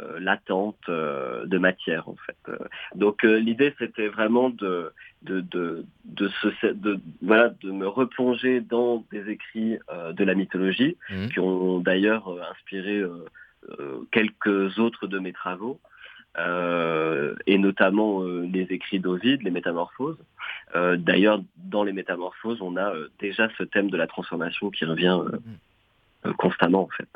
euh, 0.00 0.18
latente 0.18 0.88
euh, 0.88 1.46
de 1.46 1.56
matière 1.56 2.08
en 2.08 2.16
fait. 2.16 2.36
Euh, 2.48 2.58
donc 2.96 3.22
l'idée 3.22 3.72
c'était 3.78 4.08
vraiment 4.08 4.50
de 4.50 4.90
de 5.22 5.40
de 5.40 5.86
de, 6.04 6.28
se, 6.42 6.66
de 6.72 6.98
voilà 7.22 7.50
de 7.62 7.70
me 7.70 7.86
replonger 7.86 8.60
dans 8.60 9.06
des 9.12 9.30
écrits 9.30 9.78
de 10.12 10.24
la 10.24 10.34
mythologie 10.34 10.96
mmh. 11.10 11.28
qui 11.28 11.38
ont 11.38 11.78
d'ailleurs 11.78 12.28
inspiré 12.50 13.04
quelques 14.10 14.80
autres 14.80 15.06
de 15.06 15.20
mes 15.20 15.32
travaux. 15.32 15.78
et 17.46 17.58
notamment 17.58 18.24
les 18.24 18.66
écrits 18.70 18.98
d'Ovide, 18.98 19.42
les 19.42 19.52
métamorphoses. 19.52 20.18
D'ailleurs, 20.74 21.40
dans 21.56 21.84
les 21.84 21.92
métamorphoses, 21.92 22.60
on 22.60 22.76
a 22.76 22.92
déjà 23.20 23.48
ce 23.56 23.62
thème 23.62 23.90
de 23.90 23.96
la 23.96 24.08
transformation 24.08 24.70
qui 24.70 24.84
revient 24.84 25.20
mmh. 25.22 25.28
Euh, 25.34 25.38
constamment 26.32 26.82
en 26.82 26.88
fait. 26.88 27.08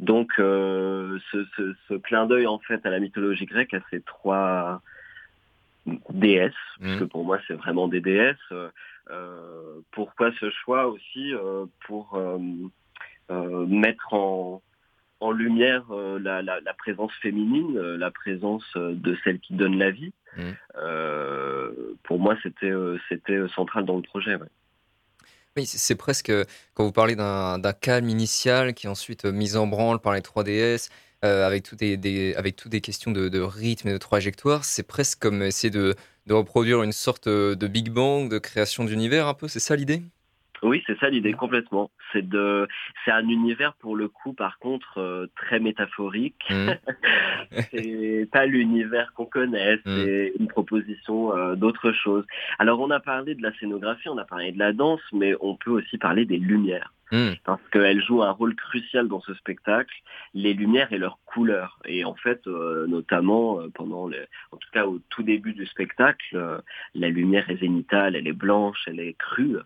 Donc 0.00 0.32
euh, 0.38 1.18
ce, 1.32 1.94
clin 1.94 2.26
d'œil 2.26 2.46
en 2.46 2.58
fait 2.58 2.84
à 2.84 2.90
la 2.90 3.00
mythologie 3.00 3.46
grecque, 3.46 3.74
à 3.74 3.80
ces 3.90 4.00
trois 4.02 4.82
déesses, 6.10 6.52
mmh. 6.78 6.86
parce 6.86 6.98
que 7.00 7.04
pour 7.04 7.24
moi 7.24 7.38
c'est 7.46 7.54
vraiment 7.54 7.88
des 7.88 8.00
déesses. 8.00 8.36
Euh, 9.10 9.80
pourquoi 9.90 10.30
ce 10.38 10.50
choix 10.50 10.86
aussi 10.86 11.32
pour 11.86 12.18
mettre 13.28 14.14
en, 14.14 14.62
en 15.20 15.32
lumière 15.32 15.84
la, 16.20 16.74
présence 16.76 17.12
féminine, 17.20 17.78
la 17.78 18.10
présence 18.10 18.64
de 18.76 19.16
celle 19.24 19.40
qui 19.40 19.54
donne 19.54 19.78
la 19.78 19.90
vie. 19.90 20.12
Mmh. 20.36 20.52
pour 22.04 22.18
moi, 22.18 22.36
c'était 22.42 22.72
c'était 23.08 23.46
central 23.48 23.84
dans 23.84 23.96
le 23.96 24.02
projet. 24.02 24.36
Oui, 25.56 25.66
c'est 25.66 25.96
presque, 25.96 26.32
quand 26.72 26.84
vous 26.84 26.92
parlez 26.92 27.14
d'un 27.14 27.72
calme 27.78 28.08
initial 28.08 28.72
qui 28.72 28.86
est 28.86 28.90
ensuite 28.90 29.26
euh, 29.26 29.32
mis 29.32 29.54
en 29.56 29.66
branle 29.66 30.00
par 30.00 30.14
les 30.14 30.22
3DS, 30.22 30.88
euh, 31.24 31.46
avec, 31.46 31.62
toutes 31.64 31.78
des, 31.80 31.98
des 31.98 32.80
questions 32.80 33.10
de, 33.10 33.40
rythme 33.40 33.88
et 33.88 33.92
de 33.92 33.98
trajectoire, 33.98 34.64
c'est 34.64 34.82
presque 34.82 35.18
comme 35.20 35.42
essayer 35.42 35.70
de, 35.70 35.94
de, 36.26 36.34
reproduire 36.34 36.82
une 36.82 36.92
sorte 36.92 37.26
euh, 37.26 37.54
de 37.54 37.66
Big 37.66 37.90
Bang, 37.90 38.30
de 38.30 38.38
création 38.38 38.84
d'univers 38.84 39.26
un 39.28 39.34
peu, 39.34 39.46
c'est 39.46 39.60
ça 39.60 39.76
l'idée? 39.76 40.02
Oui, 40.62 40.82
c'est 40.86 40.98
ça 40.98 41.08
l'idée 41.08 41.32
complètement. 41.32 41.90
C'est 42.12 42.26
de, 42.26 42.68
c'est 43.04 43.10
un 43.10 43.28
univers 43.28 43.74
pour 43.74 43.96
le 43.96 44.08
coup, 44.08 44.32
par 44.32 44.58
contre, 44.58 44.98
euh, 44.98 45.26
très 45.36 45.58
métaphorique. 45.58 46.42
Mmh. 46.50 46.70
c'est 47.72 48.28
pas 48.30 48.46
l'univers 48.46 49.12
qu'on 49.14 49.26
connaît, 49.26 49.76
mmh. 49.76 49.80
c'est 49.84 50.32
une 50.38 50.48
proposition 50.48 51.36
euh, 51.36 51.54
d'autre 51.56 51.92
chose. 51.92 52.24
Alors, 52.58 52.80
on 52.80 52.90
a 52.90 53.00
parlé 53.00 53.34
de 53.34 53.42
la 53.42 53.52
scénographie, 53.54 54.08
on 54.08 54.18
a 54.18 54.24
parlé 54.24 54.52
de 54.52 54.58
la 54.58 54.72
danse, 54.72 55.02
mais 55.12 55.34
on 55.40 55.56
peut 55.56 55.70
aussi 55.70 55.98
parler 55.98 56.24
des 56.24 56.38
lumières. 56.38 56.92
Hmm. 57.12 57.32
parce 57.44 57.60
qu'elle 57.70 58.02
joue 58.02 58.22
un 58.22 58.30
rôle 58.30 58.54
crucial 58.54 59.06
dans 59.06 59.20
ce 59.20 59.34
spectacle, 59.34 59.94
les 60.32 60.54
lumières 60.54 60.94
et 60.94 60.98
leurs 60.98 61.18
couleurs. 61.26 61.78
Et 61.84 62.06
en 62.06 62.14
fait, 62.14 62.46
euh, 62.46 62.86
notamment 62.86 63.60
euh, 63.60 63.68
pendant, 63.74 64.06
le, 64.06 64.26
en 64.50 64.56
tout 64.56 64.70
cas 64.72 64.86
au 64.86 64.98
tout 65.10 65.22
début 65.22 65.52
du 65.52 65.66
spectacle, 65.66 66.24
euh, 66.34 66.58
la 66.94 67.10
lumière 67.10 67.50
est 67.50 67.58
zénitale, 67.58 68.16
elle 68.16 68.26
est 68.26 68.32
blanche, 68.32 68.84
elle 68.86 68.98
est 68.98 69.12
crue. 69.12 69.58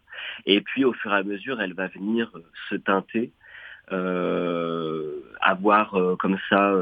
Et 0.45 0.61
puis 0.61 0.85
au 0.85 0.93
fur 0.93 1.15
et 1.15 1.19
à 1.19 1.23
mesure, 1.23 1.61
elle 1.61 1.75
va 1.75 1.87
venir 1.87 2.33
se 2.69 2.75
teinter, 2.75 3.31
avoir 5.41 5.97
comme 6.19 6.39
ça 6.51 6.75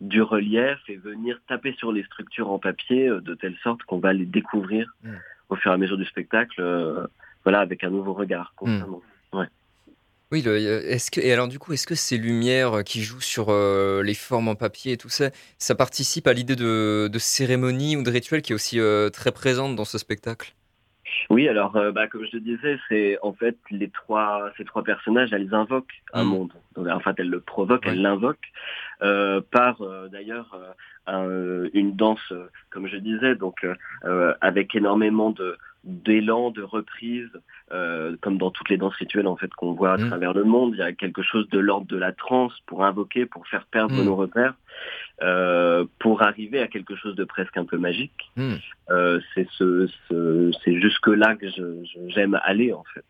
du 0.00 0.22
relief 0.22 0.80
et 0.88 0.96
venir 0.96 1.40
taper 1.46 1.72
sur 1.74 1.92
les 1.92 2.02
structures 2.02 2.50
en 2.50 2.58
papier 2.58 3.08
de 3.08 3.34
telle 3.34 3.56
sorte 3.62 3.84
qu'on 3.84 4.00
va 4.00 4.12
les 4.12 4.26
découvrir 4.26 4.92
hmm. 5.04 5.14
au 5.50 5.54
fur 5.54 5.70
et 5.70 5.74
à 5.74 5.78
mesure 5.78 5.98
du 5.98 6.04
spectacle, 6.04 6.60
voilà, 7.44 7.60
avec 7.60 7.84
un 7.84 7.90
nouveau 7.90 8.12
regard 8.12 8.54
hmm. 8.60 8.82
Oui, 10.32 10.46
est-ce 10.46 11.10
que, 11.10 11.20
et 11.20 11.32
alors 11.32 11.48
du 11.48 11.58
coup, 11.58 11.72
est-ce 11.72 11.88
que 11.88 11.96
ces 11.96 12.16
lumières 12.16 12.78
euh, 12.78 12.82
qui 12.82 13.02
jouent 13.02 13.20
sur 13.20 13.46
euh, 13.48 14.02
les 14.04 14.14
formes 14.14 14.46
en 14.46 14.54
papier 14.54 14.92
et 14.92 14.96
tout 14.96 15.08
ça, 15.08 15.30
ça 15.58 15.74
participe 15.74 16.28
à 16.28 16.32
l'idée 16.32 16.54
de, 16.54 17.10
cérémonie 17.18 17.96
ou 17.96 18.04
de 18.04 18.10
rituel 18.10 18.40
qui 18.40 18.52
est 18.52 18.54
aussi 18.54 18.78
euh, 18.78 19.10
très 19.10 19.32
présente 19.32 19.74
dans 19.74 19.84
ce 19.84 19.98
spectacle? 19.98 20.54
Oui, 21.28 21.48
alors 21.48 21.72
bah, 21.92 22.06
comme 22.06 22.24
je 22.24 22.30
te 22.30 22.36
disais, 22.36 22.78
c'est 22.88 23.18
en 23.22 23.32
fait 23.32 23.56
les 23.70 23.90
trois 23.90 24.50
ces 24.56 24.64
trois 24.64 24.84
personnages, 24.84 25.32
elles 25.32 25.52
invoquent 25.52 26.02
un 26.12 26.22
mmh. 26.22 26.28
monde. 26.28 26.52
Donc, 26.76 26.86
en 26.86 27.00
fait, 27.00 27.14
elles 27.18 27.28
le 27.28 27.40
provoquent, 27.40 27.86
elles 27.86 28.00
l'invoquent 28.00 28.52
par 29.50 29.82
d'ailleurs 30.10 30.56
une 31.08 31.96
danse, 31.96 32.32
comme 32.70 32.86
je 32.86 32.96
disais, 32.96 33.34
donc 33.34 33.66
avec 34.40 34.74
énormément 34.74 35.30
de 35.30 35.56
d'élan, 35.84 36.50
de 36.50 36.62
reprise, 36.62 37.30
euh, 37.72 38.16
comme 38.20 38.38
dans 38.38 38.50
toutes 38.50 38.68
les 38.68 38.76
danses 38.76 38.96
rituelles 38.96 39.26
en 39.26 39.36
fait 39.36 39.52
qu'on 39.54 39.72
voit 39.72 39.92
à 39.92 39.96
mm. 39.96 40.08
travers 40.08 40.34
le 40.34 40.44
monde. 40.44 40.74
Il 40.74 40.78
y 40.78 40.82
a 40.82 40.92
quelque 40.92 41.22
chose 41.22 41.48
de 41.50 41.58
l'ordre 41.58 41.86
de 41.86 41.96
la 41.96 42.12
transe 42.12 42.52
pour 42.66 42.84
invoquer, 42.84 43.26
pour 43.26 43.46
faire 43.46 43.64
perdre 43.66 43.94
mm. 43.94 44.04
nos 44.04 44.16
repères, 44.16 44.54
euh, 45.22 45.84
pour 45.98 46.22
arriver 46.22 46.60
à 46.60 46.66
quelque 46.66 46.96
chose 46.96 47.14
de 47.16 47.24
presque 47.24 47.56
un 47.56 47.64
peu 47.64 47.78
magique. 47.78 48.30
Mm. 48.36 48.54
Euh, 48.90 49.20
c'est 49.34 49.48
ce, 49.52 49.88
c'est 50.64 50.80
jusque 50.80 51.08
là 51.08 51.36
que 51.36 51.46
j'aime 52.08 52.38
aller 52.42 52.72
en 52.72 52.84
fait. 52.94 53.04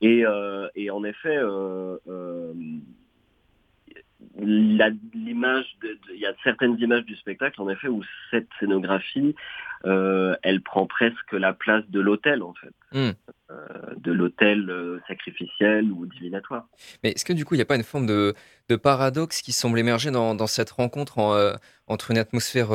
Et, 0.00 0.24
et 0.74 0.90
en 0.90 1.04
effet 1.04 1.38
l'image, 4.38 5.76
il 6.12 6.20
y 6.20 6.26
a 6.26 6.34
certaines 6.42 6.76
images 6.80 7.04
du 7.04 7.16
spectacle 7.16 7.60
en 7.60 7.68
effet 7.68 7.88
où 7.88 8.02
cette 8.30 8.48
scénographie, 8.58 9.34
euh, 9.84 10.34
elle 10.42 10.62
prend 10.62 10.86
presque 10.86 11.32
la 11.32 11.52
place 11.52 11.84
de 11.88 12.00
l'hôtel 12.00 12.42
en 12.42 12.54
fait, 12.54 12.98
hmm. 12.98 13.12
euh, 13.50 13.54
de 13.96 14.12
l'hôtel 14.12 14.68
euh, 14.70 14.98
sacrificiel 15.06 15.92
ou 15.92 16.06
divinatoire. 16.06 16.66
Mais 17.02 17.10
est-ce 17.10 17.24
que 17.24 17.32
du 17.32 17.44
coup 17.44 17.54
il 17.54 17.58
n'y 17.58 17.62
a 17.62 17.66
pas 17.66 17.76
une 17.76 17.84
forme 17.84 18.06
de, 18.06 18.34
paradoxe 18.82 19.42
qui 19.42 19.52
semble 19.52 19.78
émerger 19.78 20.10
dans, 20.10 20.46
cette 20.46 20.70
rencontre 20.70 21.58
entre 21.86 22.10
une 22.10 22.18
atmosphère 22.18 22.70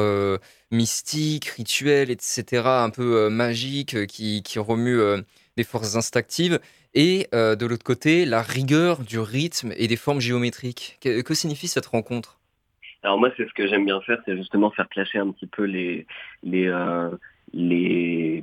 mystique, 0.72 1.46
rituelle, 1.46 2.12
etc., 2.12 2.64
un 2.66 2.92
peu 2.92 3.28
magique, 3.30 4.06
qui, 4.06 4.44
qui 4.44 4.60
remue 4.60 5.02
des 5.60 5.66
forces 5.66 5.98
instinctives 5.98 6.58
et 6.94 7.28
euh, 7.34 7.58
de 7.58 7.66
l'autre 7.66 7.84
côté, 7.84 8.26
la 8.26 8.42
rigueur 8.42 9.02
du 9.04 9.20
rythme 9.20 9.72
et 9.76 9.88
des 9.88 9.98
formes 9.98 10.22
géométriques. 10.22 10.98
Que, 11.02 11.34
signifie 11.34 11.68
cette 11.68 11.86
rencontre? 11.86 12.40
Alors 13.04 13.20
moi, 13.20 13.30
c'est 13.36 13.48
ce 13.48 13.54
que 13.54 13.68
j'aime 13.68 13.86
bien 13.86 14.00
faire, 14.02 14.20
c'est 14.26 14.38
justement 14.38 14.72
faire 14.72 14.88
clasher 14.88 15.20
un 15.20 15.32
petit 15.32 15.48
peu 15.48 15.64
les 15.64 16.08
les 16.44 16.68
euh, 16.68 17.10
les, 17.54 18.42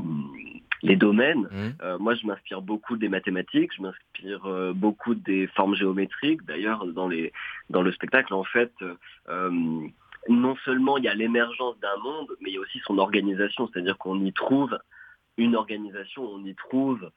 les 0.82 0.96
domaines. 0.96 1.46
Mmh. 1.50 1.82
Euh, 1.82 1.98
moi, 1.98 2.14
je 2.14 2.26
m'inspire 2.26 2.60
beaucoup 2.60 2.96
des 2.96 3.08
mathématiques, 3.08 3.72
je 3.76 3.82
m'inspire 3.82 4.74
beaucoup 4.74 5.14
des 5.14 5.46
formes 5.56 5.74
géométriques. 5.74 6.42
D'ailleurs, 6.44 6.86
dans 6.86 7.08
les 7.08 7.32
dans 7.70 7.82
le 7.82 7.92
spectacle, 7.92 8.34
en 8.34 8.44
fait, 8.44 8.72
non 10.28 10.56
seulement 10.66 10.98
il 10.98 11.04
y 11.04 11.08
a 11.08 11.14
l'émergence 11.14 11.76
d'un 11.80 11.98
monde, 12.02 12.30
mais 12.40 12.50
il 12.50 12.54
y 12.54 12.58
a 12.58 12.60
aussi 12.60 12.80
son 12.86 12.98
organisation, 12.98 13.68
c'est-à-dire 13.68 13.96
qu'on 13.96 14.20
y 14.24 14.32
trouve 14.32 14.76
une 15.36 15.56
organisation, 15.56 16.22
on 16.22 16.44
y 16.44 16.54
trouve 16.54 17.10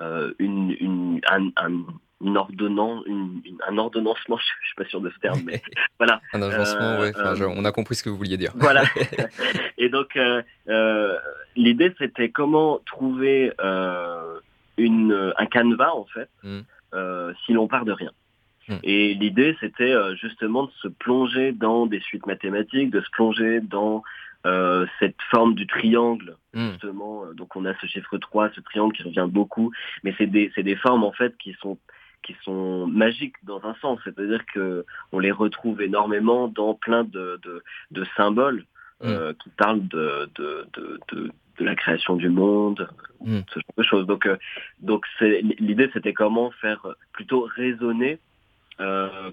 euh, 0.00 0.32
une, 0.38 0.76
une, 0.78 1.20
un, 1.28 1.48
un, 1.56 1.84
une 2.20 2.36
ordonnance, 2.36 3.02
une, 3.06 3.42
un 3.66 3.78
ordonnancement, 3.78 4.36
je 4.62 4.66
suis 4.66 4.76
pas 4.76 4.84
sûr 4.84 5.00
de 5.00 5.10
ce 5.10 5.18
terme, 5.18 5.40
mais 5.44 5.60
voilà. 5.98 6.20
Un 6.32 6.42
agencement, 6.42 6.98
oui, 7.00 7.08
euh, 7.16 7.52
on 7.56 7.64
a 7.64 7.72
compris 7.72 7.96
ce 7.96 8.04
que 8.04 8.08
vous 8.08 8.16
vouliez 8.16 8.36
dire. 8.36 8.52
Voilà. 8.54 8.84
Et 9.78 9.88
donc, 9.88 10.16
euh, 10.16 11.18
l'idée, 11.56 11.92
c'était 11.98 12.30
comment 12.30 12.80
trouver 12.86 13.52
une, 14.76 15.32
un 15.36 15.46
canevas, 15.46 15.94
en 15.94 16.04
fait, 16.04 16.28
mmh. 16.44 17.32
si 17.44 17.52
l'on 17.52 17.66
part 17.66 17.84
de 17.84 17.92
rien. 17.92 18.12
Mmh. 18.68 18.74
Et 18.84 19.14
l'idée, 19.14 19.56
c'était 19.58 19.94
justement 20.16 20.64
de 20.64 20.70
se 20.82 20.88
plonger 20.88 21.50
dans 21.52 21.86
des 21.86 22.00
suites 22.00 22.26
mathématiques, 22.26 22.90
de 22.90 23.00
se 23.00 23.10
plonger 23.10 23.60
dans 23.60 24.04
euh, 24.46 24.86
cette 24.98 25.20
forme 25.30 25.54
du 25.54 25.66
triangle, 25.66 26.36
hmm. 26.54 26.70
justement. 26.70 27.24
Euh, 27.24 27.34
donc 27.34 27.56
on 27.56 27.64
a 27.64 27.74
ce 27.80 27.86
chiffre 27.86 28.18
3, 28.18 28.50
ce 28.54 28.60
triangle 28.60 28.94
qui 28.94 29.02
revient 29.02 29.26
beaucoup, 29.28 29.72
mais 30.04 30.14
c'est 30.18 30.26
des, 30.26 30.52
des 30.56 30.76
formes 30.76 31.04
en 31.04 31.12
fait 31.12 31.36
qui 31.38 31.54
sont 31.60 31.78
qui 32.24 32.36
sont 32.42 32.86
magiques 32.88 33.36
dans 33.44 33.64
un 33.64 33.74
sens, 33.76 34.00
c'est-à-dire 34.02 34.44
que 34.52 34.84
on 35.12 35.20
les 35.20 35.30
retrouve 35.30 35.80
énormément 35.80 36.48
dans 36.48 36.74
plein 36.74 37.04
de, 37.04 37.40
de, 37.44 37.62
de 37.92 38.04
symboles 38.16 38.64
hmm. 39.00 39.06
euh, 39.06 39.32
qui 39.34 39.50
parlent 39.50 39.86
de, 39.86 40.28
de, 40.34 40.66
de, 40.74 41.00
de 41.12 41.64
la 41.64 41.76
création 41.76 42.16
du 42.16 42.28
monde, 42.28 42.88
Mm. 43.20 43.40
ce 43.52 43.54
genre 43.60 43.74
de 43.76 43.82
choses. 43.82 44.06
Donc, 44.06 44.26
euh, 44.26 44.36
donc 44.80 45.04
c'est- 45.18 45.42
l'idée, 45.58 45.90
c'était 45.92 46.12
comment 46.12 46.50
faire 46.52 46.86
plutôt 47.12 47.48
raisonner 47.56 48.18
euh, 48.80 49.30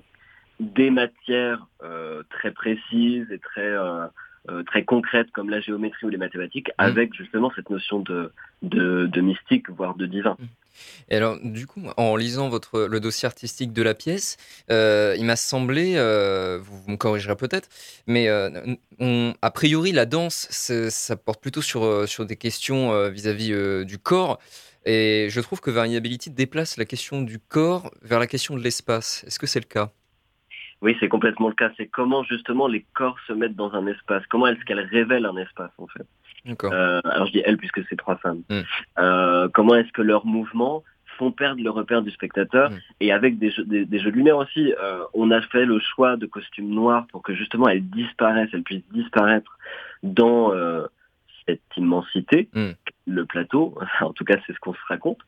des 0.60 0.90
matières 0.90 1.68
euh, 1.84 2.24
très 2.30 2.52
précises 2.52 3.30
et 3.32 3.40
très 3.40 3.76
très 4.68 4.84
concrètes 4.84 5.32
comme 5.32 5.50
la 5.50 5.60
géométrie 5.60 6.06
ou 6.06 6.10
les 6.10 6.18
mathématiques, 6.18 6.70
avec 6.78 7.14
justement 7.14 7.52
cette 7.56 7.70
notion 7.70 8.00
de, 8.00 8.32
de, 8.62 9.08
de 9.08 9.22
mystique, 9.22 9.70
voire 9.70 9.96
de 9.96 10.06
divin. 10.06 10.38
Et 11.10 11.16
alors, 11.16 11.38
du 11.42 11.68
coup, 11.68 11.82
en 11.96 12.16
lisant 12.18 12.50
votre, 12.50 12.82
le 12.82 13.00
dossier 13.00 13.26
artistique 13.26 13.72
de 13.72 13.82
la 13.82 13.94
pièce, 13.94 14.36
euh, 14.70 15.16
il 15.18 15.24
m'a 15.26 15.38
semblé, 15.38 15.94
euh, 15.96 16.60
vous, 16.62 16.82
vous 16.82 16.92
me 16.92 16.98
corrigerez 16.98 17.38
peut-être, 17.38 17.70
mais 18.08 18.28
euh, 18.28 18.50
on- 19.00 19.34
a 19.42 19.52
priori, 19.52 19.94
la 19.94 20.06
danse, 20.06 20.48
ça 20.50 21.16
porte 21.16 21.42
plutôt 21.42 21.62
sur, 21.62 21.86
euh, 21.86 22.06
sur 22.08 22.26
des 22.26 22.36
questions 22.36 22.92
euh, 22.92 23.10
vis-à-vis 23.10 23.54
euh, 23.54 23.86
du 23.86 23.98
corps. 23.98 24.38
Et 24.86 25.28
je 25.32 25.42
trouve 25.42 25.62
que 25.62 25.72
Variability 25.72 26.30
déplace 26.30 26.78
la 26.78 26.86
question 26.86 27.22
du 27.22 27.40
corps 27.40 27.90
vers 28.02 28.20
la 28.20 28.28
question 28.28 28.56
de 28.56 28.62
l'espace. 28.62 29.24
Est-ce 29.26 29.40
que 29.40 29.48
c'est 29.48 29.60
le 29.60 29.66
cas? 29.66 29.92
Oui, 30.82 30.96
c'est 31.00 31.08
complètement 31.08 31.48
le 31.48 31.56
cas. 31.56 31.72
C'est 31.78 31.88
comment 31.88 32.24
justement 32.24 32.68
les 32.68 32.86
corps 32.94 33.18
se 33.28 33.34
mettent 33.34 33.56
dans 33.56 33.74
un 33.74 33.88
espace. 33.88 34.24
Comment 34.30 34.48
est-ce 34.48 34.64
qu'elles 34.66 34.80
révèlent 34.80 35.26
un 35.26 35.38
espace 35.38 35.72
en 35.78 35.88
fait 35.88 36.06
D'accord. 36.46 36.72
Euh, 36.74 37.02
Alors 37.06 37.28
je 37.28 37.32
dis 37.32 37.42
elles 37.44 37.58
puisque 37.58 37.82
c'est 37.88 37.96
trois 37.96 38.18
femmes. 38.18 38.44
Mm. 38.50 38.62
Euh, 39.00 39.50
comment 39.54 39.76
est-ce 39.76 39.92
que 39.92 40.02
leurs 40.02 40.26
mouvements 40.26 40.84
font 41.18 41.32
perdre 41.32 41.64
le 41.64 41.70
repère 41.70 42.02
du 42.02 42.12
spectateur 42.12 42.72
et 43.00 43.12
avec 43.14 43.40
des 43.40 43.50
jeux, 43.50 43.64
des, 43.64 43.86
des 43.86 44.00
jeux 44.00 44.12
de 44.12 44.18
lumière 44.18 44.38
aussi. 44.38 44.74
euh, 44.82 45.04
on 45.14 45.32
a 45.32 45.42
fait 45.42 45.66
le 45.66 45.80
choix 45.80 46.18
de 46.18 46.26
costumes 46.26 46.70
noirs 46.70 47.08
pour 47.08 47.24
que 47.24 47.34
justement 47.34 47.70
elles 47.70 47.90
disparaissent, 47.90 48.50
elles 48.52 48.64
puissent 48.64 48.88
disparaître 48.92 49.58
dans 50.04 50.54
euh, 50.54 50.86
cette 51.48 51.62
immensité, 51.78 52.50
le 53.08 53.26
plateau. 53.26 53.78
en 54.02 54.14
tout 54.14 54.26
cas, 54.26 54.36
c'est 54.46 54.54
ce 54.54 54.60
qu'on 54.60 54.74
se 54.74 54.86
raconte. 54.88 55.20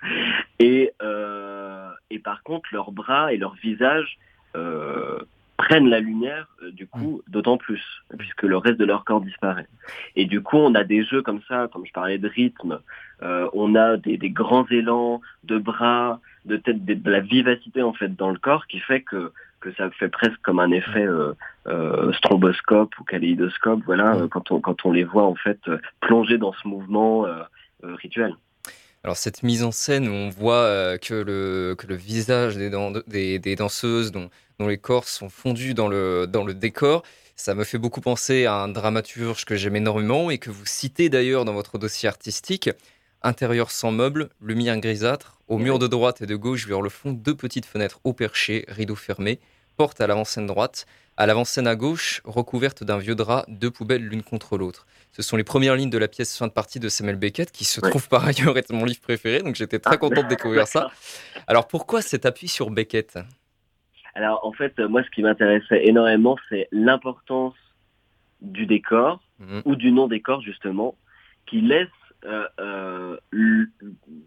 Et, 0.60 0.91
euh, 1.02 1.89
et 2.10 2.20
par 2.20 2.43
contre, 2.43 2.68
leurs 2.72 2.91
bras 2.91 3.34
et 3.34 3.38
leurs 3.38 3.56
visages 3.56 4.18
euh, 4.56 5.20
prennent 5.58 5.89
la 5.89 5.99
lumière, 5.99 6.47
euh, 6.64 6.72
du 6.72 6.88
coup, 6.88 7.22
d'autant 7.28 7.58
plus, 7.58 7.84
puisque 8.18 8.43
le 8.43 8.58
reste 8.58 8.78
de 8.78 8.86
leur 8.86 9.03
corps 9.03 9.22
disparaît. 9.22 9.68
Et 10.16 10.26
du 10.26 10.41
coup, 10.41 10.58
on 10.58 10.76
a 10.76 10.84
des 10.84 11.03
jeux 11.03 11.22
comme 11.22 11.41
ça, 11.47 11.68
comme 11.74 11.86
je 11.86 11.91
parlais 11.91 12.20
de 12.20 12.28
rythme, 12.28 12.80
euh, 13.24 13.49
on 13.53 13.76
a 13.76 13.97
des, 13.97 14.18
des 14.18 14.30
grands 14.30 14.68
élans 14.70 15.22
de 15.43 15.58
bras, 15.58 16.20
de 16.45 16.58
tête, 16.58 16.86
de, 16.86 16.93
de 16.93 17.12
la 17.12 17.20
vivacité 17.20 17.82
en 17.82 17.93
fait 17.93 18.16
dans 18.16 18.30
le 18.30 18.38
corps 18.38 18.68
qui 18.68 18.80
fait 18.80 19.01
que 19.01 19.32
que 19.60 19.74
ça 19.74 19.89
fait 19.89 20.10
presque 20.10 20.39
comme 20.43 20.60
un 20.60 20.72
effet 20.72 21.05
euh, 21.05 21.34
euh, 21.68 22.14
stromboscope 22.14 22.97
ou 22.99 23.03
kaléidoscope, 23.03 23.82
voilà, 23.86 24.16
euh, 24.16 24.28
quand 24.28 24.51
on 24.51 24.62
quand 24.62 24.86
on 24.86 24.91
les 24.91 25.03
voit 25.03 25.26
en 25.26 25.36
fait 25.36 25.60
euh, 25.68 25.80
plonger 25.99 26.38
dans 26.38 26.53
ce 26.53 26.68
mouvement 26.68 27.26
euh, 27.26 27.41
rituel. 27.84 28.36
Alors 29.08 29.16
cette 29.16 29.41
mise 29.41 29.64
en 29.64 29.72
scène 29.72 30.10
où 30.10 30.12
on 30.12 30.28
voit 30.28 30.55
euh, 30.55 30.97
que, 30.97 31.14
le, 31.14 31.76
que 31.78 31.88
le 31.88 31.95
visage 31.95 32.58
des, 32.58 32.70
dan- 32.70 33.01
des, 33.08 33.39
des 33.39 33.55
danseuses 33.55 34.12
dont, 34.12 34.30
dont 34.60 34.68
les 34.68 34.78
corps 34.78 35.08
sont 35.08 35.30
fondus 35.30 35.74
dans 35.74 35.88
le, 35.88 36.28
dans 36.28 36.43
le 36.43 36.53
décor, 36.53 37.03
ça 37.38 37.55
me 37.55 37.64
fait 37.64 37.78
beaucoup 37.78 38.01
penser 38.01 38.45
à 38.47 38.55
un 38.55 38.68
dramaturge 38.68 39.45
que 39.45 39.55
j'aime 39.55 39.78
énormément 39.78 40.30
et 40.30 40.39
que 40.39 40.49
vous 40.49 40.66
citez 40.66 41.08
d'ailleurs 41.08 41.45
dans 41.45 41.53
votre 41.53 41.78
dossier 41.78 42.10
artistique. 42.10 42.70
Intérieur 43.22 43.72
sans 43.72 43.93
meubles, 43.93 44.28
lumière 44.41 44.78
grisâtre, 44.78 45.39
au 45.47 45.58
mur 45.58 45.80
de 45.80 45.88
droite 45.88 46.22
et 46.22 46.26
de 46.26 46.36
gauche 46.36 46.68
vers 46.68 46.82
le 46.82 46.89
fond, 46.89 47.14
deux 47.14 47.34
petites 47.34 47.66
fenêtres 47.66 48.01
au 48.03 48.12
perché, 48.12 48.66
rideaux 48.68 48.95
fermés, 48.95 49.39
porte 49.78 50.01
à 50.01 50.08
l'avant-scène 50.08 50.47
droite, 50.47 50.86
à 51.18 51.26
l'avant-scène 51.26 51.68
à 51.68 51.76
gauche, 51.76 52.22
recouverte 52.26 52.84
d'un 52.84 52.97
vieux 52.97 53.15
drap, 53.15 53.45
deux 53.47 53.72
poubelles 53.72 54.07
l'une 54.07 54.24
contre 54.24 54.57
l'autre. 54.57 54.86
Ce 55.11 55.22
sont 55.24 55.36
les 55.36 55.43
premières 55.43 55.76
lignes 55.76 55.89
de 55.89 55.97
la 55.97 56.07
pièce 56.07 56.38
fin 56.38 56.47
de 56.47 56.51
partie 56.51 56.80
de 56.80 56.89
Samuel 56.89 57.15
Beckett, 57.15 57.51
qui 57.51 57.65
se 57.65 57.82
trouve 57.82 58.07
par 58.07 58.26
ailleurs 58.26 58.57
être 58.57 58.72
mon 58.72 58.86
livre 58.86 59.01
préféré, 59.01 59.41
donc 59.41 59.55
j'étais 59.55 59.80
très 59.80 59.97
content 59.97 60.22
de 60.22 60.28
découvrir 60.28 60.68
ça. 60.68 60.91
Alors 61.47 61.68
pourquoi 61.68 62.01
cet 62.01 62.26
appui 62.26 62.47
sur 62.47 62.70
Beckett? 62.70 63.18
Alors 64.13 64.45
en 64.45 64.51
fait, 64.51 64.78
moi 64.80 65.03
ce 65.03 65.09
qui 65.09 65.24
m'intéressait 65.24 65.88
énormément, 65.88 66.38
c'est 66.49 66.68
l'importance 66.72 67.55
du 68.41 68.65
décor 68.65 69.22
ou 69.65 69.76
du 69.76 69.91
non-décor 69.91 70.41
justement, 70.41 70.95
qui 71.47 71.61
laisse 71.61 71.88
euh, 72.26 72.47
euh, 72.59 73.18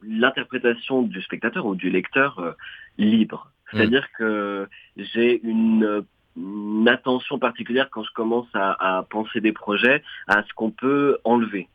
l'interprétation 0.02 1.02
du 1.02 1.20
spectateur 1.22 1.66
ou 1.66 1.74
du 1.74 1.90
lecteur 1.90 2.38
euh, 2.38 2.52
libre. 2.98 3.52
C'est-à-dire 3.70 4.08
que 4.18 4.68
j'ai 4.96 5.40
une, 5.44 6.04
une 6.36 6.88
attention 6.88 7.38
particulière 7.38 7.88
quand 7.90 8.02
je 8.04 8.12
commence 8.12 8.46
à, 8.54 8.98
à 8.98 9.02
penser 9.02 9.40
des 9.40 9.52
projets 9.52 10.02
à 10.28 10.42
ce 10.42 10.52
qu'on 10.54 10.70
peut 10.70 11.18
enlever. 11.24 11.68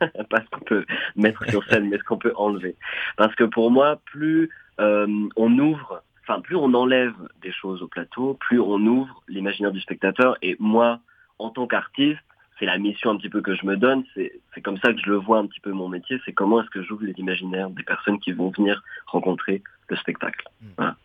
Pas 0.30 0.40
ce 0.40 0.50
qu'on 0.50 0.64
peut 0.64 0.84
mettre 1.16 1.48
sur 1.48 1.64
scène, 1.64 1.88
mais 1.88 1.98
ce 1.98 2.04
qu'on 2.04 2.18
peut 2.18 2.32
enlever. 2.36 2.76
Parce 3.16 3.34
que 3.34 3.44
pour 3.44 3.70
moi, 3.70 4.00
plus 4.04 4.50
euh, 4.80 5.28
on 5.36 5.58
ouvre, 5.58 6.02
enfin 6.22 6.40
plus 6.40 6.56
on 6.56 6.72
enlève 6.74 7.14
des 7.42 7.52
choses 7.52 7.82
au 7.82 7.88
plateau, 7.88 8.34
plus 8.34 8.60
on 8.60 8.78
ouvre 8.78 9.22
l'imaginaire 9.28 9.72
du 9.72 9.80
spectateur. 9.80 10.36
Et 10.42 10.56
moi, 10.58 11.00
en 11.38 11.50
tant 11.50 11.66
qu'artiste, 11.66 12.20
c'est 12.58 12.66
la 12.66 12.78
mission 12.78 13.10
un 13.10 13.16
petit 13.16 13.28
peu 13.28 13.40
que 13.40 13.54
je 13.54 13.64
me 13.66 13.76
donne. 13.76 14.04
C'est 14.14 14.60
comme 14.62 14.78
ça 14.78 14.92
que 14.92 15.00
je 15.00 15.08
le 15.10 15.16
vois 15.16 15.38
un 15.38 15.46
petit 15.46 15.60
peu 15.60 15.70
mon 15.72 15.88
métier. 15.88 16.20
C'est 16.24 16.32
comment 16.32 16.60
est-ce 16.62 16.70
que 16.70 16.82
j'ouvre 16.82 17.04
les 17.04 17.14
imaginaires 17.18 17.70
des 17.70 17.82
personnes 17.84 18.18
qui 18.18 18.32
vont 18.32 18.50
venir 18.50 18.82
rencontrer 19.06 19.62
le 19.88 19.96
spectacle. 19.96 20.46
Voilà. 20.76 20.96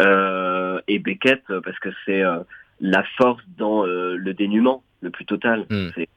Euh, 0.00 0.80
et 0.86 0.98
Beckett, 0.98 1.42
euh, 1.50 1.60
parce 1.60 1.78
que 1.78 1.88
c'est 2.04 2.22
euh, 2.22 2.38
la 2.80 3.02
force 3.16 3.42
dans 3.56 3.86
euh, 3.86 4.16
le 4.16 4.34
dénuement 4.34 4.82
le 5.00 5.10
plus 5.10 5.24
total. 5.24 5.66
C'est- 5.94 6.08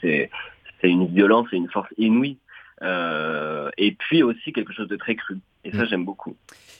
C'est 0.00 0.90
une 0.90 1.06
violence 1.06 1.46
et 1.52 1.56
une 1.56 1.70
force 1.70 1.88
inouïe. 1.96 2.38
Et 3.78 3.92
puis 3.98 4.22
aussi 4.22 4.52
quelque 4.52 4.72
chose 4.72 4.88
de 4.88 4.96
très 4.96 5.14
cru. 5.14 5.38
Et 5.64 5.70
ça, 5.72 5.84
Mm. 5.84 5.86
j'aime 5.86 6.04
beaucoup. 6.04 6.36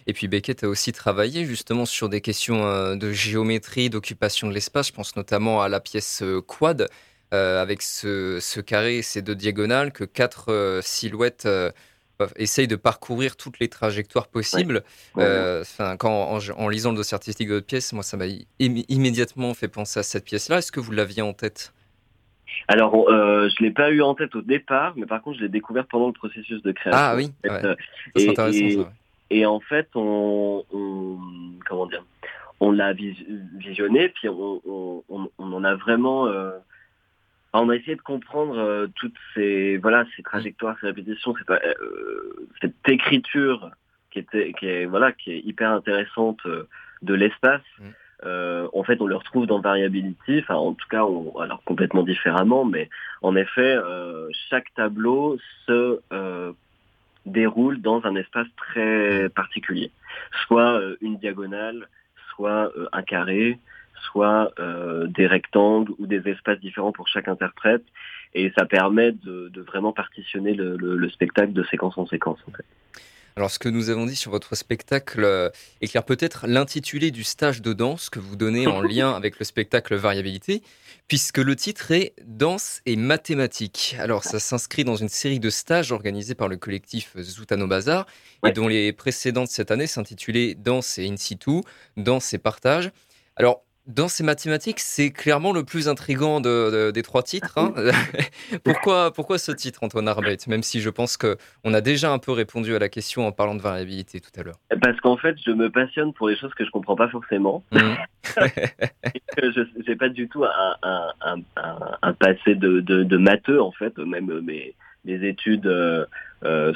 Et 0.07 0.13
puis 0.13 0.29
Beckett 0.29 0.65
a 0.65 0.69
aussi 0.69 0.93
travaillé 0.93 1.47
justement 1.47 1.87
sur 1.87 2.09
des 2.11 2.21
questions 2.21 2.97
de 2.97 3.13
géométrie, 3.13 3.89
d'occupation 3.89 4.49
de 4.49 4.53
l'espace. 4.53 4.89
Je 4.89 4.93
pense 4.93 5.17
notamment 5.17 5.63
à 5.63 5.69
la 5.71 5.81
pièce 5.81 6.23
Quad, 6.47 6.89
euh, 7.35 7.61
avec 7.61 7.83
ce, 7.83 8.39
ce 8.41 8.61
carré 8.61 8.99
et 8.99 9.03
ces 9.03 9.23
deux 9.23 9.35
diagonales, 9.35 9.91
que 9.93 10.05
quatre 10.05 10.53
euh, 10.53 10.81
silhouettes 10.83 11.47
euh, 11.47 11.71
essayent 12.37 12.69
de 12.69 12.77
parcourir 12.77 13.37
toutes 13.37 13.59
les 13.59 13.69
trajectoires 13.69 14.29
possibles. 14.29 14.85
Ouais. 15.17 15.59
Enfin, 15.61 15.97
quand, 15.97 16.17
en, 16.35 16.39
en 16.39 16.69
lisant 16.69 16.93
le 16.93 16.97
dossier 16.97 17.17
artistique 17.17 17.49
de 17.49 17.55
votre 17.55 17.67
pièce, 17.67 17.93
moi, 17.93 18.03
ça 18.03 18.17
m'a 18.17 18.27
im- 18.27 18.85
immédiatement 18.89 19.53
fait 19.55 19.69
penser 19.69 19.99
à 20.01 20.05
cette 20.05 20.25
pièce-là. 20.25 20.59
Est-ce 20.59 20.71
que 20.71 20.81
vous 20.81 20.93
l'aviez 20.93 21.23
en 21.23 21.33
tête? 21.33 21.73
Alors, 22.69 22.95
euh, 23.11 23.49
je 23.49 23.63
l'ai 23.65 23.73
pas 23.73 23.91
eu 23.91 24.01
en 24.01 24.15
tête 24.15 24.35
au 24.37 24.41
départ, 24.41 24.95
mais 24.97 25.07
par 25.07 25.21
contre, 25.23 25.39
je 25.39 25.43
l'ai 25.43 25.49
découvert 25.51 25.87
pendant 25.87 26.07
le 26.07 26.13
processus 26.13 26.63
de 26.63 26.73
création. 26.73 27.01
Ah 27.03 27.15
oui, 27.17 27.33
En 27.45 27.49
fait, 27.49 27.67
ouais. 27.67 27.77
et, 28.15 28.31
intéressant, 28.31 28.59
et- 28.65 28.73
ça, 28.75 28.79
ouais. 28.79 28.87
et 29.31 29.47
en 29.47 29.61
fait, 29.61 29.89
on, 29.95 30.65
on- 30.73 31.19
comment 31.67 31.87
dire, 31.87 32.05
on 32.61 32.71
l'a 32.71 32.93
vis- 32.93 33.27
visionné, 33.59 34.09
puis 34.11 34.29
on, 34.29 34.63
on- 34.65 35.03
on- 35.09 35.31
on 35.39 35.53
en 35.53 35.65
a 35.65 35.75
vraiment, 35.75 36.29
euh, 36.29 36.53
on 37.61 37.69
a 37.69 37.77
essayé 37.77 37.97
de 37.97 38.03
comprendre 38.03 38.59
euh, 38.59 38.87
toutes 38.97 39.17
ces, 39.35 39.77
voilà, 39.79 40.05
ces 40.17 40.23
trajectoires, 40.23 40.77
ces 40.81 40.87
répétitions, 40.87 41.35
cette, 41.37 41.51
euh, 41.51 42.49
cette 42.61 42.75
écriture 42.89 43.71
qui 44.11 44.19
était, 44.19 44.53
qui 44.59 44.67
est, 44.67 44.87
voilà, 44.87 45.13
qui 45.13 45.33
est 45.33 45.41
hyper 45.41 45.71
intéressante 45.71 46.41
euh, 46.47 46.69
de 47.03 47.15
l'espace. 47.15 47.63
Euh, 48.25 48.69
en 48.73 48.83
fait, 48.85 49.01
on 49.01 49.07
le 49.07 49.17
retrouve 49.17 49.47
dans 49.47 49.61
Variability, 49.61 50.41
enfin, 50.41 50.55
en 50.55 50.73
tout 50.73 50.89
cas, 50.89 51.05
on, 51.05 51.39
alors 51.39 51.63
complètement 51.65 52.03
différemment, 52.03 52.65
mais 52.65 52.89
en 53.23 53.37
effet, 53.37 53.77
euh, 53.77 54.29
chaque 54.49 54.73
tableau 54.75 55.39
se 55.67 56.01
euh, 56.13 56.53
déroule 57.27 57.81
dans 57.83 58.05
un 58.05 58.17
espace 58.17 58.49
très 58.57 59.29
particulier, 59.29 59.91
soit 60.47 60.81
une 61.01 61.19
diagonale, 61.19 61.89
soit 62.31 62.73
un 62.93 63.03
carré, 63.03 63.59
soit 64.11 64.53
euh, 64.59 65.07
des 65.09 65.27
rectangles 65.27 65.93
ou 65.99 66.07
des 66.07 66.23
espaces 66.29 66.61
différents 66.61 66.93
pour 66.93 67.09
chaque 67.09 67.29
interprète, 67.29 67.85
et 68.35 68.53
ça 68.57 68.65
permet 68.65 69.13
de, 69.13 69.49
de 69.53 69.61
vraiment 69.63 69.93
partitionner 69.93 70.55
le, 70.55 70.77
le- 70.77 70.97
le 70.97 71.11
spectacle 71.11 71.53
de 71.53 71.65
séquence 71.65 71.97
en 71.99 72.07
séquence. 72.07 72.39
En 72.49 72.53
fait. 72.53 72.65
Alors, 73.37 73.51
ce 73.51 73.59
que 73.59 73.69
nous 73.69 73.91
avons 73.91 74.07
dit 74.07 74.15
sur 74.15 74.31
votre 74.31 74.55
spectacle 74.55 75.25
euh, 75.25 75.51
éclaire 75.81 76.05
peut-être 76.05 76.47
l'intitulé 76.47 77.11
du 77.11 77.25
stage 77.25 77.63
de 77.63 77.73
danse 77.73 78.09
que 78.09 78.21
vous 78.21 78.37
donnez 78.37 78.69
en 78.69 78.81
lien 78.95 79.11
avec 79.13 79.41
le 79.41 79.45
spectacle 79.45 79.97
Variabilité, 79.97 80.63
puisque 81.09 81.39
le 81.39 81.57
titre 81.57 81.91
est 81.91 82.15
Danse 82.25 82.81
et 82.87 82.95
mathématiques. 82.95 83.97
Alors, 83.99 84.23
ça 84.23 84.39
s'inscrit 84.39 84.85
dans 84.85 84.95
une 84.95 85.09
série 85.09 85.41
de 85.41 85.51
stages 85.51 85.91
organisés 85.91 86.37
par 86.37 86.47
le 86.47 86.57
collectif 86.57 87.17
Zoutano 87.21 87.67
Bazar, 87.67 88.07
et 88.47 88.53
dont 88.53 88.69
les 88.69 88.93
précédentes 88.93 89.49
cette 89.49 89.73
année 89.73 89.89
s'intitulaient 89.89 90.55
Danse 90.55 90.99
et 90.99 91.09
In 91.09 91.17
situ, 91.17 91.63
Danse 91.97 92.35
et 92.35 92.39
partage. 92.39 92.93
Alors, 93.35 93.64
Danse 93.87 94.19
et 94.21 94.25
mathématiques, 94.25 94.81
c'est 94.81 95.11
clairement 95.11 95.53
le 95.53 95.63
plus 95.63 95.89
intrigant 95.89 96.41
de- 96.41 96.71
de- 96.87 96.91
des 96.91 97.03
trois 97.03 97.23
titres. 97.23 97.59
hein. 97.59 97.75
pourquoi, 98.65 99.13
pourquoi 99.13 99.37
ce 99.37 99.53
titre, 99.53 99.85
Antoine 99.85 100.09
Arbeit 100.09 100.39
Même 100.49 100.63
si 100.63 100.81
je 100.81 100.89
pense 100.89 101.19
qu'on 101.19 101.75
a 101.75 101.81
déjà 101.83 102.11
un 102.11 102.19
peu 102.19 102.33
répondu 102.33 102.75
à 102.75 102.79
la 102.79 102.89
question 102.89 103.27
en 103.27 103.33
parlant 103.33 103.55
de 103.55 103.61
variabilité 103.61 104.21
tout 104.21 104.31
à 104.41 104.43
l'heure? 104.43 104.57
Parce 104.81 104.99
qu'en 105.01 105.19
fait, 105.19 105.37
je 105.45 105.51
me 105.51 105.69
passionne 105.71 106.15
pour 106.15 106.29
les 106.31 106.37
choses 106.37 106.55
que 106.55 106.65
je 106.65 106.71
comprends 106.71 106.97
pas 106.97 107.09
forcément. 107.09 107.63
Que 109.37 109.53
je 109.53 109.61
n'ai 109.89 109.97
pas 109.97 110.09
du 110.09 110.29
tout 110.29 110.45
un, 110.45 110.77
un, 110.83 111.09
un, 111.21 111.37
un- 111.57 111.99
un 112.03 112.13
passé 112.15 112.55
de, 112.55 112.81
de, 112.81 113.03
de 113.05 113.17
matheux, 113.19 113.61
en 113.61 113.71
fait. 113.71 113.97
Même 113.99 114.41
mes, 114.41 114.75
études 115.05 115.67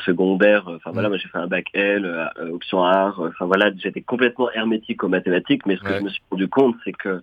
secondaires. 0.05 0.69
Enfin 0.69 0.93
voilà, 0.93 1.09
moi 1.09 1.19
j'ai 1.19 1.29
fait 1.29 1.39
un 1.39 1.47
bac 1.47 1.67
L, 1.75 2.31
option 2.53 2.83
art. 2.83 3.21
Enfin 3.21 3.47
voilà, 3.47 3.71
j'étais 3.77 4.01
complètement 4.01 4.51
hermétique 4.53 5.05
aux 5.05 5.09
mathématiques, 5.09 5.67
mais 5.67 5.77
ce 5.77 5.83
que 5.83 5.95
je 5.95 6.01
me 6.01 6.09
suis 6.09 6.23
rendu 6.31 6.49
compte, 6.49 6.77
c'est 6.85 6.93
que 6.93 7.23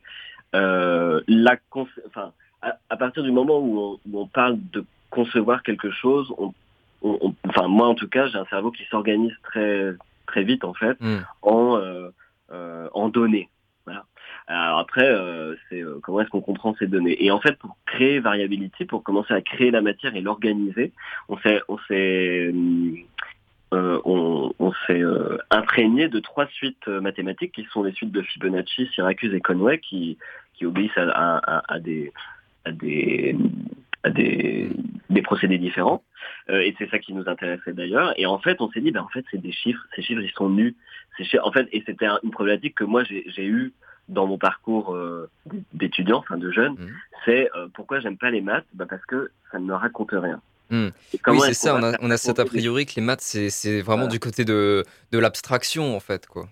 la, 0.53 1.55
enfin 2.07 2.31
à, 2.89 2.97
partir 2.97 3.23
du 3.23 3.31
moment 3.31 3.59
où 3.59 3.99
on, 4.13 4.27
parle 4.27 4.57
de 4.73 4.85
concevoir 5.09 5.63
quelque 5.63 5.91
chose, 5.91 6.33
on, 6.37 6.53
enfin 7.47 7.67
moi 7.67 7.87
en 7.87 7.95
tout 7.95 8.07
cas, 8.07 8.27
j'ai 8.27 8.37
un 8.37 8.45
cerveau 8.45 8.71
qui 8.71 8.83
s'organise 8.85 9.35
très 9.43 9.93
très 10.27 10.43
vite 10.43 10.63
en 10.63 10.73
fait 10.73 10.99
hmm. 10.99 11.19
en 11.41 11.79
euh, 12.51 12.87
en 12.93 13.09
données. 13.09 13.49
Alors 14.47 14.79
après, 14.79 15.07
euh, 15.07 15.55
c'est 15.69 15.81
euh, 15.81 15.99
comment 16.03 16.21
est-ce 16.21 16.29
qu'on 16.29 16.41
comprend 16.41 16.75
ces 16.75 16.87
données? 16.87 17.23
Et 17.23 17.31
en 17.31 17.39
fait, 17.39 17.57
pour 17.57 17.77
créer 17.85 18.19
Variability, 18.19 18.85
pour 18.85 19.03
commencer 19.03 19.33
à 19.33 19.41
créer 19.41 19.71
la 19.71 19.81
matière 19.81 20.15
et 20.15 20.21
l'organiser, 20.21 20.91
on 21.29 21.37
s'est 21.39 21.61
on 21.67 21.77
s'est 21.87 22.53
on, 23.71 24.71
s'est 24.87 25.03
imprégné 25.49 26.07
de 26.07 26.19
trois 26.19 26.47
suites 26.47 26.87
mathématiques 26.87 27.51
qui 27.51 27.65
sont 27.73 27.83
les 27.83 27.91
suites 27.91 28.11
de 28.11 28.21
Fibonacci, 28.21 28.87
Syracuse 28.93 29.33
et 29.33 29.41
Conway, 29.41 29.79
qui, 29.79 30.17
qui 30.53 30.65
obéissent 30.65 30.97
à, 30.97 31.41
à, 31.67 31.79
des, 31.79 32.13
à 32.63 32.71
des, 32.71 33.35
à 34.03 34.11
des, 34.11 34.69
des 35.09 35.21
procédés 35.21 35.57
différents. 35.57 36.03
et 36.47 36.73
c'est 36.77 36.89
ça 36.89 36.99
qui 36.99 37.13
nous 37.13 37.27
intéressait 37.27 37.73
d'ailleurs. 37.73 38.13
Et 38.17 38.25
en 38.25 38.39
fait, 38.39 38.61
on 38.61 38.71
s'est 38.71 38.79
dit, 38.79 38.91
ben, 38.91 39.01
en 39.01 39.09
fait, 39.09 39.25
c'est 39.29 39.41
des 39.41 39.51
chiffres. 39.51 39.85
Ces 39.93 40.03
chiffres, 40.03 40.21
ils 40.21 40.31
sont 40.31 40.49
nus 40.49 40.75
en 41.41 41.51
fait, 41.51 41.67
et 41.71 41.83
c'était 41.85 42.07
une 42.23 42.31
problématique 42.31 42.75
que 42.75 42.83
moi 42.83 43.03
j'ai 43.03 43.45
eu 43.45 43.73
dans 44.07 44.27
mon 44.27 44.37
parcours 44.37 44.93
euh, 44.93 45.29
d'étudiant, 45.73 46.19
enfin 46.19 46.37
de 46.37 46.51
jeune, 46.51 46.73
mmh. 46.73 46.87
c'est 47.25 47.49
euh, 47.55 47.67
pourquoi 47.73 47.99
j'aime 47.99 48.17
pas 48.17 48.29
les 48.29 48.41
maths? 48.41 48.65
Bah 48.73 48.85
Parce 48.89 49.05
que 49.05 49.31
ça 49.51 49.59
ne 49.59 49.65
me 49.65 49.73
raconte 49.73 50.11
rien. 50.11 50.41
Mmh. 50.69 50.87
Oui, 51.27 51.39
c'est 51.41 51.53
ça, 51.53 51.75
on 51.75 51.83
a, 51.83 51.93
on 52.01 52.09
a, 52.09 52.17
cet 52.17 52.39
a 52.39 52.45
priori 52.45 52.85
que 52.85 52.95
les 52.95 53.01
maths, 53.01 53.21
c'est 53.21 53.81
vraiment 53.81 54.07
du 54.07 54.19
côté 54.19 54.45
de, 54.45 54.83
de 55.11 55.19
l'abstraction, 55.19 55.95
en 55.95 55.99
fait. 55.99 56.25
quoi. 56.25 56.47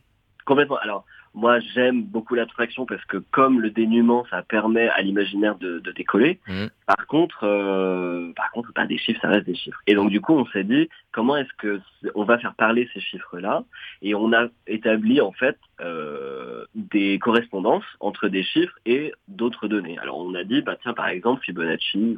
Complètement. 0.45 0.77
Alors, 0.77 1.05
moi, 1.34 1.59
j'aime 1.59 2.03
beaucoup 2.03 2.36
l'abstraction 2.36 2.86
parce 2.86 3.03
que 3.05 3.17
comme 3.17 3.59
le 3.59 3.71
dénuement, 3.71 4.25
ça 4.29 4.43
permet 4.43 4.89
à 4.89 5.01
l'imaginaire 5.01 5.57
de, 5.57 5.79
décoller. 5.95 6.39
Mmh. 6.47 6.65
Par 6.86 7.07
contre, 7.07 7.43
euh, 7.43 8.31
par 8.36 8.51
contre, 8.51 8.73
pas 8.73 8.86
des 8.86 8.97
chiffres, 8.97 9.19
ça 9.21 9.29
reste 9.29 9.45
des 9.45 9.55
chiffres. 9.55 9.79
Et 9.88 9.95
donc, 9.95 10.09
du 10.09 10.21
coup, 10.21 10.34
on 10.34 10.45
s'est 10.47 10.63
dit 10.63 10.89
comment 11.11 11.36
est-ce 11.38 11.53
que 11.57 11.81
on 12.15 12.23
va 12.23 12.38
faire 12.38 12.53
parler 12.53 12.89
ces 12.93 12.99
chiffres-là? 12.99 13.63
Et 14.01 14.15
on 14.15 14.34
a 14.34 14.47
établi 14.67 15.21
en 15.21 15.31
fait 15.31 15.57
euh, 15.81 16.65
des 16.75 17.19
correspondances 17.19 17.86
entre 17.99 18.27
des 18.27 18.43
chiffres 18.43 18.77
et 18.86 19.13
d'autres 19.27 19.67
données. 19.67 19.97
Alors, 19.99 20.19
on 20.19 20.36
a 20.36 20.43
dit, 20.43 20.61
bah 20.61 20.77
tiens, 20.81 20.93
par 20.93 21.07
exemple, 21.07 21.43
Fibonacci, 21.43 22.17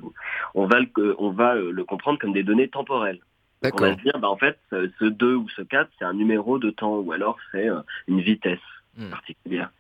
on 0.55 0.65
va 0.65 0.79
le, 0.79 1.15
on 1.19 1.29
va 1.31 1.55
le 1.55 1.83
comprendre 1.83 2.19
comme 2.19 2.33
des 2.33 2.43
données 2.43 2.67
temporelles. 2.67 3.19
On 3.73 3.77
va 3.81 3.95
se 3.95 4.01
dire, 4.01 4.17
bah, 4.19 4.29
en 4.29 4.37
fait, 4.37 4.57
ce 4.71 5.05
2 5.05 5.35
ou 5.35 5.49
ce 5.49 5.61
4, 5.61 5.89
c'est 5.97 6.05
un 6.05 6.13
numéro 6.13 6.59
de 6.59 6.69
temps, 6.69 6.97
ou 6.97 7.11
alors 7.11 7.37
c'est 7.51 7.69
euh, 7.69 7.79
une 8.07 8.21
vitesse. 8.21 8.59
Hmm. 8.97 9.09
particulière. 9.09 9.71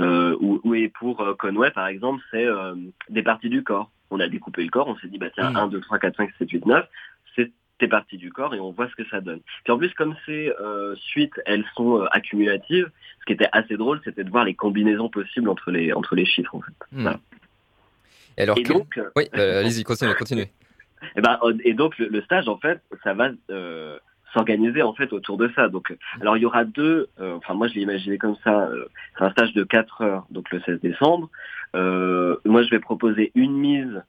Euh, 0.00 0.36
ou, 0.40 0.74
et 0.74 0.88
pour 0.88 1.20
euh, 1.20 1.34
Conway, 1.34 1.70
par 1.70 1.86
exemple, 1.86 2.20
c'est 2.30 2.44
euh, 2.44 2.74
des 3.08 3.22
parties 3.22 3.48
du 3.48 3.62
corps. 3.62 3.90
On 4.10 4.18
a 4.18 4.28
découpé 4.28 4.64
le 4.64 4.70
corps, 4.70 4.88
on 4.88 4.96
s'est 4.96 5.06
dit, 5.06 5.18
bah 5.18 5.30
tiens, 5.32 5.54
1, 5.54 5.68
2, 5.68 5.80
3, 5.80 5.98
4, 5.98 6.16
5, 6.16 6.30
7, 6.38 6.50
8, 6.50 6.66
9, 6.66 6.88
c'est 7.36 7.52
des 7.78 7.88
parties 7.88 8.16
du 8.16 8.32
corps 8.32 8.54
et 8.54 8.60
on 8.60 8.72
voit 8.72 8.88
ce 8.88 8.94
que 8.96 9.08
ça 9.08 9.20
donne. 9.20 9.40
Puis 9.62 9.72
en 9.72 9.78
plus, 9.78 9.92
comme 9.94 10.16
ces 10.26 10.52
suites, 10.96 11.40
elles 11.46 11.64
sont 11.76 12.00
accumulatives, 12.10 12.90
ce 13.20 13.24
qui 13.24 13.32
était 13.32 13.48
assez 13.52 13.76
drôle, 13.76 14.00
c'était 14.04 14.24
de 14.24 14.30
voir 14.30 14.44
les 14.44 14.54
combinaisons 14.54 15.08
possibles 15.08 15.48
entre 15.48 15.70
les, 15.70 15.92
entre 15.92 16.16
les 16.16 16.24
chiffres, 16.24 16.54
en 16.54 16.60
fait. 16.60 16.74
Hmm. 16.92 17.08
Et 18.36 18.42
alors, 18.42 18.56
donc, 18.56 19.00
oui, 19.16 19.28
allez-y, 19.32 19.84
continuez, 19.84 20.14
continuez. 20.14 20.50
Et, 21.16 21.20
ben, 21.20 21.38
et 21.64 21.74
donc, 21.74 21.98
le, 21.98 22.08
le, 22.08 22.22
stage, 22.22 22.48
en 22.48 22.56
fait, 22.56 22.80
ça 23.02 23.12
va 23.12 23.28
s'organiser 24.34 24.82
en 24.82 24.92
fait 24.92 25.12
autour 25.12 25.38
de 25.38 25.50
ça. 25.56 25.68
Donc, 25.68 25.96
alors 26.20 26.36
il 26.36 26.42
y 26.42 26.46
aura 26.46 26.64
deux. 26.64 27.08
Euh, 27.20 27.34
enfin, 27.36 27.54
moi 27.54 27.68
je 27.68 27.74
l'ai 27.74 27.80
imaginé 27.80 28.18
comme 28.18 28.36
ça. 28.44 28.68
Euh, 28.68 28.84
c'est 29.16 29.24
un 29.24 29.30
stage 29.30 29.54
de 29.54 29.64
4 29.64 30.02
heures, 30.02 30.26
donc 30.30 30.50
le 30.50 30.60
16 30.60 30.80
décembre. 30.80 31.30
Euh, 31.74 32.36
moi, 32.44 32.62
je 32.62 32.70
vais 32.70 32.80
proposer 32.80 33.32
une 33.34 33.56
mise 33.56 34.02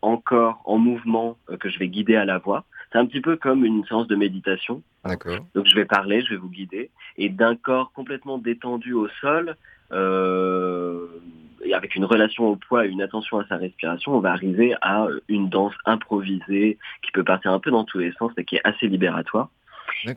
encore 0.00 0.62
en 0.64 0.78
mouvement 0.78 1.36
que 1.58 1.68
je 1.68 1.76
vais 1.80 1.88
guider 1.88 2.14
à 2.14 2.24
la 2.24 2.38
voix. 2.38 2.64
C'est 2.92 2.98
un 2.98 3.06
petit 3.06 3.20
peu 3.20 3.36
comme 3.36 3.64
une 3.64 3.84
séance 3.84 4.06
de 4.06 4.14
méditation. 4.14 4.80
D'accord. 5.04 5.38
Donc 5.54 5.66
je 5.66 5.74
vais 5.74 5.84
parler, 5.84 6.22
je 6.22 6.30
vais 6.30 6.36
vous 6.36 6.48
guider, 6.48 6.90
et 7.18 7.28
d'un 7.28 7.56
corps 7.56 7.90
complètement 7.92 8.38
détendu 8.38 8.92
au 8.92 9.08
sol, 9.20 9.50
euh, 9.50 9.54
et 9.92 11.74
avec 11.74 11.94
une 11.94 12.04
relation 12.04 12.46
au 12.48 12.56
poids 12.56 12.86
et 12.86 12.88
une 12.88 13.02
attention 13.02 13.38
à 13.38 13.46
sa 13.46 13.56
respiration, 13.56 14.14
on 14.14 14.20
va 14.20 14.32
arriver 14.32 14.74
à 14.82 15.06
une 15.28 15.48
danse 15.48 15.74
improvisée 15.84 16.78
qui 17.02 17.12
peut 17.12 17.24
partir 17.24 17.52
un 17.52 17.58
peu 17.58 17.70
dans 17.70 17.84
tous 17.84 17.98
les 17.98 18.12
sens 18.12 18.32
et 18.36 18.44
qui 18.44 18.56
est 18.56 18.62
assez 18.64 18.86
libératoire. 18.86 19.48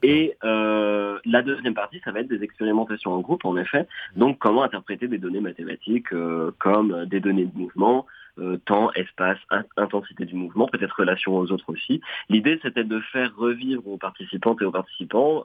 Et 0.03 0.35
euh, 0.43 1.19
la 1.25 1.41
deuxième 1.41 1.73
partie, 1.73 2.01
ça 2.03 2.11
va 2.11 2.21
être 2.21 2.27
des 2.27 2.43
expérimentations 2.43 3.11
en 3.11 3.19
groupe, 3.19 3.45
en 3.45 3.57
effet. 3.57 3.87
Donc, 4.15 4.37
comment 4.39 4.63
interpréter 4.63 5.07
des 5.07 5.17
données 5.17 5.41
mathématiques 5.41 6.13
euh, 6.13 6.51
comme 6.59 7.05
des 7.05 7.19
données 7.19 7.45
de 7.45 7.57
mouvement, 7.57 8.05
euh, 8.39 8.57
temps, 8.57 8.91
espace, 8.93 9.37
intensité 9.77 10.25
du 10.25 10.35
mouvement, 10.35 10.67
peut-être 10.67 10.99
relation 10.99 11.35
aux 11.35 11.51
autres 11.51 11.71
aussi. 11.71 12.01
L'idée, 12.29 12.59
c'était 12.61 12.83
de 12.83 12.99
faire 12.99 13.35
revivre 13.35 13.87
aux 13.87 13.97
participantes 13.97 14.61
et 14.61 14.65
aux 14.65 14.71
participants 14.71 15.43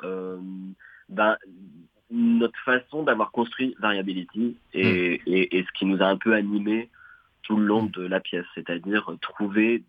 ben, 1.10 1.36
notre 2.10 2.58
façon 2.64 3.02
d'avoir 3.02 3.30
construit 3.30 3.76
Variability 3.80 4.56
hmm. 4.74 4.78
et, 4.78 5.58
et, 5.58 5.64
ce 5.64 5.78
qui 5.78 5.86
nous 5.86 6.02
a 6.02 6.06
un 6.06 6.16
peu 6.16 6.34
animé 6.34 6.88
tout 7.42 7.56
le 7.56 7.64
long 7.64 7.82
hmm. 7.82 7.90
de 7.90 8.02
la 8.06 8.20
pièce, 8.20 8.46
c'est-à-dire 8.54 9.10
trouver, 9.20 9.82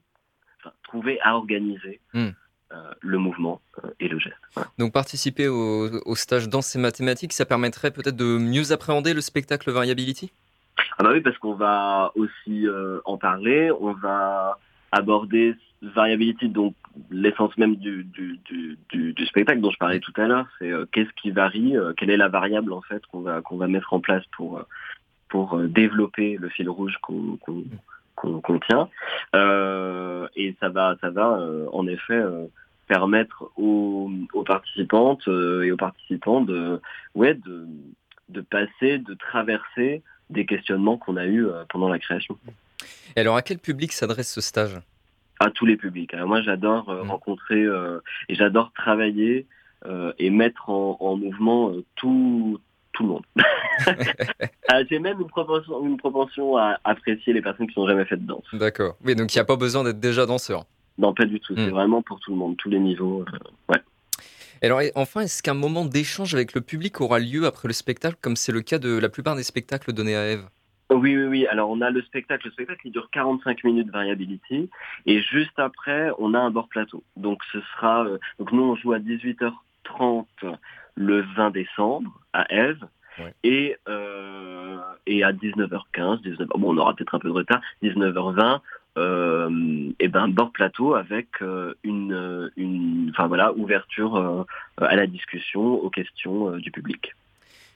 trouver 0.84 1.20
à 1.22 1.36
organiser 1.36 2.00
hmm. 2.14 2.30
euh, 2.72 2.94
le 3.02 3.18
mouvement 3.18 3.62
euh, 3.84 3.90
et 4.00 4.08
le 4.08 4.20
geste. 4.20 4.36
Donc 4.78 4.94
participer 4.94 5.48
au, 5.48 6.16
stage 6.16 6.50
danse 6.50 6.76
et 6.76 6.80
mathématiques, 6.80 7.34
ça 7.34 7.46
permettrait 7.46 7.92
peut-être 7.92 8.16
de 8.16 8.38
mieux 8.38 8.72
appréhender 8.72 9.14
le 9.14 9.22
spectacle 9.22 9.72
Variability? 9.72 10.32
Ah 10.98 11.04
bah 11.04 11.12
oui, 11.14 11.22
parce 11.22 11.38
qu'on 11.38 11.56
va 11.56 12.12
aussi 12.16 12.68
euh, 12.68 13.00
en 13.06 13.18
parler, 13.18 13.72
on 13.80 13.94
va 13.94 14.60
aborder 14.96 15.56
variability, 15.82 16.50
donc 16.50 16.74
l'essence 17.12 17.56
même 17.58 17.76
du, 17.76 18.06
du, 18.06 18.40
du, 18.90 19.26
spectacle 19.26 19.60
dont 19.60 19.72
je 19.72 19.78
parlais 19.78 20.00
tout 20.00 20.14
à 20.16 20.28
l'heure, 20.28 20.48
c'est 20.58 20.72
euh, 20.72 20.86
qu'est-ce 20.92 21.12
qui 21.22 21.32
varie, 21.32 21.78
euh, 21.78 21.94
quelle 21.96 22.10
est 22.10 22.18
la 22.18 22.30
variable 22.30 22.72
en 22.72 22.82
fait 22.82 23.06
qu'on 23.08 23.20
va 23.22 23.42
qu'on 23.42 23.58
va 23.58 23.68
mettre 23.68 23.94
en 23.94 24.00
place 24.00 24.24
pour 24.36 24.58
euh, 24.58 24.64
pour 25.28 25.60
développer 25.60 26.38
le 26.40 26.50
fil 26.50 26.70
rouge 26.70 26.98
qu'on 27.02 27.38
qu'on 28.16 28.60
tient. 28.60 28.88
et 30.36 30.56
ça 30.60 30.70
va 30.70 30.96
ça 31.02 31.10
va 31.10 31.40
en 31.74 31.88
effet 31.88 32.24
permettre 32.88 33.52
aux, 33.58 34.10
aux 34.34 34.44
participantes 34.44 35.28
et 35.28 35.72
aux 35.72 35.78
participants 35.78 36.42
de 36.42 36.80
ouais 37.16 37.34
de 37.34 37.68
de 38.30 38.42
passer, 38.42 38.98
de 39.00 39.14
traverser 39.14 40.02
des 40.30 40.46
questionnements 40.46 40.98
qu'on 40.98 41.18
a 41.18 41.26
eus 41.28 41.48
pendant 41.70 41.90
la 41.90 42.00
création. 42.00 42.38
Et 43.16 43.20
alors, 43.20 43.36
à 43.36 43.42
quel 43.42 43.60
public 43.60 43.92
s'adresse 43.92 44.32
ce 44.32 44.42
stage? 44.42 44.80
À 45.40 45.50
tous 45.52 45.66
les 45.66 45.78
publics. 45.78 46.14
moi, 46.14 46.42
j'adore 46.42 46.90
euh, 46.90 47.04
mmh. 47.04 47.12
rencontrer 47.12 47.62
euh, 47.62 48.00
et 48.30 48.36
j'adore 48.36 48.72
travailler 48.74 49.46
euh, 49.86 50.14
et 50.18 50.30
mettre 50.30 50.70
en, 50.70 51.18
mouvement 51.18 51.74
tout, 51.96 52.60
tout 52.94 53.04
le 53.04 53.10
monde. 53.10 53.24
Ah, 54.68 54.84
j'ai 54.90 55.00
même 55.00 55.22
une 55.22 55.28
propension, 55.28 55.86
une 55.86 55.98
propension 55.98 56.58
à 56.58 56.80
apprécier 56.84 57.34
les 57.34 57.42
personnes 57.42 57.68
qui 57.68 57.80
n'ont 57.80 57.88
jamais 57.88 58.06
fait 58.06 58.18
de 58.18 58.26
danse. 58.26 58.44
D'accord. 58.54 58.96
Oui, 59.06 59.16
donc 59.16 59.34
il 59.34 59.38
n'y 59.38 59.42
a 59.42 59.46
pas 59.46 59.58
besoin 59.58 59.84
d'être 59.84 60.00
déjà 60.00 60.26
danseur. 60.26 60.66
Non, 60.98 61.14
pas 61.14 61.26
du 61.26 61.40
tout. 61.40 61.54
C'est 61.56 61.68
mmh. 61.68 61.70
vraiment 61.70 62.02
pour 62.02 62.20
tout 62.20 62.32
le 62.32 62.38
monde, 62.38 62.58
tous 62.58 62.70
les 62.70 62.80
niveaux. 62.80 63.26
ouais. 63.70 63.78
Alors, 64.62 64.82
enfin, 64.96 65.22
est-ce 65.22 65.44
qu'un 65.44 65.54
moment 65.54 65.86
d'échange 65.86 66.34
avec 66.34 66.54
le 66.54 66.62
public 66.62 67.00
aura 67.00 67.20
lieu 67.20 67.46
après 67.46 67.68
le 67.68 67.74
spectacle, 67.74 68.18
comme 68.22 68.36
c'est 68.36 68.52
le 68.52 68.62
cas 68.62 68.80
de 68.80 68.98
la 68.98 69.10
plupart 69.10 69.36
des 69.36 69.44
spectacles 69.44 69.94
donnés 69.94 70.16
à 70.16 70.32
Eve 70.32 70.46
oui, 70.92 71.18
oui, 71.18 71.24
oui. 71.24 71.48
Alors 71.48 71.70
on 71.70 71.82
a 71.82 71.90
le 71.90 72.02
spectacle. 72.04 72.48
Le 72.48 72.52
spectacle 72.54 72.82
il 72.86 72.92
dure 72.92 73.10
45 73.12 73.64
minutes 73.64 73.90
variability 73.90 74.70
et 75.06 75.22
juste 75.22 75.58
après 75.58 76.12
on 76.20 76.34
a 76.34 76.40
un 76.40 76.52
bord 76.52 76.68
plateau. 76.68 77.04
Donc 77.16 77.44
ce 77.52 77.60
sera 77.62 78.06
euh, 78.06 78.18
donc 78.40 78.52
nous 78.52 78.64
on 78.64 78.76
joue 78.76 78.94
à 78.94 79.00
18h30 79.00 80.26
le 80.96 81.22
20 81.36 81.52
décembre 81.52 82.20
à 82.34 82.46
Eve 82.54 82.86
et 83.44 83.78
euh, 83.88 84.78
et 85.08 85.24
à 85.24 85.32
19h15, 85.32 86.22
19 86.22 86.48
bon 86.50 86.74
on 86.74 86.78
aura 86.78 86.94
peut-être 86.96 87.16
un 87.16 87.20
peu 87.20 87.30
de 87.30 87.34
retard, 87.34 87.62
19h20 87.84 88.60
euh, 88.98 89.92
et 90.00 90.08
ben 90.08 90.28
bord 90.28 90.52
plateau 90.52 90.96
avec 90.96 91.28
euh, 91.42 91.74
une 91.84 92.52
une 92.58 93.10
enfin 93.12 93.28
voilà 93.28 93.54
ouverture 93.54 94.46
à 94.78 94.96
la 94.96 95.08
discussion 95.08 95.62
aux 95.62 95.90
questions 95.90 96.58
du 96.58 96.72
public. 96.72 97.14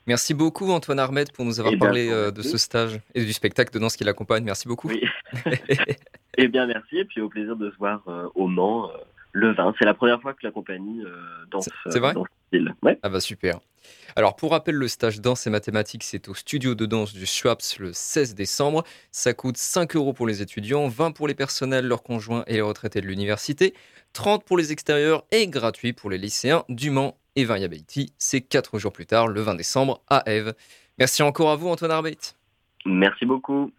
Merci 0.10 0.34
beaucoup 0.34 0.72
Antoine 0.72 0.98
Armette 0.98 1.32
pour 1.32 1.46
nous 1.46 1.60
avoir 1.60 1.76
eh 1.76 1.78
parlé 1.78 2.10
euh, 2.10 2.32
de 2.32 2.42
ce 2.42 2.58
stage 2.58 3.00
et 3.14 3.24
du 3.24 3.32
spectacle 3.32 3.72
de 3.72 3.78
danse 3.78 3.96
qui 3.96 4.04
l'accompagne. 4.04 4.44
Merci 4.44 4.68
beaucoup. 4.68 4.88
Oui. 4.88 5.04
eh 6.40 6.48
bien 6.48 6.66
merci 6.66 6.98
et 6.98 7.06
puis 7.06 7.22
au 7.22 7.30
plaisir 7.30 7.56
de 7.56 7.70
se 7.70 7.78
voir 7.78 8.02
euh, 8.08 8.28
au 8.34 8.48
Mans 8.48 8.90
euh, 8.90 8.98
le 9.34 9.54
20. 9.54 9.76
C'est 9.78 9.86
la 9.86 9.94
première 9.94 10.20
fois 10.20 10.34
que 10.34 10.40
la 10.42 10.50
compagnie 10.50 11.04
danse. 11.52 11.70
C'est 11.92 12.00
vrai 12.00 12.16
dans 12.16 12.24
ce 12.24 12.30
style. 12.48 12.74
Ouais. 12.82 12.98
Ah 13.04 13.10
bah 13.10 13.20
super. 13.20 13.60
Alors 14.16 14.36
pour 14.36 14.50
rappel, 14.50 14.74
le 14.74 14.88
stage 14.88 15.22
danse 15.22 15.46
et 15.46 15.52
mathématiques, 15.52 16.04
c'est 16.04 16.28
au 16.28 16.34
studio 16.34 16.74
de 16.74 16.88
danse 16.88 17.14
du 17.14 17.28
Schwaps 17.28 17.78
le 17.78 17.94
16 17.94 18.34
décembre. 18.34 18.84
Ça 19.12 19.36
coûte 19.36 19.58
5 19.58 19.96
euros 19.96 20.14
pour 20.14 20.26
les 20.26 20.42
étudiants, 20.42 20.88
20 20.88 21.12
pour 21.12 21.28
les 21.28 21.36
personnels, 21.36 21.86
leurs 21.86 22.02
conjoints 22.02 22.44
et 22.48 22.54
les 22.54 22.62
retraités 22.62 23.02
de 23.02 23.06
l'université, 23.06 23.76
30 24.14 24.44
pour 24.44 24.58
les 24.58 24.72
extérieurs 24.72 25.24
et 25.30 25.48
gratuit 25.48 25.94
pour 25.94 26.10
les 26.10 26.18
lycéens 26.18 26.64
du 26.68 26.90
Mans 26.90 27.16
et 27.40 27.46
Variability. 27.46 28.14
C'est 28.18 28.42
4 28.42 28.80
jours 28.80 28.92
plus 28.92 29.06
tard, 29.06 29.28
le 29.28 29.42
20 29.42 29.56
décembre, 29.56 30.02
à 30.10 30.24
Eve. 30.28 30.54
Merci 30.98 31.24
encore 31.24 31.52
à 31.52 31.56
vous, 31.56 31.70
Antoine 31.70 31.92
Arbeit. 31.92 32.36
Merci 32.86 33.26
beaucoup. 33.26 33.72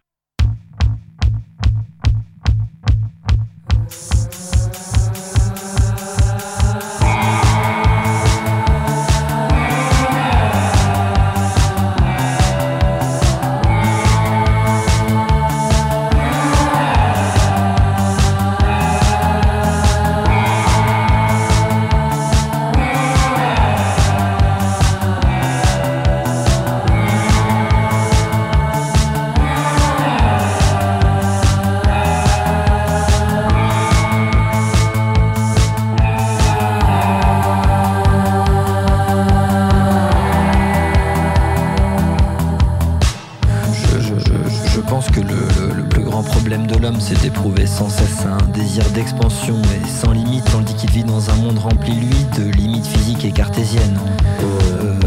C'est 46.99 47.21
d'éprouver 47.21 47.65
sans 47.65 47.89
cesse 47.89 48.25
un 48.25 48.45
désir 48.51 48.83
d'expansion 48.89 49.55
et 49.61 49.87
sans 49.87 50.11
limite, 50.11 50.43
tandis 50.51 50.73
qu'il 50.75 50.91
vit 50.91 51.03
dans 51.03 51.29
un 51.29 51.35
monde 51.35 51.59
rempli, 51.59 51.93
lui, 51.93 52.25
de 52.37 52.49
limites 52.51 52.85
physiques 52.85 53.25
et 53.25 53.31
cartésiennes. 53.31 53.99
Euh, 54.43 55.00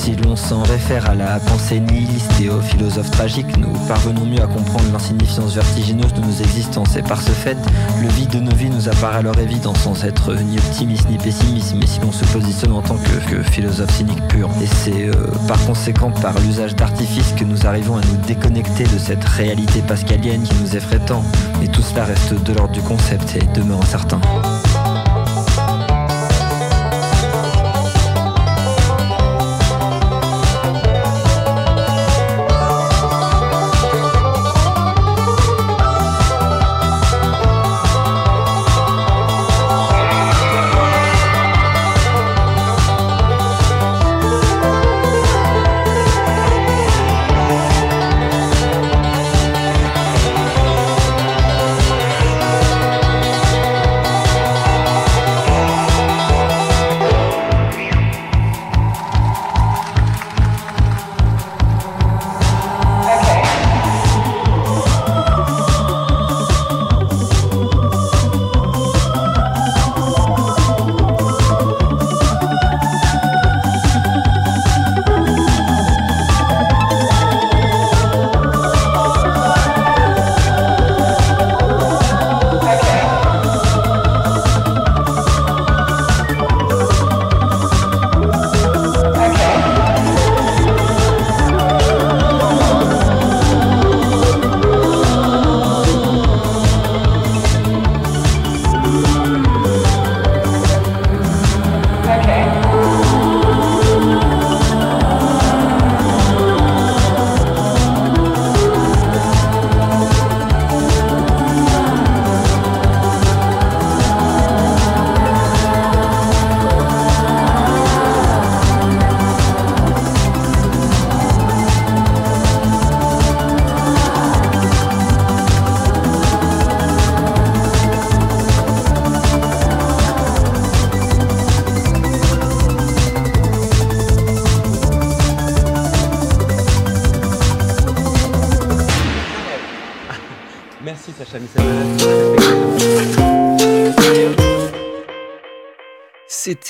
si 0.00 0.16
l'on 0.16 0.34
s'en 0.34 0.62
réfère 0.62 1.10
à 1.10 1.14
la 1.14 1.38
pensée 1.40 1.78
nihiliste 1.78 2.32
et 2.40 2.48
aux 2.48 2.62
philosophes 2.62 3.10
tragiques, 3.10 3.58
nous 3.58 3.72
parvenons 3.86 4.24
mieux 4.24 4.42
à 4.42 4.46
comprendre 4.46 4.90
l'insignifiance 4.92 5.54
vertigineuse 5.54 6.14
de 6.14 6.20
nos 6.20 6.32
existences. 6.32 6.96
Et 6.96 7.02
par 7.02 7.20
ce 7.20 7.30
fait, 7.32 7.56
le 8.00 8.08
vide 8.08 8.30
de 8.30 8.40
nos 8.40 8.54
vies 8.54 8.70
nous 8.70 8.88
apparaît 8.88 9.18
alors 9.18 9.38
évident, 9.38 9.74
sans 9.74 10.02
être 10.04 10.34
ni 10.34 10.56
optimiste 10.56 11.06
ni 11.10 11.18
pessimiste, 11.18 11.74
mais 11.78 11.86
si 11.86 12.00
l'on 12.00 12.12
se 12.12 12.24
positionne 12.26 12.72
en 12.72 12.80
tant 12.80 12.96
que, 12.96 13.42
philosophe 13.50 13.94
cynique 13.94 14.26
pur. 14.28 14.48
Et 14.62 14.66
c'est 14.66 15.08
euh, 15.08 15.12
par 15.46 15.62
conséquent 15.66 16.10
par 16.10 16.38
l'usage 16.40 16.74
d'artifices 16.74 17.34
que 17.38 17.44
nous 17.44 17.66
arrivons 17.66 17.96
à 17.96 18.00
nous 18.00 18.26
déconnecter 18.26 18.84
de 18.84 18.98
cette 18.98 19.24
réalité 19.24 19.82
pascalienne 19.86 20.42
qui 20.42 20.54
nous 20.62 20.76
effraie 20.76 21.00
tant. 21.00 21.22
Et 21.62 21.68
tout 21.68 21.82
cela 21.82 22.04
reste 22.04 22.42
de 22.42 22.52
l'ordre 22.54 22.72
du 22.72 22.80
concept 22.80 23.36
et 23.36 23.46
demeure 23.54 23.82
incertain. 23.82 24.20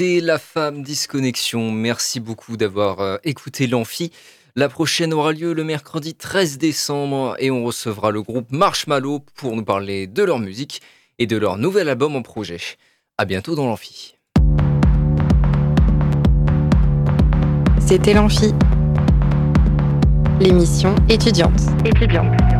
C'était 0.01 0.23
La 0.23 0.39
Femme 0.39 0.83
Disconnexion. 0.83 1.71
Merci 1.71 2.21
beaucoup 2.21 2.57
d'avoir 2.57 3.01
euh, 3.01 3.19
écouté 3.23 3.67
l'Amphi. 3.67 4.11
La 4.57 4.71
prochaine 4.71 5.13
aura 5.13 5.33
lieu 5.33 5.53
le 5.53 5.63
mercredi 5.63 6.15
13 6.15 6.57
décembre 6.57 7.37
et 7.39 7.51
on 7.51 7.65
recevra 7.65 8.11
le 8.11 8.23
groupe 8.23 8.51
Marshmallow 8.51 9.21
pour 9.35 9.55
nous 9.55 9.63
parler 9.63 10.07
de 10.07 10.23
leur 10.23 10.39
musique 10.39 10.81
et 11.19 11.27
de 11.27 11.37
leur 11.37 11.59
nouvel 11.59 11.91
album 11.91 12.17
en 12.17 12.23
projet. 12.23 12.61
À 13.19 13.27
bientôt 13.27 13.55
dans 13.55 13.67
l'Amphi. 13.67 14.15
C'était 17.79 18.15
l'Amphi, 18.15 18.55
l'émission 20.41 20.95
étudiante. 21.11 21.61
Étudiante. 21.85 22.60